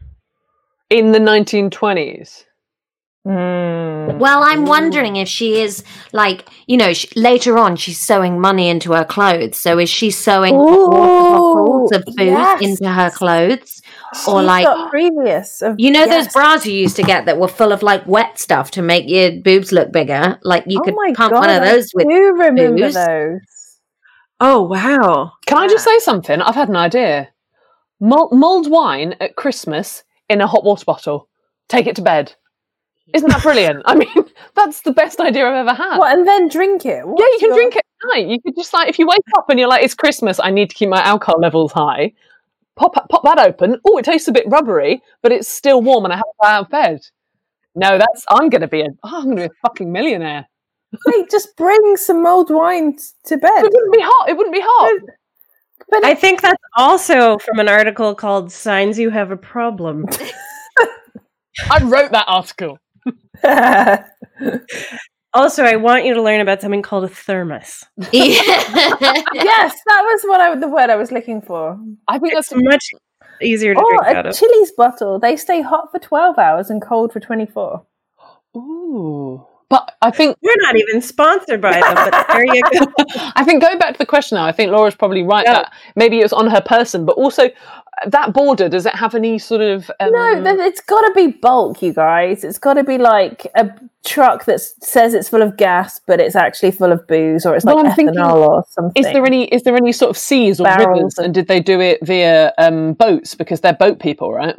In 0.90 1.12
the 1.12 1.20
1920s. 1.20 2.46
Mm. 3.26 4.18
Well, 4.18 4.42
I'm 4.42 4.64
wondering 4.64 5.16
if 5.16 5.28
she 5.28 5.60
is 5.60 5.84
like, 6.12 6.48
you 6.66 6.78
know, 6.78 6.94
sh 6.94 7.06
later 7.16 7.58
on 7.58 7.76
she's 7.76 8.00
sewing 8.00 8.40
money 8.40 8.68
into 8.68 8.92
her 8.92 9.04
clothes. 9.04 9.58
So 9.58 9.78
is 9.78 9.90
she 9.90 10.10
sewing 10.10 10.54
bottles 10.54 11.92
Ooh, 11.92 11.96
of 11.96 12.04
booze 12.06 12.16
yes. 12.16 12.62
into 12.62 12.88
her 12.88 13.10
clothes? 13.10 13.82
Or 14.26 14.42
like, 14.42 14.66
previous. 14.90 15.60
Of, 15.60 15.76
you 15.78 15.90
know, 15.90 16.06
those 16.06 16.28
bras 16.28 16.64
you 16.64 16.72
used 16.72 16.96
to 16.96 17.02
get 17.02 17.26
that 17.26 17.38
were 17.38 17.48
full 17.48 17.72
of 17.72 17.82
like 17.82 18.06
wet 18.06 18.38
stuff 18.38 18.70
to 18.72 18.82
make 18.82 19.08
your 19.08 19.32
boobs 19.42 19.70
look 19.70 19.92
bigger? 19.92 20.38
Like 20.42 20.64
you 20.66 20.80
oh 20.80 20.82
could 20.82 20.94
pump 21.14 21.32
God, 21.32 21.40
one 21.40 21.50
of 21.50 21.62
I 21.62 21.72
those 21.72 21.90
with. 21.94 22.08
do 22.08 22.32
remember 22.32 22.86
booze. 22.86 22.94
those. 22.94 23.40
Oh 24.40 24.62
wow! 24.62 25.32
Can 25.46 25.58
I 25.58 25.68
just 25.68 25.84
say 25.84 25.98
something? 25.98 26.40
I've 26.40 26.54
had 26.54 26.70
an 26.70 26.76
idea. 26.76 27.28
Mul- 28.00 28.30
mulled 28.32 28.70
wine 28.70 29.14
at 29.20 29.36
Christmas 29.36 30.02
in 30.30 30.40
a 30.40 30.46
hot 30.46 30.64
water 30.64 30.86
bottle. 30.86 31.28
Take 31.68 31.86
it 31.86 31.96
to 31.96 32.02
bed. 32.02 32.34
Isn't 33.12 33.30
that 33.30 33.42
brilliant? 33.42 33.82
I 33.84 33.94
mean, 33.94 34.08
that's 34.54 34.82
the 34.82 34.92
best 34.92 35.20
idea 35.20 35.46
I've 35.46 35.66
ever 35.66 35.74
had. 35.74 35.98
What, 35.98 36.16
and 36.16 36.26
then 36.26 36.48
drink 36.48 36.84
it? 36.84 37.04
Yeah, 37.04 37.04
you 37.04 37.36
can 37.40 37.54
drink 37.54 37.76
it 37.76 37.84
at 38.02 38.08
night. 38.14 38.28
You 38.28 38.40
could 38.40 38.54
just 38.56 38.72
like 38.72 38.88
if 38.88 38.98
you 38.98 39.06
wake 39.06 39.20
up 39.36 39.48
and 39.48 39.58
you're 39.58 39.68
like, 39.68 39.84
it's 39.84 39.94
Christmas, 39.94 40.40
I 40.42 40.50
need 40.50 40.70
to 40.70 40.76
keep 40.76 40.88
my 40.88 41.02
alcohol 41.02 41.40
levels 41.40 41.72
high. 41.72 42.12
Pop 42.76 42.94
pop 42.94 43.22
that 43.24 43.38
open. 43.38 43.76
Oh, 43.86 43.98
it 43.98 44.04
tastes 44.04 44.28
a 44.28 44.32
bit 44.32 44.44
rubbery, 44.48 45.02
but 45.22 45.32
it's 45.32 45.48
still 45.48 45.82
warm, 45.82 46.04
and 46.04 46.12
I 46.12 46.16
have 46.16 46.24
to 46.24 46.46
out 46.46 46.64
of 46.64 46.70
bed. 46.70 47.00
No, 47.74 47.98
that's 47.98 48.24
I'm 48.28 48.48
gonna 48.48 48.68
be 48.68 48.82
a 48.82 48.88
oh, 49.02 49.18
I'm 49.18 49.24
gonna 49.30 49.36
be 49.36 49.44
a 49.44 49.50
fucking 49.62 49.90
millionaire. 49.90 50.46
Wait, 51.06 51.30
just 51.30 51.56
bring 51.56 51.96
some 51.96 52.22
mulled 52.22 52.50
wine 52.50 52.96
to 53.24 53.36
bed. 53.36 53.64
It 53.64 53.72
wouldn't 53.72 53.92
be 53.92 54.02
hot. 54.02 54.28
It 54.28 54.36
wouldn't 54.36 54.54
be 54.54 54.62
hot. 54.62 55.00
But 55.88 56.04
I 56.04 56.14
think 56.14 56.40
that's 56.40 56.62
also 56.76 57.38
from 57.38 57.58
an 57.58 57.68
article 57.68 58.14
called 58.14 58.50
"Signs 58.50 58.98
You 58.98 59.10
Have 59.10 59.30
a 59.30 59.36
Problem." 59.36 60.06
I 61.70 61.82
wrote 61.82 62.12
that 62.12 62.24
article. 62.26 62.78
Also, 65.32 65.62
I 65.62 65.76
want 65.76 66.04
you 66.04 66.14
to 66.14 66.22
learn 66.22 66.40
about 66.40 66.60
something 66.60 66.82
called 66.82 67.04
a 67.04 67.08
thermos. 67.08 67.84
yes, 68.12 69.76
that 69.86 70.02
was 70.02 70.22
what 70.24 70.40
I 70.40 70.56
the 70.56 70.66
word 70.66 70.90
I 70.90 70.96
was 70.96 71.12
looking 71.12 71.40
for. 71.40 71.78
I 72.08 72.18
think 72.18 72.34
It's 72.34 72.48
that's 72.48 72.60
much 72.64 72.84
easier 73.40 73.74
to 73.74 73.80
Oh, 73.80 73.88
drink 73.88 74.16
out 74.16 74.26
a 74.26 74.30
of. 74.30 74.36
Chilly's 74.36 74.72
bottle. 74.72 75.20
They 75.20 75.36
stay 75.36 75.62
hot 75.62 75.92
for 75.92 76.00
twelve 76.00 76.36
hours 76.36 76.68
and 76.68 76.82
cold 76.82 77.12
for 77.12 77.20
twenty 77.20 77.46
four. 77.46 77.86
ooh. 78.56 79.46
But 79.70 79.94
I 80.02 80.10
think 80.10 80.36
We're 80.42 80.52
not 80.58 80.76
even 80.76 81.00
sponsored 81.00 81.60
by 81.60 81.70
them, 81.80 81.94
but 81.94 82.26
there 82.28 82.44
you 82.44 82.60
go. 82.72 82.86
I 83.36 83.44
think 83.44 83.62
going 83.62 83.78
back 83.78 83.92
to 83.92 83.98
the 83.98 84.04
question 84.06 84.34
now, 84.36 84.44
I 84.44 84.50
think 84.50 84.72
Laura's 84.72 84.96
probably 84.96 85.22
right 85.22 85.46
Yeah. 85.46 85.52
that 85.54 85.72
maybe 85.94 86.18
it 86.18 86.24
was 86.24 86.32
on 86.32 86.48
her 86.48 86.60
person, 86.60 87.04
but 87.06 87.12
also 87.12 87.44
uh, 87.44 88.08
that 88.08 88.32
border. 88.32 88.68
Does 88.68 88.84
it 88.84 88.94
have 88.96 89.14
any 89.14 89.38
sort 89.38 89.60
of 89.60 89.88
um, 90.00 90.10
No, 90.10 90.42
then 90.42 90.58
it's 90.58 90.80
got 90.80 91.02
to 91.02 91.12
be 91.14 91.28
bulk, 91.28 91.82
you 91.82 91.92
guys. 91.92 92.42
It's 92.42 92.58
got 92.58 92.74
to 92.74 92.82
be 92.84 92.98
like 92.98 93.46
a 93.54 93.70
truck 94.04 94.44
that 94.46 94.60
says 94.60 95.14
it's 95.14 95.28
full 95.28 95.42
of 95.42 95.56
gas, 95.56 96.00
but 96.04 96.18
it's 96.18 96.34
actually 96.34 96.72
full 96.72 96.90
of 96.90 97.06
booze, 97.06 97.46
or 97.46 97.54
it's 97.54 97.64
like 97.64 97.76
I'm 97.76 97.86
ethanol 97.86 97.94
thinking, 97.94 98.18
or 98.18 98.64
something. 98.70 99.04
Is 99.04 99.12
there 99.12 99.24
any? 99.24 99.44
Is 99.54 99.62
there 99.62 99.76
any 99.76 99.92
sort 99.92 100.10
of 100.10 100.18
seas 100.18 100.58
or 100.58 100.64
Barrels 100.64 100.88
rivers? 100.98 101.18
of- 101.20 101.24
And 101.26 101.34
did 101.34 101.46
they 101.46 101.60
do 101.60 101.80
it 101.80 102.04
via 102.04 102.52
um, 102.58 102.94
boats 102.94 103.36
because 103.36 103.60
they're 103.60 103.74
boat 103.74 104.00
people, 104.00 104.32
right? 104.32 104.56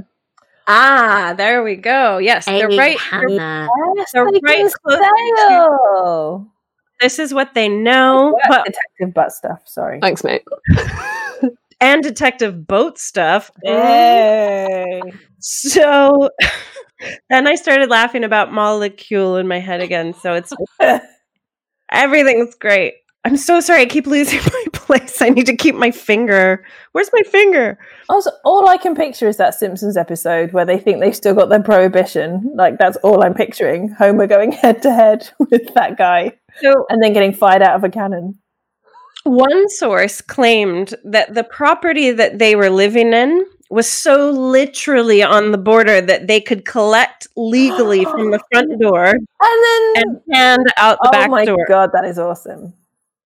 Ah, 0.68 1.34
there 1.38 1.64
we 1.64 1.76
go. 1.76 2.18
Yes, 2.18 2.46
they're 2.46 2.70
Hey, 2.70 2.78
right. 2.78 2.98
they're- 3.12 3.30
Yes, 3.96 4.12
They're 4.14 4.26
right 4.26 4.72
close 4.84 5.00
to- 5.00 6.48
This 7.02 7.20
is 7.20 7.34
what 7.34 7.54
they 7.56 7.68
know, 7.68 8.38
but 8.48 8.66
detective 8.66 9.14
butt 9.14 9.32
stuff. 9.32 9.62
Sorry. 9.66 10.00
Thanks, 10.02 10.24
mate. 10.24 10.44
and 11.82 12.04
detective 12.04 12.68
boat 12.68 13.00
stuff. 13.00 13.50
Hey. 13.64 15.02
So 15.40 16.30
then 17.30 17.48
I 17.48 17.56
started 17.56 17.90
laughing 17.90 18.24
about 18.24 18.54
Molly 18.54 18.92
Kool 18.92 19.38
in 19.38 19.48
my 19.48 19.60
head 19.60 19.82
again. 19.82 20.14
So 20.14 20.34
it's 20.36 20.54
everything's 21.92 22.56
great. 22.56 22.94
I'm 23.24 23.38
so 23.38 23.60
sorry. 23.60 23.82
I 23.82 23.86
keep 23.86 24.08
losing 24.08 24.40
my 24.54 24.66
place. 24.74 25.22
I 25.22 25.30
need 25.30 25.46
to 25.46 25.56
keep 25.56 25.76
my 25.76 25.92
finger. 25.92 26.66
Where's 26.94 27.10
my 27.14 27.22
finger? 27.30 27.78
Also, 28.10 28.32
all 28.44 28.68
I 28.68 28.78
can 28.78 28.96
picture 28.96 29.28
is 29.28 29.38
that 29.38 29.54
Simpsons 29.54 29.96
episode 29.96 30.54
where 30.54 30.66
they 30.66 30.80
think 30.80 31.00
they've 31.00 31.16
still 31.16 31.36
got 31.36 31.50
their 31.50 31.62
prohibition. 31.62 32.52
Like 32.56 32.78
that's 32.80 32.98
all 32.98 33.24
I'm 33.24 33.34
picturing. 33.36 33.90
Homer 33.90 34.26
going 34.28 34.52
head 34.64 34.82
to 34.84 34.92
head 34.94 35.30
with 35.40 35.74
that 35.76 35.98
guy 35.98 36.34
So 36.62 36.86
and 36.90 37.02
then 37.04 37.14
getting 37.14 37.34
fired 37.34 37.62
out 37.62 37.76
of 37.76 37.84
a 37.84 37.90
cannon. 37.90 38.40
one 39.24 39.70
source 39.70 40.20
claimed 40.22 40.96
that 41.04 41.34
the 41.36 41.44
property 41.44 42.12
that 42.12 42.40
they 42.40 42.56
were 42.56 42.72
living 42.72 43.14
in 43.14 43.46
was 43.70 43.88
so 43.90 44.32
literally 44.32 45.22
on 45.24 45.52
the 45.52 45.58
border 45.58 46.02
that 46.02 46.28
they 46.28 46.42
could 46.42 46.66
collect 46.66 47.28
legally 47.38 48.04
from 48.04 48.32
the 48.32 48.40
front 48.52 48.82
door 48.82 49.06
And 49.06 49.20
then 49.64 49.94
and 49.96 50.22
hand 50.34 50.74
out 50.78 50.98
the 51.04 51.10
oh 51.10 51.12
back 51.12 51.30
my 51.30 51.46
door. 51.46 51.66
god, 51.70 51.92
that 51.94 52.04
is 52.04 52.18
awesome. 52.18 52.74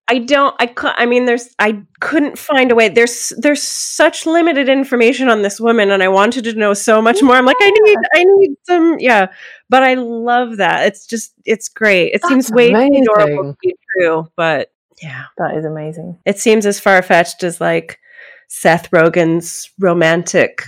I 0.08 0.20
don't. 0.20 0.56
I 0.60 0.72
I 0.98 1.06
mean, 1.08 1.26
there's. 1.26 1.50
I 1.58 1.82
couldn't 2.00 2.38
find 2.38 2.72
a 2.72 2.76
way. 2.76 2.90
There's. 2.90 3.34
There's 3.38 3.64
such 3.64 4.26
limited 4.26 4.70
information 4.70 5.30
on 5.30 5.42
this 5.42 5.60
woman, 5.60 5.90
and 5.90 6.04
I 6.04 6.08
wanted 6.10 6.44
to 6.44 6.54
know 6.54 6.74
so 6.76 7.02
much 7.02 7.24
more. 7.24 7.36
I'm 7.36 7.46
like, 7.46 7.56
I 7.60 7.72
need. 7.72 7.98
I 8.14 8.24
need 8.24 8.56
some. 8.64 8.98
Yeah, 9.00 9.28
but 9.70 9.82
I 9.84 9.96
love 9.96 10.58
that. 10.58 10.86
It's 10.86 11.08
just. 11.08 11.34
It's 11.46 11.70
great. 11.70 12.14
It 12.14 12.24
seems 12.26 12.48
That's 12.48 12.56
way 12.56 12.70
too 12.72 13.04
adorable 13.12 13.54
to 13.54 13.58
be 13.62 13.76
true, 13.98 14.28
but 14.36 14.72
yeah, 15.02 15.26
That 15.40 15.56
is 15.58 15.66
amazing. 15.66 16.20
it 16.26 16.38
seems 16.40 16.66
as 16.68 16.80
far 16.80 17.02
fetched 17.02 17.44
as 17.44 17.60
like 17.60 18.00
Seth 18.48 18.92
Rogen's 18.92 19.72
romantic 19.80 20.64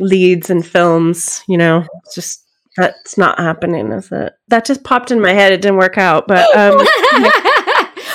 leads 0.00 0.48
in 0.48 0.62
films. 0.62 1.42
You 1.46 1.58
know, 1.58 1.86
it's 2.04 2.14
just 2.14 2.44
that's 2.78 3.18
not 3.18 3.38
happening, 3.38 3.92
is 3.92 4.10
it? 4.12 4.32
That 4.48 4.64
just 4.64 4.82
popped 4.82 5.10
in 5.10 5.20
my 5.20 5.32
head. 5.32 5.52
It 5.52 5.60
didn't 5.60 5.78
work 5.78 5.98
out, 5.98 6.26
but 6.26 6.44
um, 6.56 6.78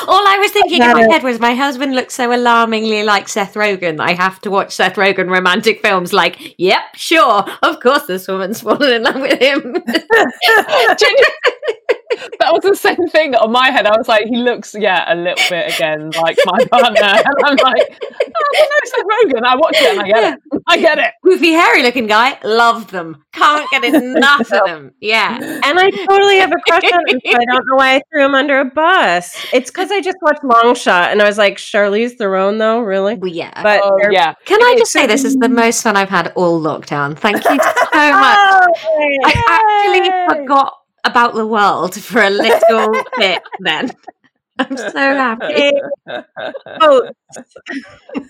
All 0.08 0.28
I 0.28 0.38
was 0.38 0.52
thinking 0.52 0.82
in 0.82 0.92
my 0.92 1.08
head 1.12 1.24
was 1.24 1.40
my 1.40 1.54
husband 1.54 1.96
looks 1.96 2.14
so 2.14 2.34
alarmingly 2.34 3.04
like 3.04 3.30
Seth 3.30 3.54
Rogen 3.54 3.98
that 3.98 4.10
I 4.10 4.14
have 4.14 4.42
to 4.42 4.52
watch 4.52 4.74
Seth 4.74 4.96
Rogen 4.96 5.30
romantic 5.30 5.82
films. 5.82 6.14
Like, 6.14 6.56
yep, 6.58 6.82
sure, 6.96 7.46
of 7.62 7.80
course, 7.80 8.06
this 8.06 8.28
woman's 8.28 8.62
fallen 8.62 8.94
in 8.94 9.04
love 9.04 9.22
with 9.22 9.42
him. 9.42 9.78
that 12.40 12.52
was 12.54 12.64
the 12.64 12.76
same 12.76 13.08
thing 13.08 13.36
on 13.36 13.52
my 13.52 13.70
head. 13.70 13.86
I 13.86 13.98
was 13.98 14.08
like, 14.08 14.26
he 14.26 14.38
looks, 14.38 14.76
yeah, 14.78 15.12
a 15.12 15.16
little 15.16 15.44
bit 15.50 15.74
again 15.76 16.12
like 16.12 16.38
my 16.46 16.66
partner. 16.72 17.02
And 17.02 17.36
I'm 17.46 17.56
like, 17.58 18.00
oh, 18.02 18.50
I 18.56 18.68
know 18.70 18.80
Seth 18.86 19.06
Rogen. 19.06 19.44
I 19.46 19.56
watch 19.56 19.76
it 19.78 19.92
and 19.92 20.00
I 20.02 20.08
get 20.08 20.34
it. 20.34 20.62
I 20.68 20.78
get 20.78 21.00
it. 21.00 21.12
Goofy, 21.24 21.52
hairy 21.52 21.84
looking 21.84 22.08
guy, 22.08 22.38
love 22.44 22.92
them. 22.92 23.24
Can't 23.34 23.70
get 23.72 23.84
enough 23.84 24.42
of 24.42 24.48
them. 24.66 24.92
Yeah. 25.00 25.38
And 25.64 25.80
I 25.80 25.90
totally 25.90 26.38
have 26.40 26.52
a 26.52 26.60
crush 26.68 26.92
on 26.92 27.08
him. 27.08 27.20
So 27.26 27.32
I 27.38 27.46
don't 27.46 27.66
know 27.68 27.76
why 27.76 27.96
I 27.96 28.02
threw 28.12 28.26
him 28.26 28.36
under 28.36 28.60
a 28.60 28.66
bus. 28.66 29.36
It's 29.54 29.70
because 29.72 29.92
I 29.92 30.02
just 30.02 30.18
watched 30.22 30.44
Long 30.44 30.76
Shot 30.76 31.12
and 31.12 31.22
I 31.22 31.26
was 31.26 31.38
like, 31.38 31.58
Charlize 31.58 32.18
Theron, 32.18 32.58
though, 32.58 32.80
really? 32.82 33.16
Well, 33.16 33.32
yeah. 33.32 33.62
But 33.62 33.82
Oh, 33.84 33.98
yeah. 34.12 34.34
Can 34.46 34.62
I 34.62 34.76
just 34.78 34.92
say 34.92 35.08
this 35.08 35.24
is 35.24 35.36
the 35.36 35.50
most 35.50 35.82
fun 35.84 35.98
I've 35.98 36.10
had 36.10 36.32
all 36.36 36.62
lockdown? 36.62 37.18
Thank 37.18 37.38
you 37.38 37.44
so 37.44 37.56
much. 37.56 37.62
Oh, 37.94 38.68
I 39.26 39.44
actually 39.48 40.42
forgot 40.42 40.78
about 41.04 41.34
the 41.36 41.46
world 41.48 41.96
for 41.96 42.22
a 42.22 42.30
little 42.30 42.94
bit 43.18 43.42
then. 43.60 43.92
I'm 44.60 44.78
so 44.78 44.92
happy. 44.94 45.72
Boats. 46.80 47.12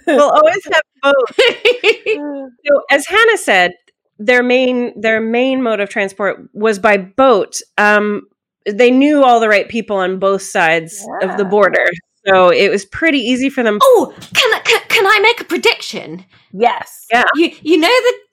we'll 0.08 0.30
always 0.32 0.66
have 0.66 0.84
boats. 1.02 1.40
So, 2.66 2.82
as 2.90 3.06
Hannah 3.06 3.38
said, 3.38 3.74
their 4.20 4.42
main 4.42 5.00
their 5.00 5.20
main 5.20 5.62
mode 5.62 5.80
of 5.82 5.90
transport 5.90 6.50
was 6.54 6.80
by 6.80 6.98
boat. 6.98 7.60
Um, 7.78 8.28
they 8.66 8.90
knew 8.92 9.24
all 9.24 9.40
the 9.42 9.50
right 9.50 9.68
people 9.68 9.98
on 9.98 10.20
both 10.20 10.42
sides 10.42 11.06
of 11.22 11.38
the 11.38 11.44
border, 11.44 11.86
so 12.26 12.50
it 12.50 12.70
was 12.70 12.86
pretty 12.86 13.20
easy 13.20 13.50
for 13.50 13.64
them. 13.64 13.80
oh, 13.82 14.14
can 14.34 14.54
I, 14.54 14.60
can, 14.60 14.82
can 14.88 15.06
I 15.06 15.20
make 15.20 15.42
a 15.42 15.46
prediction? 15.46 16.24
Yes. 16.54 17.06
Yeah. 17.12 17.26
You 17.36 17.52
you 17.62 17.78
know 17.78 17.90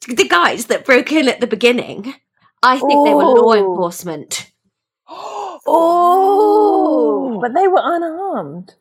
the 0.06 0.14
the 0.14 0.28
guys 0.28 0.66
that 0.66 0.84
broke 0.84 1.10
in 1.10 1.28
at 1.28 1.40
the 1.40 1.46
beginning? 1.48 2.14
I 2.62 2.78
think 2.78 3.06
they 3.06 3.14
were 3.14 3.24
law 3.24 3.54
enforcement. 3.54 4.50
Oh, 5.66 7.38
but 7.40 7.52
they 7.52 7.68
were 7.68 7.82
unarmed. 7.82 8.74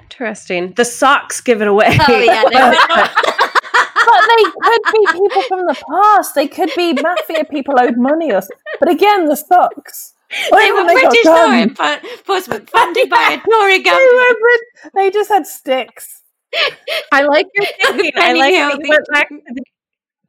Interesting. 0.00 0.72
The 0.74 0.84
socks 0.84 1.40
give 1.40 1.60
it 1.60 1.66
away. 1.66 1.98
Oh 2.08 2.18
yeah, 2.18 2.44
they 2.48 2.54
But 4.04 4.22
they 4.28 4.44
could 4.60 4.82
be 4.92 5.06
people 5.12 5.42
from 5.42 5.66
the 5.66 5.82
past. 5.90 6.34
They 6.34 6.46
could 6.46 6.70
be 6.76 6.92
mafia 6.92 7.44
people 7.44 7.74
owed 7.78 7.96
money 7.96 8.32
or. 8.32 8.42
But 8.78 8.90
again, 8.90 9.26
the 9.26 9.36
socks. 9.36 10.14
Oh, 10.52 10.58
they 10.58 10.70
were 10.72 10.84
When 10.84 10.96
got 10.96 11.10
British 11.10 11.24
law 11.24 11.52
enforcement 11.52 12.70
funded 12.70 13.10
by 13.10 13.40
a 13.40 13.48
Tory 13.48 13.78
they, 13.78 13.82
government. 13.82 14.38
were 14.40 14.90
they 14.94 15.10
just 15.10 15.30
had 15.30 15.46
sticks. 15.46 16.22
I 17.12 17.22
like 17.22 17.46
your 17.54 17.66
thinking. 17.82 18.12
I 18.16 18.32
like 18.32 18.54
Hill 18.54 18.70
that 18.70 18.80
you 18.80 18.88
went 18.88 19.06
back 19.12 19.28
to 19.28 19.40
the 19.48 19.64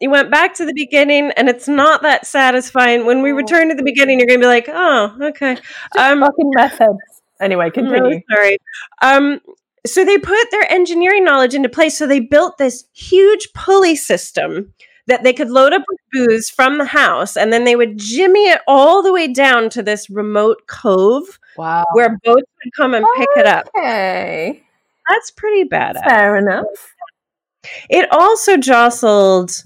you 0.01 0.09
went 0.09 0.29
back 0.31 0.53
to 0.55 0.65
the 0.65 0.73
beginning 0.73 1.31
and 1.37 1.47
it's 1.49 1.67
not 1.67 2.01
that 2.01 2.25
satisfying. 2.27 3.05
When 3.05 3.21
we 3.21 3.31
return 3.31 3.69
to 3.69 3.75
the 3.75 3.83
beginning, 3.83 4.19
you're 4.19 4.27
gonna 4.27 4.39
be 4.39 4.45
like, 4.45 4.67
oh, 4.69 5.15
okay. 5.21 5.57
Um 5.97 6.19
Fucking 6.21 6.51
meth 6.55 6.77
heads. 6.77 6.97
Anyway, 7.41 7.69
continue. 7.69 8.21
sorry. 8.33 8.57
Um 9.01 9.41
so 9.85 10.03
they 10.03 10.17
put 10.17 10.49
their 10.51 10.69
engineering 10.71 11.23
knowledge 11.23 11.53
into 11.53 11.69
place. 11.69 11.97
So 11.97 12.07
they 12.07 12.19
built 12.19 12.57
this 12.57 12.85
huge 12.93 13.49
pulley 13.53 13.95
system 13.95 14.73
that 15.07 15.21
they 15.23 15.33
could 15.33 15.51
load 15.51 15.71
up 15.73 15.83
with 15.87 15.99
booze 16.11 16.49
from 16.49 16.79
the 16.79 16.85
house, 16.85 17.37
and 17.37 17.53
then 17.53 17.63
they 17.63 17.75
would 17.75 17.95
jimmy 17.99 18.47
it 18.49 18.61
all 18.67 19.03
the 19.03 19.13
way 19.13 19.31
down 19.31 19.69
to 19.69 19.83
this 19.83 20.09
remote 20.09 20.65
cove 20.65 21.37
Wow. 21.57 21.85
where 21.93 22.17
boats 22.23 22.41
would 22.63 22.73
come 22.75 22.95
and 22.95 23.05
pick 23.15 23.29
it 23.35 23.45
up. 23.45 23.69
Okay. 23.77 24.63
That's 25.07 25.29
pretty 25.29 25.69
badass. 25.69 26.03
Fair 26.09 26.37
enough. 26.37 26.65
It 27.89 28.07
also 28.11 28.57
jostled. 28.57 29.63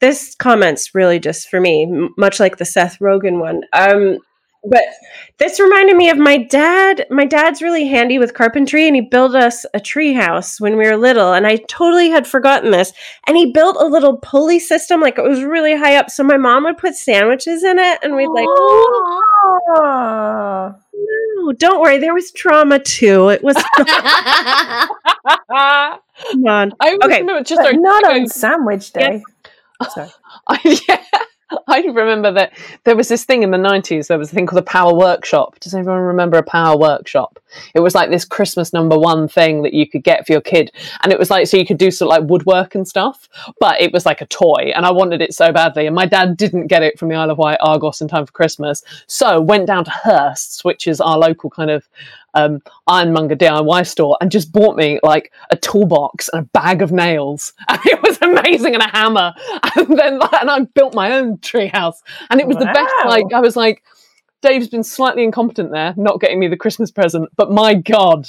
This 0.00 0.34
comment's 0.34 0.94
really 0.94 1.18
just 1.18 1.48
for 1.48 1.60
me, 1.60 1.84
m- 1.84 2.14
much 2.18 2.38
like 2.40 2.58
the 2.58 2.64
Seth 2.64 2.98
Rogen 2.98 3.40
one. 3.40 3.62
Um, 3.72 4.18
but 4.68 4.82
this 5.38 5.60
reminded 5.60 5.96
me 5.96 6.10
of 6.10 6.18
my 6.18 6.38
dad. 6.38 7.06
My 7.08 7.24
dad's 7.24 7.62
really 7.62 7.86
handy 7.86 8.18
with 8.18 8.34
carpentry, 8.34 8.86
and 8.86 8.96
he 8.96 9.00
built 9.02 9.34
us 9.36 9.64
a 9.74 9.80
tree 9.80 10.12
house 10.12 10.60
when 10.60 10.76
we 10.76 10.86
were 10.86 10.96
little. 10.96 11.32
And 11.34 11.46
I 11.46 11.56
totally 11.68 12.10
had 12.10 12.26
forgotten 12.26 12.72
this. 12.72 12.92
And 13.28 13.36
he 13.36 13.52
built 13.52 13.76
a 13.78 13.86
little 13.86 14.16
pulley 14.18 14.58
system, 14.58 15.00
like 15.00 15.18
it 15.18 15.22
was 15.22 15.42
really 15.44 15.76
high 15.76 15.94
up. 15.96 16.10
So 16.10 16.24
my 16.24 16.36
mom 16.36 16.64
would 16.64 16.78
put 16.78 16.96
sandwiches 16.96 17.62
in 17.62 17.78
it, 17.78 18.00
and 18.02 18.16
we'd 18.16 18.26
like, 18.28 18.48
Oh. 18.48 19.22
"Oh, 21.46 21.52
don't 21.58 21.80
worry, 21.80 21.98
there 21.98 22.14
was 22.14 22.32
trauma 22.32 22.78
too. 22.80 23.28
It 23.28 23.44
was 23.44 23.54
I 23.56 24.88
come 26.32 26.46
on." 26.46 26.72
always 26.80 26.98
Okay, 27.04 27.42
just 27.44 27.60
not 27.74 28.04
on 28.04 28.26
sandwich 28.26 28.92
day. 28.92 29.22
Sorry. 29.90 30.08
I, 30.48 30.80
yeah, 30.88 31.04
I 31.68 31.80
remember 31.80 32.32
that 32.32 32.52
there 32.84 32.96
was 32.96 33.08
this 33.08 33.24
thing 33.24 33.42
in 33.42 33.50
the 33.50 33.58
90s. 33.58 34.08
There 34.08 34.18
was 34.18 34.32
a 34.32 34.34
thing 34.34 34.46
called 34.46 34.60
a 34.60 34.64
Power 34.64 34.94
Workshop. 34.94 35.58
Does 35.60 35.74
anyone 35.74 35.98
remember 35.98 36.38
a 36.38 36.42
Power 36.42 36.76
Workshop? 36.76 37.38
It 37.74 37.80
was 37.80 37.94
like 37.94 38.10
this 38.10 38.24
Christmas 38.24 38.72
number 38.72 38.98
one 38.98 39.28
thing 39.28 39.62
that 39.62 39.72
you 39.72 39.88
could 39.88 40.02
get 40.02 40.26
for 40.26 40.32
your 40.32 40.40
kid. 40.40 40.72
And 41.02 41.12
it 41.12 41.18
was 41.18 41.30
like, 41.30 41.46
so 41.46 41.56
you 41.56 41.66
could 41.66 41.78
do 41.78 41.90
sort 41.90 42.10
of 42.10 42.20
like 42.20 42.30
woodwork 42.30 42.74
and 42.74 42.86
stuff, 42.86 43.28
but 43.60 43.80
it 43.80 43.92
was 43.92 44.04
like 44.04 44.20
a 44.20 44.26
toy. 44.26 44.72
And 44.74 44.84
I 44.84 44.90
wanted 44.90 45.22
it 45.22 45.34
so 45.34 45.52
badly. 45.52 45.86
And 45.86 45.94
my 45.94 46.06
dad 46.06 46.36
didn't 46.36 46.66
get 46.66 46.82
it 46.82 46.98
from 46.98 47.08
the 47.08 47.14
Isle 47.14 47.30
of 47.30 47.38
Wight 47.38 47.58
Argos 47.60 48.00
in 48.00 48.08
time 48.08 48.26
for 48.26 48.32
Christmas. 48.32 48.82
So 49.06 49.40
went 49.40 49.66
down 49.66 49.84
to 49.84 49.90
Hearst's, 49.90 50.64
which 50.64 50.86
is 50.86 51.00
our 51.00 51.18
local 51.18 51.50
kind 51.50 51.70
of 51.70 51.88
um, 52.36 52.62
ironmonger 52.86 53.34
DIY 53.34 53.86
store 53.86 54.16
and 54.20 54.30
just 54.30 54.52
bought 54.52 54.76
me 54.76 55.00
like 55.02 55.32
a 55.50 55.56
toolbox 55.56 56.28
and 56.32 56.42
a 56.42 56.44
bag 56.44 56.82
of 56.82 56.92
nails. 56.92 57.52
And 57.68 57.80
it 57.86 58.00
was 58.02 58.18
amazing 58.22 58.74
and 58.74 58.82
a 58.82 58.88
hammer. 58.88 59.34
And 59.76 59.98
then 59.98 60.20
and 60.40 60.50
I 60.50 60.60
built 60.74 60.94
my 60.94 61.12
own 61.12 61.38
treehouse. 61.38 61.96
And 62.30 62.40
it 62.40 62.46
was 62.46 62.56
the 62.56 62.66
best. 62.66 62.94
Like 63.04 63.32
I 63.34 63.40
was 63.40 63.56
like, 63.56 63.82
Dave's 64.42 64.68
been 64.68 64.84
slightly 64.84 65.24
incompetent 65.24 65.72
there, 65.72 65.94
not 65.96 66.20
getting 66.20 66.38
me 66.38 66.46
the 66.48 66.56
Christmas 66.56 66.90
present. 66.90 67.30
But 67.36 67.50
my 67.50 67.74
God, 67.74 68.28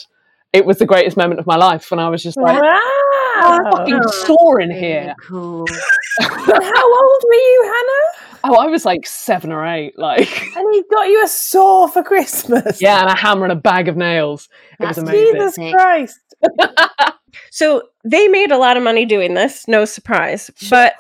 it 0.53 0.65
was 0.65 0.79
the 0.79 0.85
greatest 0.85 1.17
moment 1.17 1.39
of 1.39 1.45
my 1.45 1.57
life 1.57 1.91
when 1.91 1.99
I 1.99 2.09
was 2.09 2.23
just 2.23 2.37
like, 2.37 2.61
Wow. 2.61 3.26
Fucking 3.71 3.99
oh, 4.03 4.11
sore 4.25 4.61
in 4.61 4.71
here. 4.71 5.15
cool. 5.21 5.65
How 6.19 6.29
old 6.29 7.23
were 7.25 7.33
you, 7.33 7.63
Hannah? 7.63 8.39
Oh, 8.43 8.55
I 8.55 8.67
was 8.67 8.85
like 8.85 9.05
seven 9.05 9.51
or 9.51 9.65
eight. 9.65 9.97
Like, 9.97 10.29
And 10.55 10.73
he 10.73 10.83
got 10.91 11.07
you 11.07 11.23
a 11.23 11.27
saw 11.27 11.87
for 11.87 12.03
Christmas. 12.03 12.81
yeah, 12.81 13.01
and 13.01 13.09
a 13.09 13.15
hammer 13.15 13.43
and 13.43 13.51
a 13.51 13.55
bag 13.55 13.87
of 13.87 13.97
nails. 13.97 14.49
It 14.79 14.87
was 14.87 14.97
amazing. 14.97 15.33
Jesus 15.33 15.55
Christ. 15.73 16.19
So 17.51 17.83
they 18.03 18.27
made 18.27 18.51
a 18.51 18.57
lot 18.57 18.77
of 18.77 18.83
money 18.83 19.05
doing 19.05 19.33
this, 19.33 19.67
no 19.67 19.85
surprise. 19.85 20.49
But 20.69 20.93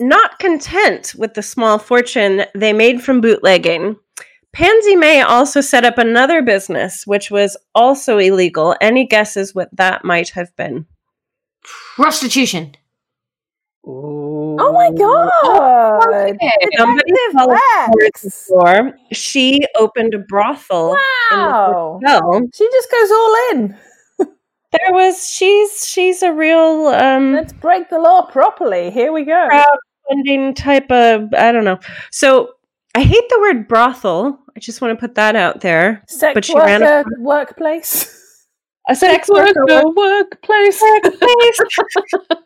not 0.00 0.38
content 0.38 1.14
with 1.16 1.34
the 1.34 1.42
small 1.42 1.78
fortune 1.78 2.44
they 2.54 2.72
made 2.72 3.02
from 3.02 3.20
bootlegging, 3.20 3.96
Pansy 4.52 4.96
May 4.96 5.20
also 5.20 5.60
set 5.60 5.84
up 5.84 5.98
another 5.98 6.42
business, 6.42 7.06
which 7.06 7.30
was 7.30 7.56
also 7.74 8.18
illegal. 8.18 8.74
Any 8.80 9.06
guesses 9.06 9.54
what 9.54 9.68
that 9.76 10.04
might 10.04 10.30
have 10.30 10.54
been? 10.56 10.86
Prostitution. 11.96 12.74
Oh 13.86 14.72
my 14.72 14.90
god. 14.90 16.36
Somebody 16.76 17.12
Detective 17.12 17.32
followed 17.32 17.56
her 17.56 18.06
X. 18.06 18.22
to 18.22 18.28
the 18.28 18.54
door. 18.64 18.98
She 19.12 19.60
opened 19.78 20.14
a 20.14 20.18
brothel. 20.18 20.96
Wow. 21.30 21.98
Well, 22.02 22.40
She 22.54 22.68
just 22.70 22.90
goes 22.90 23.10
all 23.10 23.36
in. 23.52 23.76
there 24.72 24.92
was 24.92 25.26
she's 25.26 25.86
she's 25.88 26.22
a 26.22 26.32
real 26.32 26.88
um 26.88 27.32
Let's 27.32 27.52
break 27.54 27.88
the 27.88 27.98
law 27.98 28.22
properly. 28.26 28.90
Here 28.90 29.12
we 29.12 29.24
go. 29.24 29.48
crowdfunding 29.50 30.54
type 30.56 30.90
of 30.90 31.32
I 31.34 31.52
don't 31.52 31.64
know. 31.64 31.78
So 32.10 32.50
I 32.94 33.02
hate 33.02 33.28
the 33.30 33.38
word 33.40 33.68
brothel. 33.68 34.38
I 34.56 34.60
just 34.60 34.80
want 34.82 34.98
to 34.98 35.00
put 35.00 35.14
that 35.14 35.36
out 35.36 35.60
there. 35.60 36.02
Sex 36.08 36.34
but 36.34 36.44
she 36.44 36.54
ran 36.58 36.82
a- 36.82 37.04
worker 37.20 37.54
sex 38.94 39.28
worker 39.28 39.64
workplace. 39.66 40.82
workplace. 40.82 41.58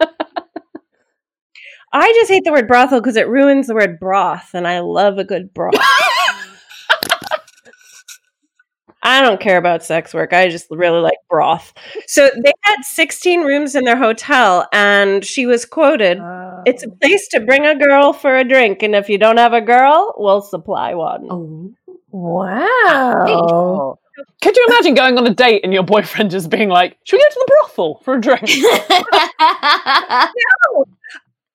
I 1.95 2.11
just 2.13 2.31
hate 2.31 2.45
the 2.45 2.53
word 2.53 2.69
brothel 2.69 3.01
because 3.01 3.17
it 3.17 3.29
ruins 3.29 3.67
the 3.67 3.75
word 3.75 4.01
broth, 4.01 4.51
and 4.55 4.67
I 4.67 4.81
love 4.81 5.19
a 5.19 5.25
good 5.25 5.53
broth. 5.53 5.75
I 9.05 9.21
don't 9.21 9.41
care 9.41 9.59
about 9.59 9.83
sex 9.83 10.15
work. 10.15 10.33
I 10.33 10.49
just 10.49 10.69
really 10.71 11.01
like 11.01 11.19
broth. 11.29 11.75
So 12.07 12.31
they 12.43 12.53
had 12.63 12.83
16 12.83 13.41
rooms 13.43 13.75
in 13.75 13.85
their 13.85 13.97
hotel, 13.97 14.69
and 14.73 15.25
she 15.25 15.45
was 15.45 15.65
quoted 15.65 16.19
It's 16.67 16.85
a 16.85 16.89
oh. 16.89 16.97
place 17.01 17.27
to 17.29 17.41
bring 17.41 17.67
a 17.67 17.75
girl 17.77 18.13
for 18.13 18.37
a 18.37 18.45
drink, 18.45 18.83
and 18.83 18.95
if 18.95 19.09
you 19.09 19.19
don't 19.19 19.39
have 19.39 19.53
a 19.53 19.61
girl, 19.61 20.15
we'll 20.17 20.41
supply 20.41 20.95
one. 20.95 21.27
Oh. 21.31 21.75
wow. 22.11 23.99
Could 24.43 24.57
you 24.57 24.65
imagine 24.69 24.95
going 24.95 25.19
on 25.19 25.27
a 25.27 25.35
date 25.35 25.61
and 25.65 25.73
your 25.73 25.83
boyfriend 25.83 26.31
just 26.31 26.51
being 26.51 26.69
like, 26.69 26.97
"Should 27.05 27.17
we 27.17 27.23
go 27.23 27.29
to 27.29 27.47
the 27.47 27.53
brothel 27.61 28.01
for 28.05 28.15
a 28.15 28.21
drink?" 28.21 28.43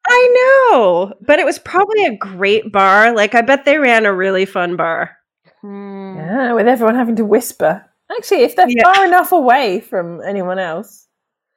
I 0.09 0.69
know, 0.71 1.13
but 1.21 1.39
it 1.39 1.45
was 1.45 1.59
probably 1.59 2.05
a 2.05 2.15
great 2.15 2.71
bar. 2.71 3.11
Like, 3.13 3.35
I 3.35 3.41
bet 3.41 3.65
they 3.65 3.77
ran 3.77 4.05
a 4.05 4.13
really 4.13 4.45
fun 4.45 4.75
bar. 4.77 5.17
Hmm. 5.61 6.15
Yeah, 6.17 6.53
with 6.53 6.67
everyone 6.67 6.95
having 6.95 7.15
to 7.17 7.25
whisper. 7.25 7.83
Actually, 8.17 8.43
if 8.43 8.55
they're 8.55 8.69
Yeah. 8.69 8.83
far 8.93 9.05
enough 9.05 9.31
away 9.33 9.81
from 9.81 10.21
anyone 10.21 10.59
else, 10.59 11.06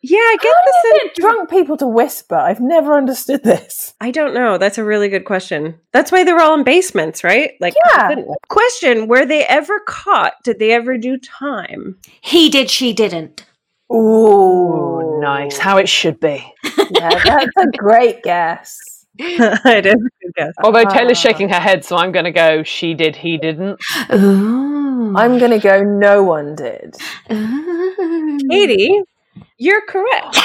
Yeah, 0.03 0.18
I 0.18 0.36
get 0.40 0.55
how 0.55 0.62
the 0.64 0.72
do 0.82 0.88
you 0.88 0.94
sense. 1.01 1.12
get 1.16 1.22
drunk 1.22 1.51
people 1.51 1.76
to 1.76 1.86
whisper? 1.86 2.34
I've 2.36 2.61
never 2.61 2.96
understood 2.96 3.42
this. 3.44 3.92
I 4.01 4.11
don't 4.11 4.32
know. 4.32 4.57
That's 4.57 4.78
a 4.78 4.84
really 4.84 5.09
good 5.11 5.26
question. 5.26 5.78
That's 5.92 6.11
why 6.11 6.24
they 6.24 6.32
were 6.32 6.40
all 6.40 6.55
in 6.55 6.64
basements, 6.64 7.22
right? 7.22 7.53
Like, 7.61 7.74
Yeah. 7.94 8.16
question: 8.48 9.09
Were 9.09 9.26
they 9.26 9.44
ever 9.44 9.78
caught? 9.80 10.34
Did 10.42 10.59
they 10.59 10.72
ever 10.72 10.96
do 10.96 11.18
time? 11.18 11.98
He 12.22 12.48
did, 12.48 12.70
she 12.70 12.92
didn't. 12.94 13.44
Ooh, 13.92 15.18
Nice, 15.20 15.59
how 15.59 15.76
it 15.76 15.88
should 15.88 16.18
be. 16.20 16.44
Yeah, 16.92 17.11
that's 17.24 17.57
a 17.59 17.66
great 17.76 18.22
guess. 18.22 18.78
I 19.20 19.80
did. 19.82 19.98
Guess. 20.36 20.55
Although 20.64 20.84
Taylor's 20.84 21.18
Ah. 21.18 21.20
shaking 21.20 21.48
her 21.51 21.61
head, 21.61 21.84
so 21.84 21.96
I'm 21.96 22.11
going 22.11 22.24
to 22.24 22.30
go. 22.32 22.62
She 22.62 22.94
did. 22.94 23.14
He 23.16 23.36
didn't. 23.38 23.78
Ooh. 24.12 25.14
I'm 25.16 25.38
gonna 25.38 25.59
go. 25.59 25.82
No 25.82 26.22
one 26.22 26.55
did. 26.57 26.96
Ooh. 27.32 28.38
Katie, 28.51 29.01
you're 29.59 29.85
correct. 29.87 30.37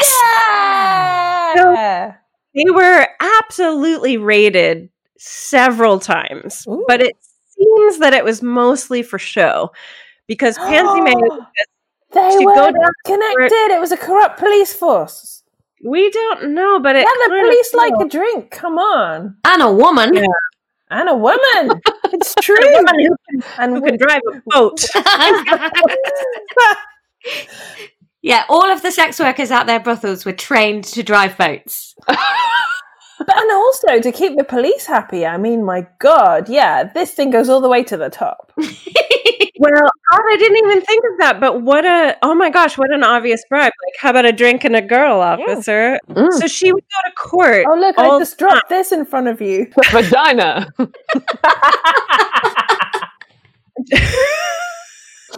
Yeah. 1.55 2.15
They 2.53 2.69
were 2.71 3.07
absolutely 3.19 4.17
raided 4.17 4.89
several 5.17 5.99
times, 5.99 6.65
Ooh. 6.67 6.86
but 6.88 7.01
it 7.01 7.15
seems 7.49 7.99
that 7.99 8.13
it 8.13 8.23
was 8.23 8.41
mostly 8.41 9.03
for 9.03 9.19
show 9.19 9.71
because 10.27 10.57
Pansy 10.57 11.01
May. 11.01 11.13
They 12.13 12.31
She 12.39 12.45
were 12.45 12.55
go 12.55 12.71
down 12.71 12.91
connected. 13.05 13.73
It 13.75 13.81
was 13.81 13.91
a 13.91 13.97
corrupt 13.97 14.39
police 14.39 14.71
force. 14.73 15.43
We 15.83 16.09
don't 16.11 16.51
know, 16.53 16.79
but 16.79 16.95
it 16.95 16.99
Yeah, 16.99 17.27
the 17.27 17.41
police 17.43 17.73
like 17.73 17.91
felt- 17.95 18.05
a 18.05 18.09
drink. 18.09 18.51
Come 18.51 18.77
on, 18.77 19.36
And 19.43 19.61
a 19.61 19.73
woman. 19.73 20.13
Yeah. 20.13 20.23
and 20.91 21.09
a 21.09 21.15
woman. 21.15 21.81
it's 22.13 22.33
true. 22.41 22.55
a 22.55 22.71
woman 22.71 22.95
who, 23.05 23.15
and 23.59 23.73
who 23.75 23.81
we- 23.81 23.89
can 23.89 23.97
drive 23.99 24.21
a 24.33 24.41
boat. 24.45 24.86
yeah, 28.26 28.43
all 28.49 28.71
of 28.71 28.82
the 28.82 28.91
sex 28.91 29.19
workers 29.19 29.51
out 29.51 29.67
there, 29.67 29.80
brothels, 29.80 30.26
were 30.26 30.34
trained 30.34 30.84
to 30.86 31.03
drive 31.03 31.38
boats. 31.38 31.95
But, 33.17 33.38
and 33.38 33.49
also 33.49 34.01
to 34.01 34.11
keep 34.11 34.36
the 34.36 34.43
police 34.43 34.86
happy. 34.86 35.26
I 35.26 35.38
mean, 35.38 35.63
my 35.63 35.88
God, 35.99 36.49
yeah, 36.49 36.84
this 36.84 37.13
thing 37.13 37.32
goes 37.32 37.47
all 37.47 37.61
the 37.61 37.69
way 37.69 37.82
to 37.86 37.95
the 37.95 38.09
top. 38.09 38.51
Well, 39.57 39.71
God, 39.71 40.21
I 40.32 40.36
didn't 40.38 40.57
even 40.57 40.82
think 40.82 41.03
of 41.11 41.17
that. 41.19 41.39
But 41.39 41.61
what 41.61 41.86
a 41.86 42.17
oh 42.21 42.36
my 42.36 42.49
gosh, 42.49 42.78
what 42.78 42.91
an 42.91 43.05
obvious 43.05 43.41
bribe! 43.49 43.63
Like, 43.63 43.95
how 43.97 44.09
about 44.09 44.26
a 44.26 44.34
drink 44.34 44.65
and 44.65 44.76
a 44.76 44.82
girl, 44.82 45.21
officer? 45.21 45.97
Mm. 46.09 46.34
So 46.34 46.47
she 46.47 46.73
would 46.73 46.84
go 46.84 47.09
to 47.09 47.15
court. 47.15 47.65
Oh, 47.69 47.80
look, 47.80 47.97
I 47.97 48.19
just 48.19 48.38
dropped 48.38 48.67
this 48.67 48.91
in 48.91 49.05
front 49.05 49.30
of 49.30 49.39
you. 49.39 49.71
Vagina. 49.91 50.67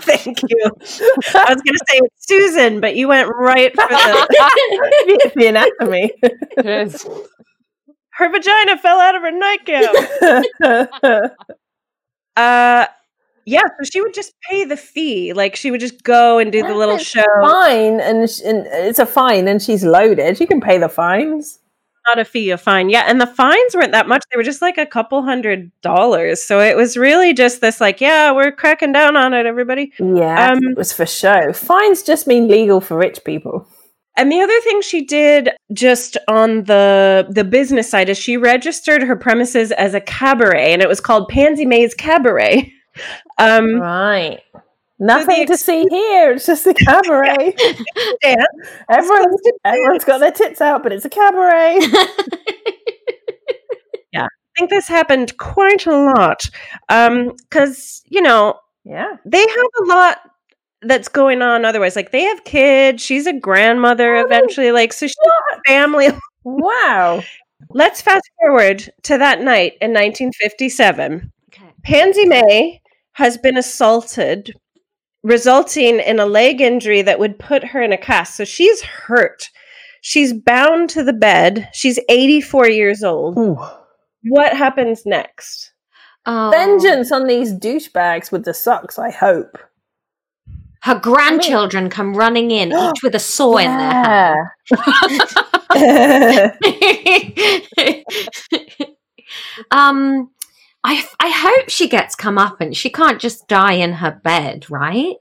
Thank 0.08 0.42
you. 0.48 0.64
I 1.36 1.54
was 1.54 1.62
going 1.62 1.76
to 1.76 1.86
say 1.90 1.98
it's 1.98 2.28
Susan, 2.28 2.80
but 2.80 2.96
you 2.96 3.08
went 3.08 3.30
right 3.30 3.74
for 3.76 3.88
the. 3.88 5.32
the, 5.36 5.48
anatomy. 5.48 6.12
Cheers. 6.62 7.06
Her 8.12 8.32
vagina 8.32 8.78
fell 8.78 9.00
out 9.00 9.16
of 9.16 9.22
her 9.22 9.32
nightgown. 9.32 11.30
Uh, 12.36 12.86
yeah. 13.48 13.64
So 13.64 13.90
she 13.92 14.00
would 14.00 14.14
just 14.14 14.32
pay 14.48 14.64
the 14.64 14.78
fee. 14.78 15.34
Like 15.34 15.56
she 15.56 15.72
would 15.72 15.80
just 15.80 16.04
go 16.04 16.38
and 16.38 16.52
do 16.52 16.62
the 16.62 16.76
little 16.76 17.00
show. 17.00 17.24
Fine, 17.42 18.00
and, 18.00 18.20
and 18.46 18.68
it's 18.68 19.00
a 19.00 19.08
fine, 19.08 19.48
and 19.48 19.60
she's 19.60 19.84
loaded. 19.84 20.40
You 20.40 20.46
can 20.46 20.62
pay 20.62 20.78
the 20.78 20.88
fines. 20.88 21.58
Not 22.08 22.20
a 22.20 22.26
fee, 22.26 22.50
a 22.52 22.58
fine. 22.58 22.90
Yeah, 22.90 23.04
and 23.08 23.20
the 23.20 23.28
fines 23.28 23.76
weren't 23.76 23.92
that 23.92 24.08
much. 24.08 24.24
They 24.32 24.38
were 24.38 24.44
just 24.44 24.62
like 24.62 24.78
a 24.78 24.86
couple 24.86 25.22
hundred 25.24 25.72
dollars. 25.82 26.44
So 26.44 26.60
it 26.62 26.78
was 26.78 26.96
really 26.96 27.34
just 27.34 27.60
this, 27.62 27.82
like, 27.82 28.00
yeah, 28.00 28.32
we're 28.32 28.52
cracking 28.52 28.92
down 28.94 29.18
on 29.18 29.34
it, 29.34 29.46
everybody. 29.46 29.92
Yeah, 30.00 30.52
Um, 30.52 30.60
it 30.64 30.78
was 30.78 30.94
for 30.94 31.06
show. 31.06 31.52
Fines 31.54 32.04
just 32.04 32.28
mean 32.28 32.48
legal 32.48 32.80
for 32.82 32.98
rich 32.98 33.20
people. 33.26 33.68
And 34.16 34.32
the 34.32 34.40
other 34.40 34.60
thing 34.62 34.82
she 34.82 35.06
did 35.06 35.50
just 35.74 36.18
on 36.28 36.64
the 36.64 37.28
the 37.30 37.44
business 37.44 37.88
side 37.90 38.10
is 38.10 38.18
she 38.18 38.36
registered 38.36 39.04
her 39.04 39.16
premises 39.16 39.72
as 39.74 39.94
a 39.94 40.02
cabaret, 40.02 40.74
and 40.74 40.82
it 40.82 40.88
was 40.88 41.00
called 41.00 41.28
Pansy 41.30 41.66
May's 41.66 41.94
Cabaret. 41.94 42.74
Um, 43.38 43.76
Right. 43.76 44.40
Nothing 45.00 45.46
to 45.48 45.58
see 45.58 45.86
here. 45.90 46.32
It's 46.34 46.46
just 46.48 46.66
a 46.66 46.74
cabaret. 46.74 47.56
dance. 48.22 48.46
everyone's, 48.90 49.42
everyone's 49.66 50.04
got 50.04 50.20
their 50.20 50.32
tits 50.32 50.60
out, 50.62 50.82
but 50.84 50.92
it's 50.92 51.06
a 51.06 51.10
cabaret. 51.10 51.80
Yeah, 54.14 54.24
I 54.26 54.28
think 54.58 54.70
this 54.70 54.88
happened 54.88 55.38
quite 55.38 55.86
a 55.86 55.92
lot 55.92 56.50
um, 56.90 57.34
because 57.50 58.02
you 58.06 58.22
know 58.22 58.60
Yeah. 58.84 59.18
they 59.26 59.40
have 59.42 59.66
a 59.82 59.86
lot 59.86 60.18
that's 60.82 61.10
going 61.10 61.42
on 61.42 61.66
otherwise. 61.66 61.96
Like 61.96 62.12
they 62.12 62.24
have 62.24 62.44
kids. 62.44 63.04
She's 63.04 63.28
a 63.28 63.34
grandmother 63.34 64.16
Oh, 64.16 64.26
eventually. 64.26 64.72
Like 64.72 64.94
so, 64.94 65.08
she's 65.08 65.16
a 65.56 65.60
family. 65.68 66.08
Wow. 66.44 67.22
Let's 67.72 68.02
fast 68.02 68.30
forward 68.40 68.90
to 69.04 69.18
that 69.18 69.42
night 69.42 69.74
in 69.82 69.92
1957. 69.92 71.32
Okay. 71.50 71.74
Pansy 71.84 72.26
May 72.26 72.82
has 73.14 73.38
been 73.38 73.58
assaulted, 73.58 74.54
resulting 75.24 76.00
in 76.00 76.20
a 76.20 76.26
leg 76.26 76.62
injury 76.62 77.02
that 77.02 77.20
would 77.20 77.40
put 77.40 77.64
her 77.64 77.82
in 77.82 77.94
a 77.94 77.98
cast. 77.98 78.36
So 78.38 78.46
she's 78.46 78.82
hurt. 78.82 79.50
She's 80.02 80.34
bound 80.34 80.90
to 80.92 81.04
the 81.04 81.14
bed. 81.14 81.70
She's 81.74 82.00
84 82.10 82.70
years 82.70 83.04
old. 83.04 83.38
Ooh. 83.38 83.58
What 84.24 84.54
happens 84.54 85.06
next? 85.06 85.72
Oh. 86.26 86.52
Vengeance 86.52 87.12
on 87.12 87.28
these 87.28 87.54
douchebags 87.54 88.32
with 88.32 88.46
the 88.46 88.54
socks, 88.54 89.00
I 89.00 89.12
hope. 89.12 89.58
Her 90.82 91.00
grandchildren 91.00 91.90
come 91.90 92.14
running 92.14 92.52
in, 92.52 92.72
each 92.74 93.04
with 93.04 93.16
a 93.16 93.20
saw 93.20 93.58
in 93.58 93.78
their 93.78 94.04
hand. 94.04 94.48
Um, 99.72 100.30
I 100.84 101.06
I 101.20 101.30
hope 101.30 101.70
she 101.70 101.88
gets 101.88 102.16
come 102.16 102.38
up 102.38 102.62
and 102.62 102.76
she 102.76 102.90
can't 102.90 103.20
just 103.20 103.48
die 103.48 103.74
in 103.74 103.94
her 103.94 104.12
bed, 104.24 104.70
right? 104.70 105.16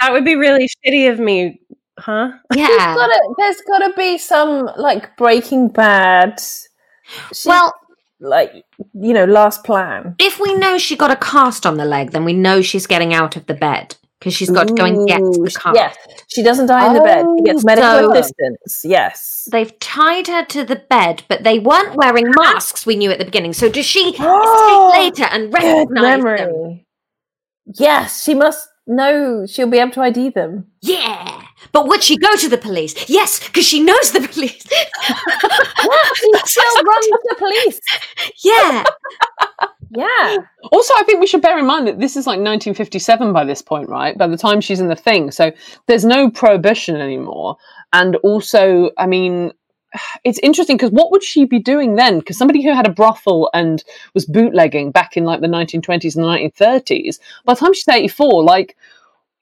That 0.00 0.12
would 0.12 0.24
be 0.24 0.36
really 0.36 0.68
shitty 0.68 1.10
of 1.10 1.18
me, 1.18 1.60
huh? 1.98 2.32
Yeah. 2.54 2.94
gotta, 2.94 3.34
there's 3.38 3.60
got 3.62 3.78
to 3.86 3.92
be 3.96 4.18
some 4.18 4.70
like 4.76 5.16
Breaking 5.16 5.68
Bad. 5.68 6.40
She's, 6.40 7.46
well, 7.46 7.72
like 8.20 8.64
you 8.94 9.12
know, 9.12 9.24
last 9.24 9.64
plan. 9.64 10.14
if 10.18 10.40
we 10.40 10.54
know 10.54 10.78
she 10.78 10.96
got 10.96 11.10
a 11.10 11.16
cast 11.16 11.66
on 11.66 11.76
the 11.76 11.84
leg, 11.84 12.12
then 12.12 12.24
we 12.24 12.32
know 12.32 12.62
she's 12.62 12.86
getting 12.86 13.14
out 13.14 13.36
of 13.36 13.46
the 13.46 13.54
bed 13.54 13.96
because 14.18 14.34
she's 14.34 14.50
got 14.50 14.68
to 14.68 14.74
go 14.74 14.84
and 14.84 15.06
get 15.06 15.20
the 15.20 15.56
cast. 15.60 15.76
Yes, 15.76 15.96
she 16.28 16.42
doesn't 16.42 16.66
die 16.66 16.86
in 16.88 16.94
the 16.94 17.00
bed. 17.00 17.24
She 17.38 17.44
gets 17.44 17.62
Oh, 17.62 17.66
medical 17.66 18.12
so- 18.12 18.12
assistance. 18.12 18.84
Yes. 18.84 19.48
They've 19.50 19.78
tied 19.78 20.26
her 20.26 20.44
to 20.46 20.64
the 20.64 20.76
bed, 20.76 21.22
but 21.28 21.44
they 21.44 21.58
weren't 21.58 21.94
wearing 21.94 22.28
ah. 22.28 22.42
masks. 22.42 22.84
We 22.84 22.96
knew 22.96 23.10
at 23.10 23.18
the 23.18 23.24
beginning. 23.24 23.52
So 23.52 23.68
does 23.68 23.86
she 23.86 24.14
Oh, 24.18 24.92
later 24.96 25.24
and 25.24 25.52
recognize 25.52 26.22
them? 26.22 26.80
Yes, 27.78 28.24
she 28.24 28.34
must 28.34 28.68
know. 28.86 29.46
She'll 29.46 29.68
be 29.68 29.78
able 29.78 29.92
to 29.92 30.00
ID 30.02 30.30
them. 30.30 30.66
Yeah, 30.80 31.42
but 31.72 31.86
would 31.86 32.02
she 32.02 32.16
go 32.16 32.34
to 32.36 32.48
the 32.48 32.58
police? 32.58 33.08
Yes, 33.08 33.46
because 33.46 33.66
she 33.66 33.80
knows 33.82 34.12
the 34.12 34.20
police. 34.20 34.64
She 36.14 36.60
still 36.60 36.82
runs 36.84 37.06
the 37.06 37.34
police. 37.38 37.80
yeah, 38.44 38.84
Yeah. 39.90 40.36
Also, 40.70 40.94
I 40.96 41.02
think 41.04 41.20
we 41.20 41.26
should 41.26 41.42
bear 41.42 41.58
in 41.58 41.66
mind 41.66 41.86
that 41.86 41.98
this 41.98 42.16
is 42.16 42.26
like 42.26 42.38
1957 42.38 43.32
by 43.32 43.44
this 43.44 43.62
point, 43.62 43.88
right? 43.88 44.16
By 44.16 44.26
the 44.26 44.36
time 44.36 44.60
she's 44.60 44.80
in 44.80 44.88
the 44.88 44.96
thing. 44.96 45.30
So 45.30 45.52
there's 45.86 46.04
no 46.04 46.30
prohibition 46.30 46.96
anymore. 46.96 47.56
And 47.92 48.16
also, 48.16 48.90
I 48.98 49.06
mean, 49.06 49.52
it's 50.24 50.38
interesting 50.40 50.76
because 50.76 50.90
what 50.90 51.10
would 51.10 51.22
she 51.22 51.46
be 51.46 51.58
doing 51.58 51.96
then? 51.96 52.18
Because 52.18 52.36
somebody 52.36 52.62
who 52.62 52.74
had 52.74 52.86
a 52.86 52.92
brothel 52.92 53.48
and 53.54 53.82
was 54.12 54.26
bootlegging 54.26 54.90
back 54.90 55.16
in 55.16 55.24
like 55.24 55.40
the 55.40 55.46
1920s 55.46 56.16
and 56.16 56.24
the 56.24 56.62
1930s, 56.62 57.18
by 57.44 57.54
the 57.54 57.60
time 57.60 57.72
she's 57.72 57.88
84, 57.88 58.44
like, 58.44 58.76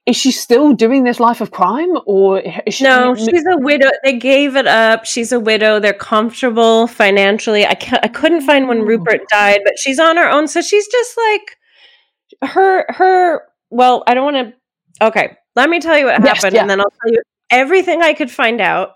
is 0.06 0.14
she 0.16 0.30
still 0.30 0.72
doing 0.72 1.02
this 1.02 1.18
life 1.18 1.40
of 1.40 1.50
crime 1.50 1.90
or 2.06 2.38
is 2.38 2.74
she 2.74 2.84
No, 2.84 3.14
she's 3.16 3.44
a 3.44 3.56
widow. 3.56 3.90
They 4.04 4.16
gave 4.16 4.54
it 4.54 4.66
up. 4.66 5.04
She's 5.04 5.32
a 5.32 5.40
widow. 5.40 5.80
They're 5.80 5.92
comfortable 5.92 6.86
financially. 6.86 7.66
I 7.66 7.74
ca 7.74 7.98
I 8.02 8.08
couldn't 8.08 8.42
find 8.42 8.68
when 8.68 8.80
hmm. 8.80 8.86
Rupert 8.86 9.22
died, 9.30 9.60
but 9.64 9.78
she's 9.78 9.98
on 9.98 10.16
her 10.16 10.30
own. 10.30 10.46
So 10.46 10.62
she's 10.62 10.86
just 10.86 11.18
like 11.18 12.50
her 12.50 12.86
her. 12.88 13.42
Well, 13.70 14.04
I 14.06 14.14
don't 14.14 14.32
want 14.32 14.54
to. 15.00 15.06
Okay, 15.06 15.36
let 15.56 15.68
me 15.68 15.80
tell 15.80 15.98
you 15.98 16.06
what 16.06 16.22
Yes, 16.24 16.36
happened, 16.36 16.54
yeah. 16.54 16.60
and 16.62 16.70
then 16.70 16.80
I'll 16.80 16.92
tell 17.02 17.12
you 17.12 17.20
everything 17.50 18.02
I 18.02 18.14
could 18.14 18.30
find 18.30 18.60
out. 18.60 18.92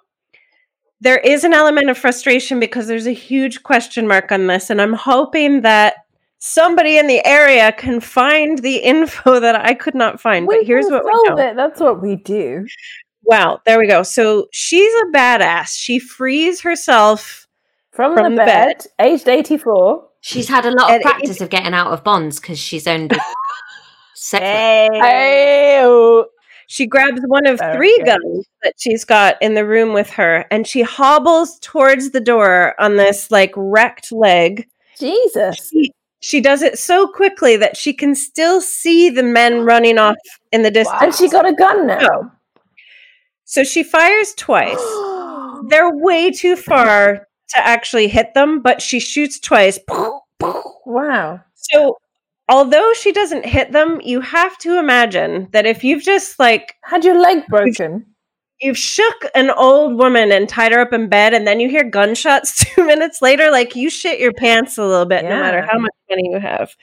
There 1.02 1.18
is 1.18 1.44
an 1.44 1.54
element 1.54 1.90
of 1.90 1.98
frustration 1.98 2.61
because 2.61 2.86
there's 2.86 3.06
a 3.06 3.12
huge 3.12 3.62
question 3.62 4.06
mark 4.06 4.30
on 4.30 4.46
this, 4.46 4.70
and 4.70 4.80
I'm 4.80 4.92
hoping 4.92 5.62
that 5.62 5.94
somebody 6.41 6.99
in 6.99 7.07
the 7.07 7.24
area 7.24 7.70
can 7.72 8.01
find 8.01 8.59
the 8.59 8.76
info 8.78 9.38
that 9.41 9.55
I 9.64 9.74
could 9.74 9.95
not 9.95 10.20
find. 10.20 10.47
We 10.49 10.57
but 10.59 10.66
here's 10.66 10.86
what 10.91 11.05
we 11.05 11.12
solve 11.26 11.38
know. 11.38 11.45
it. 11.47 11.55
That's 11.57 11.80
what 11.80 12.03
we 12.03 12.16
do. 12.16 12.66
Wow, 13.22 13.61
there 13.66 13.78
we 13.78 13.86
go. 13.86 14.03
So 14.03 14.49
she's 14.51 14.93
a 15.03 15.07
badass. 15.16 15.76
She 15.76 15.99
frees 16.01 16.61
herself. 16.62 17.47
From, 17.93 18.14
From 18.14 18.34
the, 18.36 18.43
the 18.43 18.47
bed, 18.47 18.76
bed. 18.78 18.86
aged 19.01 19.28
84. 19.28 20.09
she's 20.20 20.49
had 20.49 20.64
a 20.64 20.70
lot 20.70 20.88
of 20.88 20.95
And 20.95 21.01
it- 21.01 21.05
practice 21.05 21.41
of 21.41 21.51
getting 21.51 21.74
out 21.74 21.93
of 21.93 22.03
bonds 22.05 22.41
because 22.41 22.59
she's 22.59 22.86
owned 22.86 23.12
a 23.12 23.18
Sex 24.14 24.43
Hey. 24.45 26.22
She 26.68 26.86
grabs 26.86 27.20
one 27.26 27.47
of 27.47 27.59
Very 27.59 27.76
three 27.76 27.99
good. 27.99 28.07
guns 28.22 28.47
that 28.62 28.74
she's 28.78 29.05
got 29.05 29.36
in 29.43 29.55
the 29.55 29.66
room 29.66 29.93
with 29.93 30.09
her 30.11 30.47
and 30.53 30.66
she 30.68 30.82
hobbles 30.82 31.59
towards 31.59 32.11
the 32.12 32.20
door 32.20 32.80
on 32.80 32.97
this 32.97 33.30
like 33.32 33.53
wrecked 33.57 34.12
leg. 34.12 34.68
Jesus. 34.97 35.68
She, 35.70 35.93
she 36.20 36.40
does 36.40 36.62
it 36.62 36.78
so 36.78 37.08
quickly 37.08 37.56
that 37.56 37.76
she 37.76 37.92
can 37.92 38.14
still 38.14 38.60
see 38.60 39.10
the 39.10 39.22
men 39.22 39.60
running 39.64 39.98
off 39.98 40.16
in 40.52 40.62
the 40.62 40.70
distance. 40.70 41.02
And 41.02 41.14
she 41.14 41.28
got 41.28 41.48
a 41.48 41.52
gun 41.52 41.86
now. 41.86 42.32
So 43.44 43.64
she 43.64 43.82
fires 43.82 44.34
twice. 44.34 44.78
They're 45.68 45.90
way 45.90 46.30
too 46.30 46.56
far 46.56 47.26
to 47.50 47.58
actually 47.58 48.08
hit 48.08 48.34
them, 48.34 48.62
but 48.62 48.80
she 48.80 49.00
shoots 49.00 49.40
twice. 49.40 49.78
Wow. 50.86 51.40
So 51.54 51.98
although 52.48 52.92
she 52.94 53.12
doesn't 53.12 53.44
hit 53.44 53.72
them, 53.72 54.00
you 54.02 54.20
have 54.20 54.56
to 54.58 54.78
imagine 54.78 55.48
that 55.52 55.66
if 55.66 55.84
you've 55.84 56.02
just 56.02 56.38
like 56.38 56.76
Had 56.82 57.04
your 57.04 57.20
leg 57.20 57.46
broken? 57.48 58.06
You've 58.61 58.78
shook 58.78 59.24
an 59.34 59.50
old 59.50 59.96
woman 59.96 60.32
and 60.32 60.48
tied 60.48 60.72
her 60.72 60.80
up 60.80 60.92
in 60.92 61.08
bed 61.08 61.34
and 61.34 61.46
then 61.46 61.61
you 61.61 61.68
hear 61.68 61.84
gunshots 61.84 62.64
two 62.74 62.86
minutes 62.86 63.22
later 63.22 63.50
like 63.50 63.76
you 63.76 63.90
shit 63.90 64.20
your 64.20 64.32
pants 64.32 64.78
a 64.78 64.84
little 64.84 65.06
bit 65.06 65.24
no 65.24 65.30
matter 65.30 65.62
how 65.62 65.78
much 65.78 65.92
money 66.08 66.28
you 66.30 66.38
have. 66.38 66.76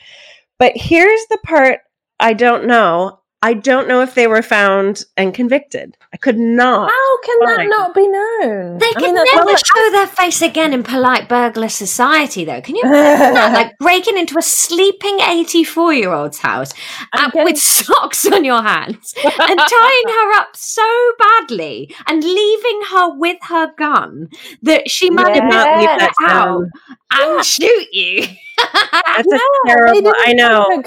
But 0.59 0.73
here's 0.75 1.25
the 1.29 1.37
part 1.43 1.81
i 2.19 2.33
don't 2.33 2.65
know 2.65 3.19
i 3.41 3.53
don't 3.53 3.87
know 3.87 4.01
if 4.01 4.15
they 4.15 4.27
were 4.27 4.41
found 4.41 5.03
and 5.15 5.33
convicted 5.33 5.95
i 6.13 6.17
could 6.17 6.37
not 6.37 6.89
How 6.89 7.21
can 7.21 7.39
that 7.41 7.67
not 7.69 7.93
be 7.93 8.07
known? 8.07 8.77
They 8.77 8.87
I 8.87 8.93
could 8.93 9.03
mean, 9.03 9.15
never 9.15 9.45
not- 9.51 9.65
show 9.65 9.91
their 9.91 10.07
face 10.07 10.41
again 10.41 10.71
in 10.73 10.83
polite 10.83 11.27
burglar 11.27 11.67
society, 11.69 12.45
though. 12.45 12.61
Can 12.61 12.75
you 12.75 12.81
imagine 12.85 13.33
that? 13.33 13.53
Like 13.53 13.77
breaking 13.79 14.17
into 14.17 14.37
a 14.37 14.41
sleeping 14.41 15.19
84 15.19 15.93
year 15.93 16.11
old's 16.13 16.37
house 16.39 16.73
I'm 17.13 17.25
uh, 17.25 17.29
getting- 17.31 17.45
with 17.45 17.57
socks 17.61 18.25
on 18.31 18.45
your 18.45 18.61
hands 18.61 19.13
and 19.23 19.59
tying 19.59 20.07
her 20.17 20.31
up 20.39 20.55
so 20.55 20.87
badly 21.19 21.93
and 22.07 22.23
leaving 22.23 22.81
her 22.91 23.17
with 23.17 23.37
her 23.49 23.73
gun 23.77 24.29
that 24.61 24.89
she 24.89 25.09
might 25.09 25.33
did 25.33 25.43
not 25.43 25.77
leave 25.79 25.87
get 25.87 25.99
that 25.99 26.13
out 26.21 26.61
down. 26.61 26.71
and 27.11 27.45
shoot 27.45 27.87
you. 27.91 28.21
that's 28.73 29.27
a 29.27 29.31
Yeah, 29.31 29.37
they 29.65 29.73
terrible 29.73 29.93
didn't 30.01 30.15
i 30.25 30.33
know 30.33 30.81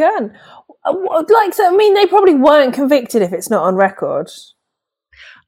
have 0.84 0.94
a 0.94 0.98
gun. 0.98 1.06
Uh, 1.10 1.24
Like, 1.28 1.54
so, 1.54 1.66
I 1.72 1.76
mean, 1.76 1.94
they 1.94 2.06
probably 2.06 2.34
weren't 2.34 2.74
convicted 2.74 3.22
if 3.22 3.32
it's 3.32 3.50
not 3.50 3.62
on 3.62 3.74
record. 3.76 4.30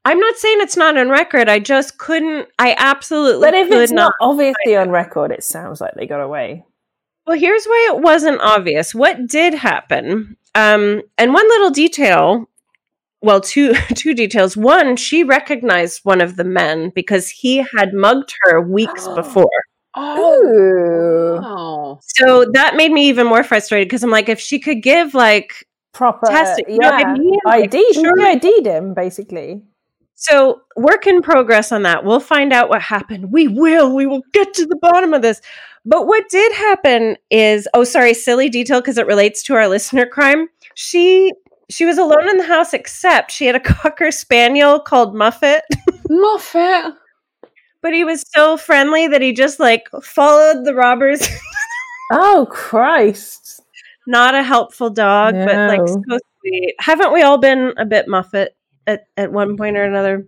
i'm 0.05 0.19
not 0.19 0.35
saying 0.35 0.57
it's 0.59 0.75
not 0.75 0.97
on 0.97 1.09
record 1.09 1.47
i 1.47 1.59
just 1.59 1.97
couldn't 1.97 2.47
i 2.59 2.75
absolutely 2.77 3.47
But 3.47 3.53
if 3.53 3.71
it's 3.71 3.91
not 3.91 4.13
not 4.19 4.29
obviously 4.29 4.75
on 4.75 4.89
record, 4.89 5.31
it 5.31 5.43
sounds 5.43 5.79
like 5.79 5.93
they 5.95 6.05
got 6.07 6.19
away. 6.21 6.65
Well, 7.25 7.39
here's 7.39 7.65
why 7.65 7.91
it 7.95 8.01
wasn't 8.01 8.41
obvious. 8.41 8.93
What 8.93 9.27
did 9.27 9.53
happen? 9.53 10.35
Um, 10.55 11.03
and 11.17 11.33
one 11.33 11.47
little 11.47 11.69
detail. 11.71 12.49
Well, 13.21 13.39
two 13.39 13.73
two 13.95 14.13
details. 14.13 14.57
One, 14.57 14.97
she 14.97 15.23
recognized 15.23 16.01
one 16.03 16.19
of 16.19 16.35
the 16.35 16.43
men 16.43 16.91
because 16.93 17.29
he 17.29 17.65
had 17.77 17.93
mugged 17.93 18.35
her 18.43 18.59
weeks 18.61 19.07
before. 19.15 19.49
Oh, 19.95 20.43
Ooh. 20.43 21.39
Oh. 21.43 21.99
So 22.01 22.45
that 22.53 22.75
made 22.75 22.91
me 22.91 23.07
even 23.09 23.27
more 23.27 23.43
frustrated 23.43 23.87
because 23.87 24.03
I'm 24.03 24.09
like, 24.09 24.29
if 24.29 24.39
she 24.39 24.59
could 24.59 24.81
give 24.81 25.13
like 25.13 25.65
Proper. 25.93 26.25
Testing, 26.25 26.65
you 26.67 26.79
know 26.79 26.89
I 26.89 27.01
yeah. 27.01 27.13
mean? 27.13 27.39
Like, 27.45 27.63
ID. 27.65 27.93
sure. 27.93 28.19
ID'd 28.19 28.65
him, 28.65 28.95
basically. 28.95 29.61
So, 30.15 30.61
work 30.75 31.05
in 31.05 31.21
progress 31.21 31.71
on 31.71 31.83
that. 31.83 32.03
We'll 32.03 32.19
find 32.19 32.51
out 32.51 32.69
what 32.69 32.81
happened. 32.81 33.31
We 33.31 33.47
will. 33.47 33.93
We 33.93 34.07
will 34.07 34.23
get 34.33 34.53
to 34.55 34.65
the 34.65 34.77
bottom 34.77 35.13
of 35.13 35.21
this. 35.21 35.39
But 35.85 36.07
what 36.07 36.29
did 36.29 36.51
happen 36.53 37.17
is, 37.29 37.67
oh, 37.75 37.83
sorry, 37.83 38.15
silly 38.15 38.49
detail 38.49 38.81
because 38.81 38.97
it 38.97 39.05
relates 39.05 39.43
to 39.43 39.53
our 39.53 39.67
listener 39.67 40.07
crime. 40.07 40.47
She 40.73 41.31
she 41.69 41.85
was 41.85 41.97
alone 41.97 42.27
in 42.27 42.37
the 42.37 42.43
house, 42.43 42.73
except 42.73 43.31
she 43.31 43.45
had 43.45 43.55
a 43.55 43.59
cocker 43.73 44.09
spaniel 44.09 44.79
called 44.79 45.13
Muffet. 45.13 45.61
Muffet. 46.09 46.95
But 47.83 47.93
he 47.93 48.03
was 48.03 48.23
so 48.33 48.57
friendly 48.57 49.07
that 49.09 49.21
he 49.21 49.31
just 49.33 49.59
like 49.59 49.87
followed 50.01 50.65
the 50.65 50.73
robbers. 50.73 51.27
Oh, 52.11 52.45
Christ. 52.51 53.61
Not 54.05 54.35
a 54.35 54.43
helpful 54.43 54.89
dog, 54.91 55.33
but 55.33 55.55
like 55.69 55.87
so 55.87 56.19
sweet. 56.41 56.75
Haven't 56.79 57.11
we 57.13 57.23
all 57.23 57.37
been 57.39 57.73
a 57.77 57.85
bit 57.85 58.07
Muffet 58.07 58.55
at, 58.85 59.05
at 59.17 59.31
one 59.31 59.57
point 59.57 59.77
or 59.77 59.83
another? 59.83 60.27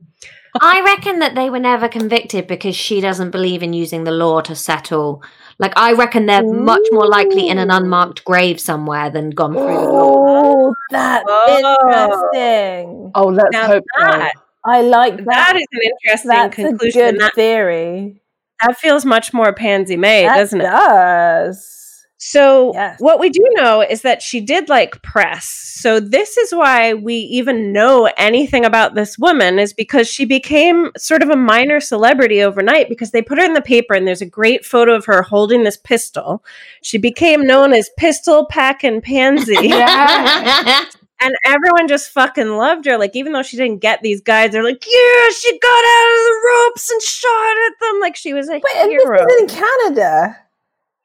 I 0.62 0.82
reckon 0.84 1.20
that 1.20 1.36
they 1.36 1.50
were 1.50 1.60
never 1.60 1.88
convicted 1.88 2.48
because 2.48 2.76
she 2.76 3.02
doesn't 3.02 3.30
believe 3.32 3.62
in 3.62 3.74
using 3.74 4.04
the 4.06 4.12
law 4.12 4.40
to 4.42 4.56
settle. 4.56 5.22
Like, 5.60 5.74
I 5.76 5.92
reckon 5.94 6.26
they're 6.26 6.42
much 6.48 6.88
more 6.92 7.08
likely 7.08 7.50
in 7.50 7.60
an 7.60 7.70
unmarked 7.70 8.24
grave 8.26 8.60
somewhere 8.60 9.12
than 9.12 9.30
gone 9.32 9.54
through. 9.54 9.66
Oh, 9.68 10.74
that's 10.90 11.26
Oh. 11.28 11.58
interesting. 11.60 13.12
Oh, 13.14 13.28
let's 13.28 13.52
Now 13.52 13.68
hope 13.68 13.84
so. 14.00 14.06
that, 14.06 14.32
I 14.66 14.82
like 14.82 15.18
that. 15.18 15.26
that 15.26 15.56
is 15.56 15.68
an 15.72 15.82
interesting 15.84 16.30
That's 16.30 16.58
a 16.58 16.62
conclusion. 16.64 17.02
good 17.12 17.20
That, 17.22 17.36
theory. 17.36 18.22
that 18.66 18.78
feels 18.78 19.06
much 19.06 19.34
more 19.34 19.54
Pansy 19.54 19.96
May, 19.98 20.24
That 20.24 20.38
doesn't 20.38 20.62
it? 20.62 20.64
does. 20.64 21.82
So, 22.18 22.72
Yes. 22.74 22.96
what 23.00 23.20
we 23.20 23.30
do 23.30 23.42
know 23.52 23.82
is 23.82 24.02
that 24.02 24.22
she 24.24 24.42
did 24.42 24.68
like 24.70 25.00
press. 25.04 25.46
So, 25.46 26.00
this 26.00 26.38
is 26.38 26.52
why 26.56 26.96
we 26.96 27.14
even 27.16 27.72
know 27.72 28.10
anything 28.18 28.66
about 28.66 28.96
this 28.96 29.20
woman, 29.20 29.60
is 29.60 29.74
because 29.74 30.08
she 30.08 30.26
became 30.26 30.90
sort 30.98 31.22
of 31.22 31.30
a 31.30 31.36
minor 31.36 31.80
celebrity 31.80 32.42
overnight 32.42 32.90
because 32.90 33.12
they 33.12 33.22
put 33.22 33.38
her 33.38 33.44
in 33.46 33.54
the 33.54 33.62
paper 33.62 33.94
and 33.94 34.08
there's 34.08 34.22
a 34.24 34.26
great 34.26 34.66
photo 34.66 34.96
of 34.96 35.06
her 35.06 35.22
holding 35.22 35.64
this 35.66 35.78
pistol. 35.78 36.44
She 36.82 36.98
became 36.98 37.46
known 37.46 37.74
as 37.74 37.90
Pistol 37.98 38.48
Packin' 38.48 39.02
Pansy. 39.02 39.56
and 41.22 41.34
everyone 41.46 41.88
just 41.88 42.12
fucking 42.12 42.50
loved 42.58 42.86
her. 42.86 42.98
Like, 42.98 43.16
even 43.16 43.34
though 43.34 43.44
she 43.44 43.58
didn't 43.58 43.80
get 43.80 44.02
these 44.02 44.22
guys, 44.22 44.52
they're 44.52 44.64
like, 44.64 44.86
yeah, 44.86 45.30
she 45.30 45.58
got 45.60 45.84
out 45.86 46.10
of 46.12 46.26
the 46.26 46.42
ropes 46.48 46.90
and 46.92 47.02
shot 47.02 47.56
at 47.68 47.74
them. 47.82 48.00
Like, 48.02 48.16
she 48.16 48.34
was 48.34 48.50
a 48.50 48.54
Wait, 48.54 48.64
and 48.76 48.92
this 48.92 49.04
hero. 49.04 49.26
is 49.26 49.42
in 49.42 49.48
Canada. 49.48 50.38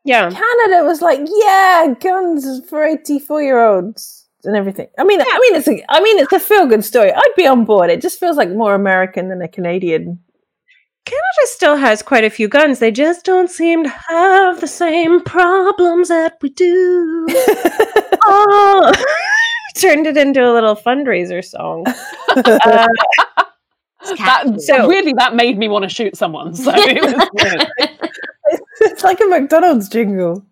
Yeah. 0.04 0.30
Canada 0.30 0.84
was 0.84 1.02
like, 1.02 1.20
yeah, 1.24 1.94
guns 2.00 2.66
for 2.68 2.84
eighty-four 2.84 3.42
year 3.42 3.60
olds 3.60 4.26
and 4.44 4.56
everything. 4.56 4.88
I 4.98 5.04
mean, 5.04 5.20
I 5.20 5.24
mean, 5.24 5.54
it's 5.56 5.68
a, 5.68 5.84
I 5.90 6.00
mean, 6.00 6.18
it's 6.18 6.32
a 6.32 6.40
feel-good 6.40 6.84
story. 6.84 7.12
I'd 7.12 7.34
be 7.36 7.46
on 7.46 7.64
board. 7.64 7.90
It 7.90 8.00
just 8.00 8.18
feels 8.18 8.36
like 8.36 8.48
more 8.50 8.74
American 8.74 9.28
than 9.28 9.42
a 9.42 9.48
Canadian. 9.48 10.18
Canada 11.04 11.44
still 11.44 11.76
has 11.76 12.02
quite 12.02 12.24
a 12.24 12.30
few 12.30 12.48
guns. 12.48 12.78
They 12.78 12.90
just 12.90 13.24
don't 13.24 13.50
seem 13.50 13.84
to 13.84 13.90
have 13.90 14.60
the 14.60 14.66
same 14.66 15.20
problems 15.22 16.08
that 16.08 16.38
we 16.40 16.50
do. 16.50 17.26
oh, 18.24 18.92
turned 19.80 20.06
it 20.06 20.16
into 20.16 20.40
a 20.44 20.52
little 20.52 20.76
fundraiser 20.76 21.44
song. 21.44 21.86
Uh, 24.02 24.14
That, 24.16 24.60
So- 24.62 24.88
weirdly, 24.88 25.12
that 25.18 25.34
made 25.34 25.58
me 25.58 25.68
want 25.68 25.82
to 25.82 25.88
shoot 25.90 26.16
someone. 26.16 26.54
So 26.54 26.72
it 26.74 27.02
was 27.02 27.68
it's 28.80 29.04
like 29.04 29.20
a 29.20 29.26
McDonald's 29.26 29.88
jingle. 29.90 30.42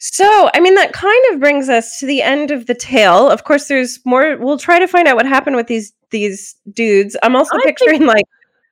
so, 0.00 0.50
I 0.54 0.60
mean, 0.60 0.74
that 0.74 0.92
kind 0.92 1.24
of 1.32 1.38
brings 1.40 1.68
us 1.68 1.98
to 2.00 2.06
the 2.06 2.22
end 2.22 2.50
of 2.50 2.66
the 2.66 2.74
tale. 2.74 3.28
Of 3.30 3.44
course, 3.44 3.68
there's 3.68 4.00
more. 4.04 4.36
We'll 4.38 4.58
try 4.58 4.78
to 4.80 4.88
find 4.88 5.06
out 5.06 5.14
what 5.16 5.26
happened 5.26 5.56
with 5.56 5.68
these 5.68 5.92
these 6.10 6.56
dudes. 6.72 7.16
I'm 7.22 7.36
also 7.36 7.56
I 7.56 7.60
think- 7.62 7.78
picturing 7.78 8.04
like 8.06 8.24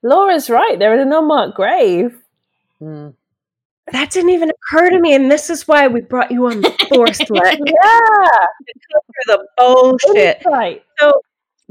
Laura's 0.02 0.50
right. 0.50 0.78
They're 0.78 0.94
in 0.94 1.00
an 1.00 1.12
unmarked 1.12 1.54
grave. 1.56 2.20
Mm. 2.82 3.14
That 3.92 4.10
didn't 4.10 4.30
even 4.30 4.50
occur 4.50 4.90
to 4.90 5.00
me, 5.00 5.14
and 5.14 5.30
this 5.30 5.50
is 5.50 5.66
why 5.68 5.88
we 5.88 6.00
brought 6.00 6.30
you 6.30 6.46
on 6.46 6.60
the 6.60 6.86
forced 6.94 7.28
let 7.30 7.58
Yeah, 7.58 8.28
through 8.94 9.26
the 9.26 9.46
bullshit. 9.56 10.42
right. 10.46 10.82
So 10.98 11.12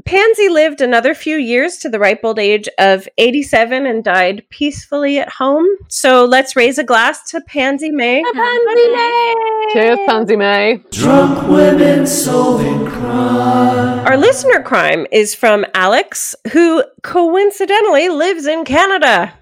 Pansy 0.04 0.48
lived 0.48 0.80
another 0.80 1.12
few 1.14 1.36
years 1.36 1.76
to 1.78 1.88
the 1.90 1.98
ripe 1.98 2.20
old 2.22 2.38
age 2.38 2.66
of 2.78 3.06
87 3.18 3.84
and 3.84 4.02
died 4.02 4.42
peacefully 4.48 5.18
at 5.18 5.28
home. 5.28 5.66
So 5.88 6.24
let's 6.24 6.56
raise 6.56 6.78
a 6.78 6.84
glass 6.84 7.28
to 7.30 7.40
Pansy 7.42 7.90
May. 7.90 8.22
Pansy 8.22 8.88
May. 8.88 9.34
Cheers, 9.72 9.98
Pansy 10.06 10.36
May. 10.36 10.82
Drunk 10.92 11.46
women 11.48 12.06
solving 12.06 12.86
crime. 12.86 14.06
Our 14.06 14.16
listener 14.16 14.62
crime 14.62 15.06
is 15.12 15.34
from 15.34 15.66
Alex, 15.74 16.34
who 16.52 16.84
coincidentally 17.02 18.08
lives 18.08 18.46
in 18.46 18.64
Canada. 18.64 19.34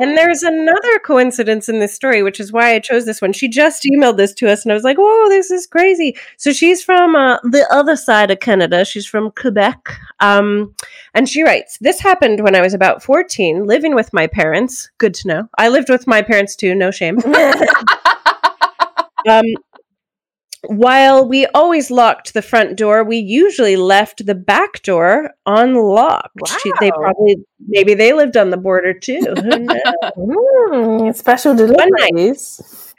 And 0.00 0.16
there's 0.16 0.42
another 0.42 0.98
coincidence 1.04 1.68
in 1.68 1.78
this 1.78 1.94
story, 1.94 2.22
which 2.22 2.40
is 2.40 2.52
why 2.52 2.74
I 2.74 2.78
chose 2.78 3.06
this 3.06 3.22
one. 3.22 3.32
She 3.32 3.48
just 3.48 3.84
emailed 3.84 4.16
this 4.16 4.34
to 4.34 4.50
us, 4.50 4.64
and 4.64 4.72
I 4.72 4.74
was 4.74 4.84
like, 4.84 4.98
whoa, 4.98 5.28
this 5.28 5.50
is 5.50 5.66
crazy. 5.66 6.16
So 6.36 6.52
she's 6.52 6.82
from 6.82 7.16
uh, 7.16 7.38
the 7.42 7.66
other 7.70 7.96
side 7.96 8.30
of 8.30 8.40
Canada. 8.40 8.84
She's 8.84 9.06
from 9.06 9.30
Quebec. 9.32 9.98
Um, 10.20 10.74
and 11.14 11.28
she 11.28 11.42
writes 11.42 11.78
This 11.80 12.00
happened 12.00 12.40
when 12.40 12.54
I 12.54 12.60
was 12.60 12.74
about 12.74 13.02
14, 13.02 13.64
living 13.66 13.94
with 13.94 14.12
my 14.12 14.26
parents. 14.26 14.90
Good 14.98 15.14
to 15.14 15.28
know. 15.28 15.48
I 15.58 15.68
lived 15.68 15.88
with 15.88 16.06
my 16.06 16.22
parents 16.22 16.56
too, 16.56 16.74
no 16.74 16.90
shame. 16.90 17.18
um, 19.28 19.44
while 20.68 21.26
we 21.28 21.46
always 21.46 21.90
locked 21.90 22.34
the 22.34 22.42
front 22.42 22.76
door, 22.76 23.04
we 23.04 23.18
usually 23.18 23.76
left 23.76 24.24
the 24.26 24.34
back 24.34 24.82
door 24.82 25.30
unlocked. 25.46 26.48
She- 26.62 26.72
they 26.80 26.90
probably, 26.90 27.36
maybe 27.68 27.94
they 27.94 28.12
lived 28.12 28.36
on 28.36 28.50
the 28.50 28.56
border 28.56 28.92
too. 28.94 29.20
Mm, 30.16 31.14
special 31.14 31.54
night. 31.54 31.66
deliveries. 31.68 32.94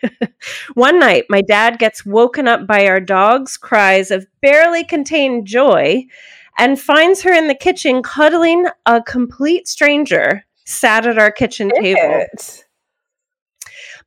One 0.74 0.98
night, 0.98 1.24
my 1.28 1.42
dad 1.42 1.78
gets 1.78 2.04
woken 2.06 2.46
up 2.48 2.66
by 2.66 2.86
our 2.86 3.00
dog's 3.00 3.56
cries 3.56 4.10
of 4.10 4.26
barely 4.40 4.84
contained 4.84 5.46
joy 5.46 6.04
and 6.58 6.80
finds 6.80 7.22
her 7.22 7.32
in 7.32 7.48
the 7.48 7.54
kitchen 7.54 8.02
cuddling 8.02 8.66
a 8.86 9.02
complete 9.02 9.68
stranger 9.68 10.44
sat 10.64 11.06
at 11.06 11.18
our 11.18 11.30
kitchen 11.30 11.70
table. 11.70 12.00
It. 12.32 12.64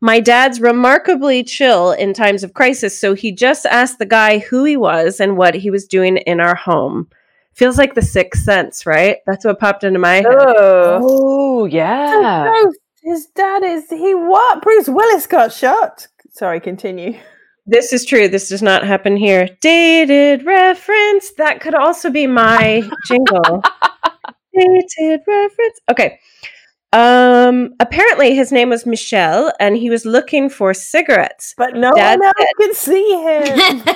My 0.03 0.19
dad's 0.19 0.59
remarkably 0.59 1.43
chill 1.43 1.91
in 1.91 2.13
times 2.13 2.43
of 2.43 2.55
crisis, 2.55 2.99
so 2.99 3.13
he 3.13 3.31
just 3.31 3.67
asked 3.67 3.99
the 3.99 4.05
guy 4.05 4.39
who 4.39 4.63
he 4.63 4.75
was 4.75 5.19
and 5.19 5.37
what 5.37 5.53
he 5.53 5.69
was 5.69 5.87
doing 5.87 6.17
in 6.17 6.39
our 6.39 6.55
home. 6.55 7.07
Feels 7.53 7.77
like 7.77 7.93
the 7.93 8.01
sixth 8.01 8.43
sense, 8.43 8.85
right? 8.87 9.17
That's 9.27 9.45
what 9.45 9.59
popped 9.59 9.83
into 9.83 9.99
my 9.99 10.15
head. 10.15 10.25
Ugh. 10.25 11.01
Oh 11.03 11.65
yeah. 11.65 12.51
No, 12.51 12.73
his 13.03 13.27
dad 13.27 13.63
is 13.63 13.89
he 13.89 14.15
what? 14.15 14.63
Bruce 14.63 14.89
Willis 14.89 15.27
got 15.27 15.53
shot. 15.53 16.07
Sorry, 16.31 16.59
continue. 16.59 17.19
This 17.67 17.93
is 17.93 18.05
true. 18.05 18.27
This 18.27 18.49
does 18.49 18.63
not 18.63 18.83
happen 18.83 19.15
here. 19.15 19.49
Dated 19.59 20.45
reference. 20.45 21.31
That 21.33 21.61
could 21.61 21.75
also 21.75 22.09
be 22.09 22.25
my 22.25 22.89
jingle. 23.07 23.63
Dated 24.57 25.21
reference. 25.27 25.79
Okay. 25.89 26.19
Um 26.93 27.73
apparently 27.79 28.35
his 28.35 28.51
name 28.51 28.69
was 28.69 28.85
Michel 28.85 29.53
and 29.59 29.77
he 29.77 29.89
was 29.89 30.05
looking 30.05 30.49
for 30.49 30.73
cigarettes. 30.73 31.53
But 31.57 31.75
no 31.75 31.93
Dad 31.93 32.19
one 32.19 32.33
else 32.67 32.77
see 32.77 33.11
him. 33.23 33.83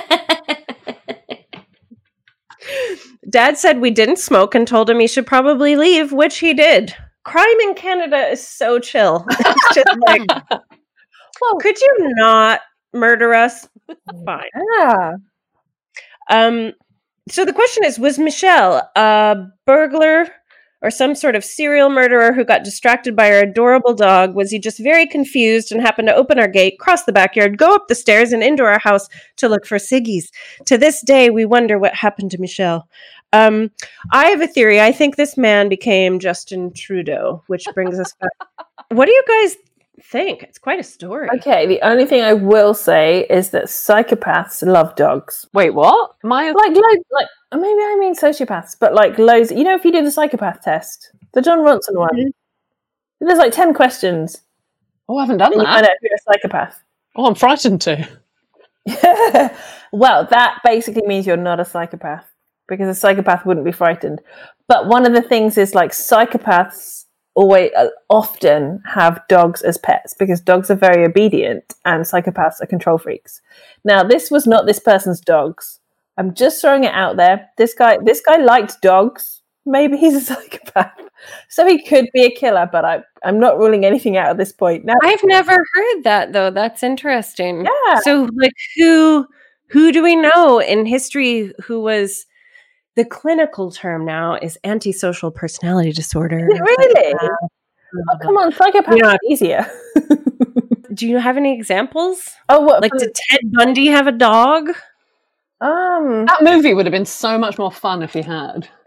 Dad 3.28 3.58
said 3.58 3.80
we 3.80 3.90
didn't 3.90 4.18
smoke 4.18 4.54
and 4.54 4.66
told 4.66 4.88
him 4.88 5.00
he 5.00 5.08
should 5.08 5.26
probably 5.26 5.76
leave, 5.76 6.12
which 6.12 6.38
he 6.38 6.54
did. 6.54 6.94
Crime 7.24 7.60
in 7.64 7.74
Canada 7.74 8.28
is 8.28 8.46
so 8.46 8.78
chill. 8.78 9.26
It's 9.38 9.74
just 9.74 9.98
like, 10.06 10.22
well, 10.50 11.56
could 11.60 11.78
you 11.80 11.96
not 12.16 12.60
murder 12.92 13.34
us? 13.34 13.68
Fine. 14.24 14.50
yeah. 14.78 15.12
Um, 16.30 16.72
so 17.28 17.44
the 17.44 17.52
question 17.52 17.84
is 17.84 17.98
Was 17.98 18.18
Michel 18.18 18.88
a 18.94 19.36
burglar 19.66 20.28
or 20.86 20.90
some 20.90 21.16
sort 21.16 21.34
of 21.34 21.44
serial 21.44 21.90
murderer 21.90 22.32
who 22.32 22.44
got 22.44 22.62
distracted 22.62 23.16
by 23.16 23.28
our 23.28 23.40
adorable 23.40 23.92
dog? 23.92 24.36
Was 24.36 24.52
he 24.52 24.60
just 24.60 24.78
very 24.78 25.04
confused 25.04 25.72
and 25.72 25.80
happened 25.80 26.06
to 26.06 26.14
open 26.14 26.38
our 26.38 26.46
gate, 26.46 26.78
cross 26.78 27.02
the 27.02 27.12
backyard, 27.12 27.58
go 27.58 27.74
up 27.74 27.88
the 27.88 27.94
stairs, 27.96 28.30
and 28.30 28.40
into 28.40 28.62
our 28.62 28.78
house 28.78 29.08
to 29.38 29.48
look 29.48 29.66
for 29.66 29.78
Siggy's? 29.78 30.30
To 30.66 30.78
this 30.78 31.02
day, 31.02 31.28
we 31.28 31.44
wonder 31.44 31.76
what 31.76 31.92
happened 31.92 32.30
to 32.30 32.40
Michel. 32.40 32.88
Um, 33.32 33.72
I 34.12 34.26
have 34.26 34.40
a 34.40 34.46
theory. 34.46 34.80
I 34.80 34.92
think 34.92 35.16
this 35.16 35.36
man 35.36 35.68
became 35.68 36.20
Justin 36.20 36.72
Trudeau, 36.72 37.42
which 37.48 37.64
brings 37.74 37.98
us 37.98 38.14
back. 38.20 38.30
What 38.90 39.06
do 39.06 39.12
you 39.12 39.24
guys 39.26 39.56
think? 40.00 40.44
It's 40.44 40.60
quite 40.60 40.78
a 40.78 40.84
story. 40.84 41.28
Okay, 41.38 41.66
the 41.66 41.82
only 41.82 42.06
thing 42.06 42.22
I 42.22 42.34
will 42.34 42.72
say 42.72 43.26
is 43.28 43.50
that 43.50 43.64
psychopaths 43.64 44.64
love 44.64 44.94
dogs. 44.94 45.44
Wait, 45.52 45.70
what? 45.70 46.12
My 46.22 46.52
Like 46.52 46.70
loads, 46.70 47.04
like 47.10 47.26
maybe 47.52 47.80
I 47.80 47.96
mean 47.98 48.14
sociopaths, 48.14 48.76
but 48.78 48.94
like 48.94 49.18
loads. 49.18 49.50
You 49.50 49.64
know, 49.64 49.74
if 49.74 49.84
you 49.84 49.92
do 49.92 50.02
the 50.02 50.10
psychopath 50.10 50.62
test, 50.62 51.12
the 51.32 51.42
Jon 51.42 51.58
Ronson 51.58 51.96
one, 51.96 52.32
there's 53.20 53.38
like 53.38 53.52
ten 53.52 53.74
questions, 53.74 54.42
oh, 55.08 55.18
I 55.18 55.22
haven't 55.22 55.38
done 55.38 55.52
and 55.52 55.62
you 55.62 55.66
find 55.66 55.84
that. 55.84 55.90
out 55.90 55.96
if 56.00 56.02
you're 56.02 56.14
a 56.14 56.32
psychopath. 56.32 56.82
Oh, 57.16 57.26
I'm 57.26 57.34
frightened 57.34 57.80
too. 57.80 57.96
well, 59.92 60.26
that 60.30 60.58
basically 60.64 61.06
means 61.06 61.26
you're 61.26 61.36
not 61.36 61.60
a 61.60 61.64
psychopath 61.64 62.24
because 62.68 62.88
a 62.88 62.94
psychopath 62.94 63.46
wouldn't 63.46 63.66
be 63.66 63.72
frightened. 63.72 64.20
But 64.68 64.86
one 64.86 65.06
of 65.06 65.12
the 65.12 65.22
things 65.22 65.58
is 65.58 65.74
like 65.74 65.92
psychopaths 65.92 67.04
always 67.34 67.70
uh, 67.76 67.88
often 68.08 68.82
have 68.86 69.20
dogs 69.28 69.62
as 69.62 69.78
pets 69.78 70.14
because 70.14 70.40
dogs 70.40 70.70
are 70.70 70.76
very 70.76 71.04
obedient 71.04 71.74
and 71.84 72.04
psychopaths 72.04 72.60
are 72.60 72.66
control 72.66 72.98
freaks. 72.98 73.40
Now, 73.84 74.02
this 74.02 74.30
was 74.30 74.46
not 74.46 74.66
this 74.66 74.80
person's 74.80 75.20
dogs. 75.20 75.80
I'm 76.18 76.34
just 76.34 76.60
throwing 76.60 76.84
it 76.84 76.94
out 76.94 77.16
there. 77.16 77.48
This 77.56 77.74
guy, 77.74 77.98
this 78.02 78.20
guy 78.20 78.36
liked 78.36 78.80
dogs. 78.82 79.42
Maybe 79.66 79.96
he's 79.96 80.14
a 80.14 80.20
psychopath, 80.34 80.92
so 81.48 81.66
he 81.66 81.82
could 81.82 82.06
be 82.14 82.24
a 82.24 82.30
killer. 82.30 82.68
But 82.70 82.84
I, 82.84 83.02
I'm 83.24 83.40
not 83.40 83.58
ruling 83.58 83.84
anything 83.84 84.16
out 84.16 84.30
at 84.30 84.36
this 84.36 84.52
point. 84.52 84.84
Now, 84.84 84.94
I've 85.02 85.24
never 85.24 85.52
heard 85.52 86.02
that 86.04 86.32
though. 86.32 86.50
That's 86.50 86.82
interesting. 86.82 87.64
Yeah. 87.66 88.00
So 88.00 88.28
like 88.36 88.52
who 88.76 89.26
who 89.68 89.90
do 89.92 90.02
we 90.02 90.14
know 90.16 90.60
in 90.60 90.86
history 90.86 91.52
who 91.64 91.80
was 91.80 92.26
the 92.94 93.04
clinical 93.04 93.70
term 93.70 94.04
now 94.06 94.36
is 94.36 94.56
antisocial 94.64 95.30
personality 95.30 95.92
disorder. 95.92 96.36
Really? 96.48 97.14
Uh, 97.14 97.28
oh, 98.10 98.18
come 98.22 98.36
on, 98.38 98.52
psychopath 98.52 98.96
Yeah. 98.96 99.12
is 99.14 99.18
easier. 99.42 99.66
Do 100.94 101.06
you 101.06 101.18
have 101.18 101.36
any 101.36 101.52
examples? 101.52 102.30
oh, 102.48 102.60
what? 102.60 102.80
Like 102.80 102.92
did 102.96 103.14
Ted 103.14 103.40
Bundy 103.52 103.88
have 103.88 104.06
a 104.06 104.12
dog? 104.12 104.70
Um, 105.60 106.26
That 106.26 106.42
movie 106.42 106.74
would 106.74 106.86
have 106.86 106.92
been 106.92 107.06
so 107.06 107.38
much 107.38 107.58
more 107.58 107.72
fun 107.72 108.02
if 108.02 108.12
he 108.12 108.22
had. 108.22 108.68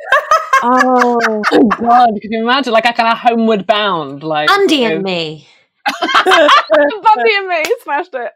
Oh, 0.62 1.42
Oh 1.54 1.68
God, 1.70 2.10
Can 2.22 2.34
you 2.34 2.44
imagine? 2.44 2.74
Like 2.74 2.84
a 2.84 2.92
kind 2.92 3.08
of 3.10 3.18
homeward 3.18 3.66
bound, 3.66 4.24
like 4.24 4.50
Andy 4.52 4.76
you 4.76 4.90
know, 4.90 4.96
and 4.96 5.04
me. 5.04 5.48
Bundy 6.26 7.36
and 7.38 7.48
me 7.48 7.64
smashed 7.82 8.14
it. 8.14 8.32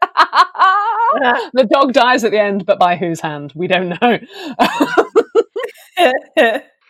the 1.52 1.68
dog 1.70 1.92
dies 1.92 2.24
at 2.24 2.30
the 2.30 2.40
end, 2.40 2.64
but 2.64 2.78
by 2.78 2.96
whose 2.96 3.20
hand? 3.20 3.52
We 3.54 3.66
don't 3.66 3.90
know. 3.90 4.18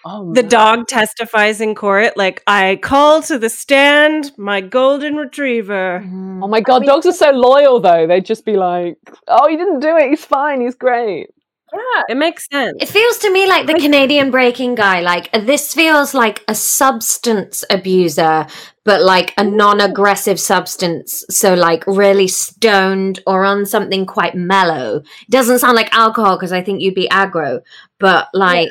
oh, 0.06 0.32
the 0.32 0.42
dog 0.42 0.86
testifies 0.86 1.60
in 1.60 1.74
court 1.74 2.16
like 2.16 2.42
I 2.46 2.78
call 2.80 3.20
to 3.22 3.38
the 3.38 3.50
stand 3.50 4.32
my 4.38 4.60
golden 4.60 5.16
retriever. 5.16 6.02
Oh 6.42 6.48
my 6.48 6.60
God, 6.60 6.84
dogs 6.86 7.06
are 7.06 7.12
so 7.12 7.30
loyal 7.32 7.80
though. 7.80 8.06
They'd 8.06 8.24
just 8.24 8.44
be 8.44 8.56
like, 8.56 8.96
"Oh, 9.28 9.48
he 9.48 9.56
didn't 9.56 9.80
do 9.80 9.96
it. 9.96 10.10
He's 10.10 10.24
fine. 10.24 10.60
He's 10.60 10.76
great." 10.76 11.30
Yeah. 11.74 12.02
It 12.08 12.16
makes 12.16 12.46
sense. 12.50 12.76
It 12.80 12.88
feels 12.88 13.18
to 13.18 13.32
me 13.32 13.46
like 13.46 13.66
the 13.66 13.74
Canadian 13.74 14.30
breaking 14.30 14.74
guy. 14.76 15.00
Like 15.00 15.30
this 15.32 15.74
feels 15.74 16.14
like 16.14 16.44
a 16.48 16.54
substance 16.54 17.64
abuser, 17.70 18.46
but 18.84 19.02
like 19.02 19.34
a 19.36 19.44
non-aggressive 19.44 20.38
substance. 20.40 21.24
So 21.30 21.54
like 21.54 21.86
really 21.86 22.28
stoned 22.28 23.20
or 23.26 23.44
on 23.44 23.66
something 23.66 24.06
quite 24.06 24.34
mellow. 24.34 24.96
It 24.98 25.30
doesn't 25.30 25.58
sound 25.58 25.76
like 25.76 25.92
alcohol 25.94 26.36
because 26.36 26.52
I 26.52 26.62
think 26.62 26.80
you'd 26.80 26.94
be 26.94 27.08
aggro, 27.08 27.60
but 27.98 28.28
like. 28.32 28.70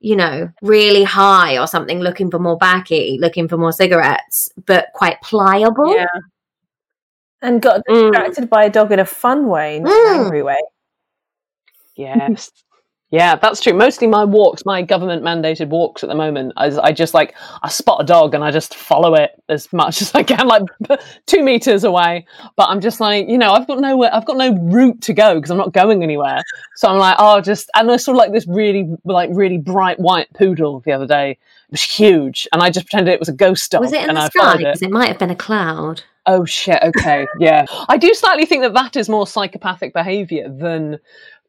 You 0.00 0.14
know, 0.14 0.48
really 0.62 1.02
high 1.02 1.58
or 1.58 1.66
something, 1.66 1.98
looking 1.98 2.30
for 2.30 2.38
more 2.38 2.56
backy, 2.56 3.18
looking 3.20 3.48
for 3.48 3.56
more 3.56 3.72
cigarettes, 3.72 4.48
but 4.64 4.86
quite 4.94 5.20
pliable. 5.22 5.92
Yeah. 5.92 6.06
and 7.42 7.60
got 7.60 7.82
Mm. 7.88 8.12
distracted 8.12 8.48
by 8.48 8.64
a 8.64 8.70
dog 8.70 8.92
in 8.92 9.00
a 9.00 9.04
fun 9.04 9.48
way, 9.48 9.80
not 9.80 9.90
Mm. 9.92 10.14
an 10.14 10.20
angry 10.20 10.42
way. 10.44 10.60
Yes. 11.98 12.50
Yeah, 13.10 13.36
that's 13.36 13.62
true. 13.62 13.72
Mostly 13.72 14.06
my 14.06 14.24
walks, 14.24 14.66
my 14.66 14.82
government 14.82 15.22
mandated 15.22 15.68
walks 15.68 16.02
at 16.02 16.10
the 16.10 16.14
moment, 16.14 16.52
I, 16.58 16.66
I 16.82 16.92
just 16.92 17.14
like 17.14 17.34
I 17.62 17.68
spot 17.70 18.02
a 18.02 18.04
dog 18.04 18.34
and 18.34 18.44
I 18.44 18.50
just 18.50 18.74
follow 18.74 19.14
it 19.14 19.30
as 19.48 19.72
much 19.72 20.02
as 20.02 20.14
I 20.14 20.22
can, 20.22 20.46
like 20.46 20.62
two 21.26 21.42
meters 21.42 21.84
away. 21.84 22.26
But 22.56 22.68
I'm 22.68 22.82
just 22.82 23.00
like, 23.00 23.26
you 23.26 23.38
know, 23.38 23.52
I've 23.52 23.66
got 23.66 23.80
nowhere, 23.80 24.10
I've 24.12 24.26
got 24.26 24.36
no 24.36 24.54
route 24.54 25.00
to 25.02 25.14
go 25.14 25.36
because 25.36 25.50
I'm 25.50 25.56
not 25.56 25.72
going 25.72 26.02
anywhere. 26.02 26.42
So 26.76 26.88
I'm 26.88 26.98
like, 26.98 27.16
oh, 27.18 27.40
just 27.40 27.70
and 27.74 27.90
I 27.90 27.96
saw 27.96 28.12
like 28.12 28.32
this 28.32 28.46
really, 28.46 28.94
like 29.04 29.30
really 29.32 29.56
bright 29.56 29.98
white 29.98 30.28
poodle 30.34 30.80
the 30.80 30.92
other 30.92 31.06
day. 31.06 31.30
It 31.30 31.72
was 31.72 31.82
huge, 31.82 32.46
and 32.52 32.62
I 32.62 32.68
just 32.68 32.86
pretended 32.86 33.12
it 33.12 33.20
was 33.20 33.28
a 33.30 33.34
ghost 33.34 33.70
dog, 33.70 33.82
Was 33.82 33.92
it 33.92 34.02
in 34.02 34.10
and 34.10 34.18
the 34.18 34.22
I 34.22 34.28
sky? 34.28 34.40
followed 34.40 34.60
it. 34.60 34.64
Because 34.64 34.82
it 34.82 34.90
might 34.90 35.08
have 35.08 35.18
been 35.18 35.30
a 35.30 35.36
cloud. 35.36 36.02
Oh 36.26 36.44
shit. 36.44 36.82
Okay. 36.82 37.26
Yeah. 37.40 37.64
I 37.88 37.96
do 37.96 38.12
slightly 38.12 38.44
think 38.44 38.62
that 38.62 38.74
that 38.74 38.96
is 38.96 39.08
more 39.08 39.26
psychopathic 39.26 39.94
behavior 39.94 40.50
than 40.50 40.98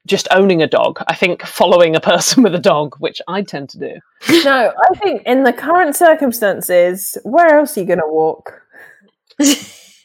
just 0.10 0.28
owning 0.32 0.62
a 0.62 0.68
dog. 0.68 1.02
I 1.08 1.16
think 1.16 1.46
following 1.46 1.96
a 1.96 2.02
person 2.02 2.44
with 2.44 2.56
a 2.56 2.60
dog, 2.60 2.96
which 3.00 3.22
I 3.28 3.44
tend 3.44 3.70
to 3.70 3.80
do. 3.80 3.94
no, 4.44 4.74
I 4.92 4.96
think 4.96 5.24
in 5.26 5.44
the 5.44 5.54
current 5.54 5.96
circumstances, 5.96 7.18
where 7.24 7.60
else 7.60 7.78
are 7.78 7.82
you 7.82 7.88
going 7.88 8.00
to 8.00 8.08
walk? 8.08 8.62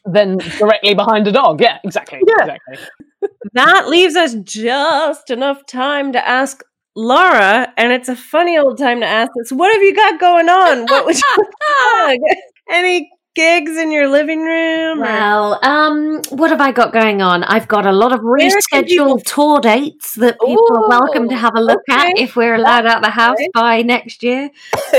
Then 0.07 0.37
directly 0.37 0.95
behind 0.95 1.27
a 1.27 1.33
dog. 1.33 1.61
Yeah. 1.61 1.79
Exactly. 1.83 2.21
Yeah. 2.27 2.45
Exactly. 2.45 3.31
That 3.55 3.89
leaves 3.89 4.17
us 4.17 4.35
just 4.35 5.31
enough 5.31 5.65
time 5.65 6.13
to 6.13 6.29
ask 6.29 6.63
Laura, 6.95 7.73
and 7.77 7.93
it's 7.93 8.09
a 8.09 8.15
funny 8.15 8.57
old 8.59 8.79
time 8.79 9.01
to 9.01 9.07
ask 9.07 9.33
this. 9.35 9.51
What 9.51 9.73
have 9.73 9.83
you 9.83 9.95
got 9.95 10.21
going 10.21 10.49
on? 10.49 10.83
What 10.87 11.07
would 11.07 11.17
you 11.17 11.37
plug? 11.37 12.19
Any 12.71 13.11
gigs 13.35 13.76
in 13.76 13.91
your 13.91 14.09
living 14.09 14.43
room? 14.43 14.99
or- 15.01 15.03
Well, 15.03 15.59
um, 15.64 16.22
what 16.30 16.51
have 16.51 16.61
I 16.61 16.72
got 16.72 16.93
going 16.93 17.20
on? 17.22 17.45
I've 17.45 17.68
got 17.68 17.87
a 17.87 17.93
lot 17.93 18.12
of 18.12 18.20
Where 18.22 18.39
can 18.39 18.85
people- 18.85 19.16
rescheduled 19.16 19.24
tour 19.24 19.61
dates 19.61 20.14
that 20.14 20.39
people 20.41 20.76
are 20.76 20.89
welcome 20.89 21.28
to 21.28 21.37
have 21.37 21.55
a 21.57 21.61
look 21.61 21.82
at 21.91 22.18
if 22.18 22.37
we're 22.37 22.55
allowed 22.55 22.87
out 22.87 22.99
of 22.99 23.03
the 23.03 23.11
house 23.11 23.37
Okay. 23.39 23.49
by 23.55 23.82
next 23.82 24.22
year. 24.22 24.51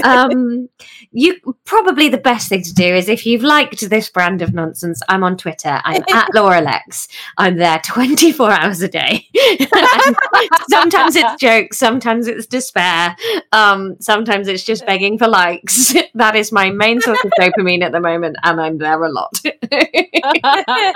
Um, 0.03 0.67
you 1.11 1.37
probably 1.65 2.09
the 2.09 2.17
best 2.17 2.49
thing 2.49 2.63
to 2.63 2.73
do 2.73 2.83
is 2.83 3.07
if 3.09 3.25
you've 3.25 3.43
liked 3.43 3.89
this 3.89 4.09
brand 4.09 4.41
of 4.41 4.53
nonsense, 4.53 5.01
I'm 5.07 5.23
on 5.23 5.37
Twitter. 5.37 5.79
I'm 5.83 6.03
at 6.13 6.27
Laura 6.33 6.61
Lexx. 6.61 7.07
I'm 7.37 7.57
there 7.57 7.79
24 7.83 8.51
hours 8.51 8.81
a 8.81 8.87
day. 8.87 9.27
Sometimes 10.69 11.15
it's 11.15 11.35
jokes, 11.39 11.77
sometimes 11.77 12.27
it's 12.27 12.45
despair, 12.47 13.15
um, 13.51 13.95
sometimes 13.99 14.47
it's 14.47 14.63
just 14.63 14.85
begging 14.85 15.17
for 15.17 15.27
likes. 15.27 15.93
that 16.15 16.35
is 16.35 16.51
my 16.51 16.69
main 16.69 17.01
source 17.01 17.23
of 17.23 17.31
dopamine 17.39 17.81
at 17.83 17.91
the 17.91 17.99
moment. 17.99 18.24
Women, 18.25 18.35
and 18.43 18.61
I'm 18.61 18.77
there 18.77 19.03
a 19.03 19.11
lot. 19.11 19.39
yeah. 19.43 20.93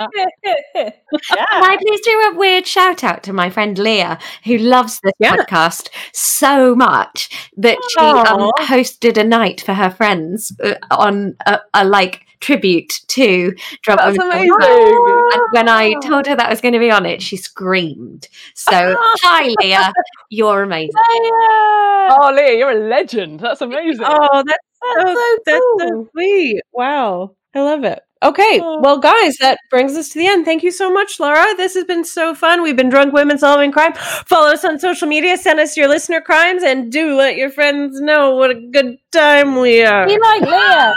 Can 0.76 1.64
I 1.64 1.76
please 1.80 2.00
do 2.00 2.30
a 2.32 2.36
weird 2.36 2.66
shout 2.66 3.04
out 3.04 3.22
to 3.24 3.32
my 3.32 3.50
friend 3.50 3.78
Leah, 3.78 4.18
who 4.44 4.58
loves 4.58 5.00
this 5.02 5.12
Yeah. 5.18 5.36
podcast 5.36 5.88
so 6.12 6.74
much 6.74 7.30
that 7.56 7.78
she 7.90 7.98
um, 8.04 8.50
hosted 8.60 9.16
a 9.16 9.24
night 9.24 9.60
for 9.60 9.74
her 9.74 9.90
friends 9.90 10.52
uh, 10.62 10.74
on 10.90 11.36
a, 11.46 11.60
a 11.74 11.84
like 11.84 12.22
tribute 12.40 13.00
to 13.08 13.52
Drunk 13.82 14.00
That's 14.00 14.18
amazing. 14.18 14.50
And 14.60 15.42
when 15.52 15.68
I 15.68 15.92
told 16.02 16.26
her 16.26 16.34
that 16.34 16.46
I 16.46 16.50
was 16.50 16.60
going 16.62 16.72
to 16.72 16.78
be 16.78 16.90
on 16.90 17.04
it, 17.04 17.20
she 17.20 17.36
screamed. 17.36 18.28
So, 18.54 18.72
hi 19.22 19.54
Leah, 19.60 19.92
you're 20.30 20.62
amazing. 20.62 20.92
Oh, 20.96 22.32
Leah, 22.34 22.56
you're 22.58 22.70
a 22.70 22.88
legend. 22.88 23.40
That's 23.40 23.60
amazing. 23.60 24.06
Oh, 24.06 24.42
that's 24.46 24.69
so, 24.82 25.14
so 25.14 25.38
that's 25.46 25.64
so 25.78 26.08
sweet. 26.12 26.62
Wow. 26.72 27.36
I 27.54 27.60
love 27.60 27.84
it. 27.84 28.00
Okay, 28.22 28.60
well, 28.60 28.98
guys, 28.98 29.38
that 29.38 29.58
brings 29.70 29.96
us 29.96 30.10
to 30.10 30.18
the 30.18 30.26
end. 30.26 30.44
Thank 30.44 30.62
you 30.62 30.70
so 30.70 30.92
much, 30.92 31.18
Laura. 31.18 31.54
This 31.56 31.72
has 31.74 31.84
been 31.84 32.04
so 32.04 32.34
fun. 32.34 32.62
We've 32.62 32.76
been 32.76 32.90
Drunk 32.90 33.14
Women 33.14 33.38
Solving 33.38 33.72
Crime. 33.72 33.94
Follow 33.94 34.52
us 34.52 34.62
on 34.62 34.78
social 34.78 35.08
media, 35.08 35.38
send 35.38 35.58
us 35.58 35.74
your 35.74 35.88
listener 35.88 36.20
crimes, 36.20 36.62
and 36.62 36.92
do 36.92 37.16
let 37.16 37.36
your 37.36 37.48
friends 37.48 37.98
know 37.98 38.36
what 38.36 38.50
a 38.50 38.54
good 38.54 38.98
time 39.10 39.58
we 39.58 39.82
are. 39.82 40.06
Be 40.06 40.18
like 40.18 40.42
Leah. 40.42 40.94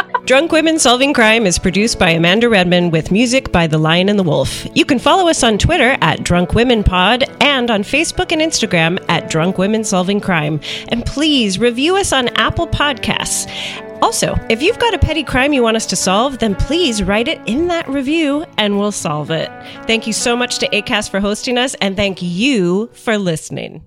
Drunk 0.26 0.52
Women 0.52 0.78
Solving 0.78 1.12
Crime 1.12 1.44
is 1.44 1.58
produced 1.58 1.98
by 1.98 2.08
Amanda 2.08 2.48
Redman 2.48 2.90
with 2.90 3.10
music 3.10 3.52
by 3.52 3.66
The 3.66 3.76
Lion 3.76 4.08
and 4.08 4.18
the 4.18 4.22
Wolf. 4.22 4.66
You 4.74 4.86
can 4.86 4.98
follow 4.98 5.28
us 5.28 5.42
on 5.42 5.58
Twitter 5.58 5.98
at 6.00 6.24
Drunk 6.24 6.54
Women 6.54 6.82
Pod 6.82 7.24
and 7.42 7.70
on 7.70 7.82
Facebook 7.82 8.32
and 8.32 8.40
Instagram 8.40 9.04
at 9.10 9.28
Drunk 9.28 9.58
Women 9.58 9.84
Solving 9.84 10.22
Crime. 10.22 10.60
And 10.88 11.04
please 11.04 11.58
review 11.58 11.96
us 11.96 12.10
on 12.14 12.28
Apple 12.38 12.66
Podcasts. 12.66 13.50
Also, 14.00 14.34
if 14.48 14.62
you've 14.62 14.78
got 14.78 14.94
a 14.94 14.98
petty 14.98 15.24
crime 15.24 15.52
you 15.52 15.62
want 15.62 15.76
us 15.76 15.86
to 15.86 15.96
solve, 15.96 16.38
then 16.38 16.54
please 16.54 17.02
write 17.02 17.28
it 17.28 17.38
in 17.44 17.68
that 17.68 17.86
review 17.86 18.46
and 18.56 18.78
we'll 18.78 18.92
solve 18.92 19.30
it. 19.30 19.50
Thank 19.86 20.06
you 20.06 20.14
so 20.14 20.34
much 20.34 20.58
to 20.60 20.68
ACAST 20.70 21.10
for 21.10 21.20
hosting 21.20 21.58
us 21.58 21.74
and 21.82 21.96
thank 21.96 22.22
you 22.22 22.88
for 22.94 23.18
listening. 23.18 23.86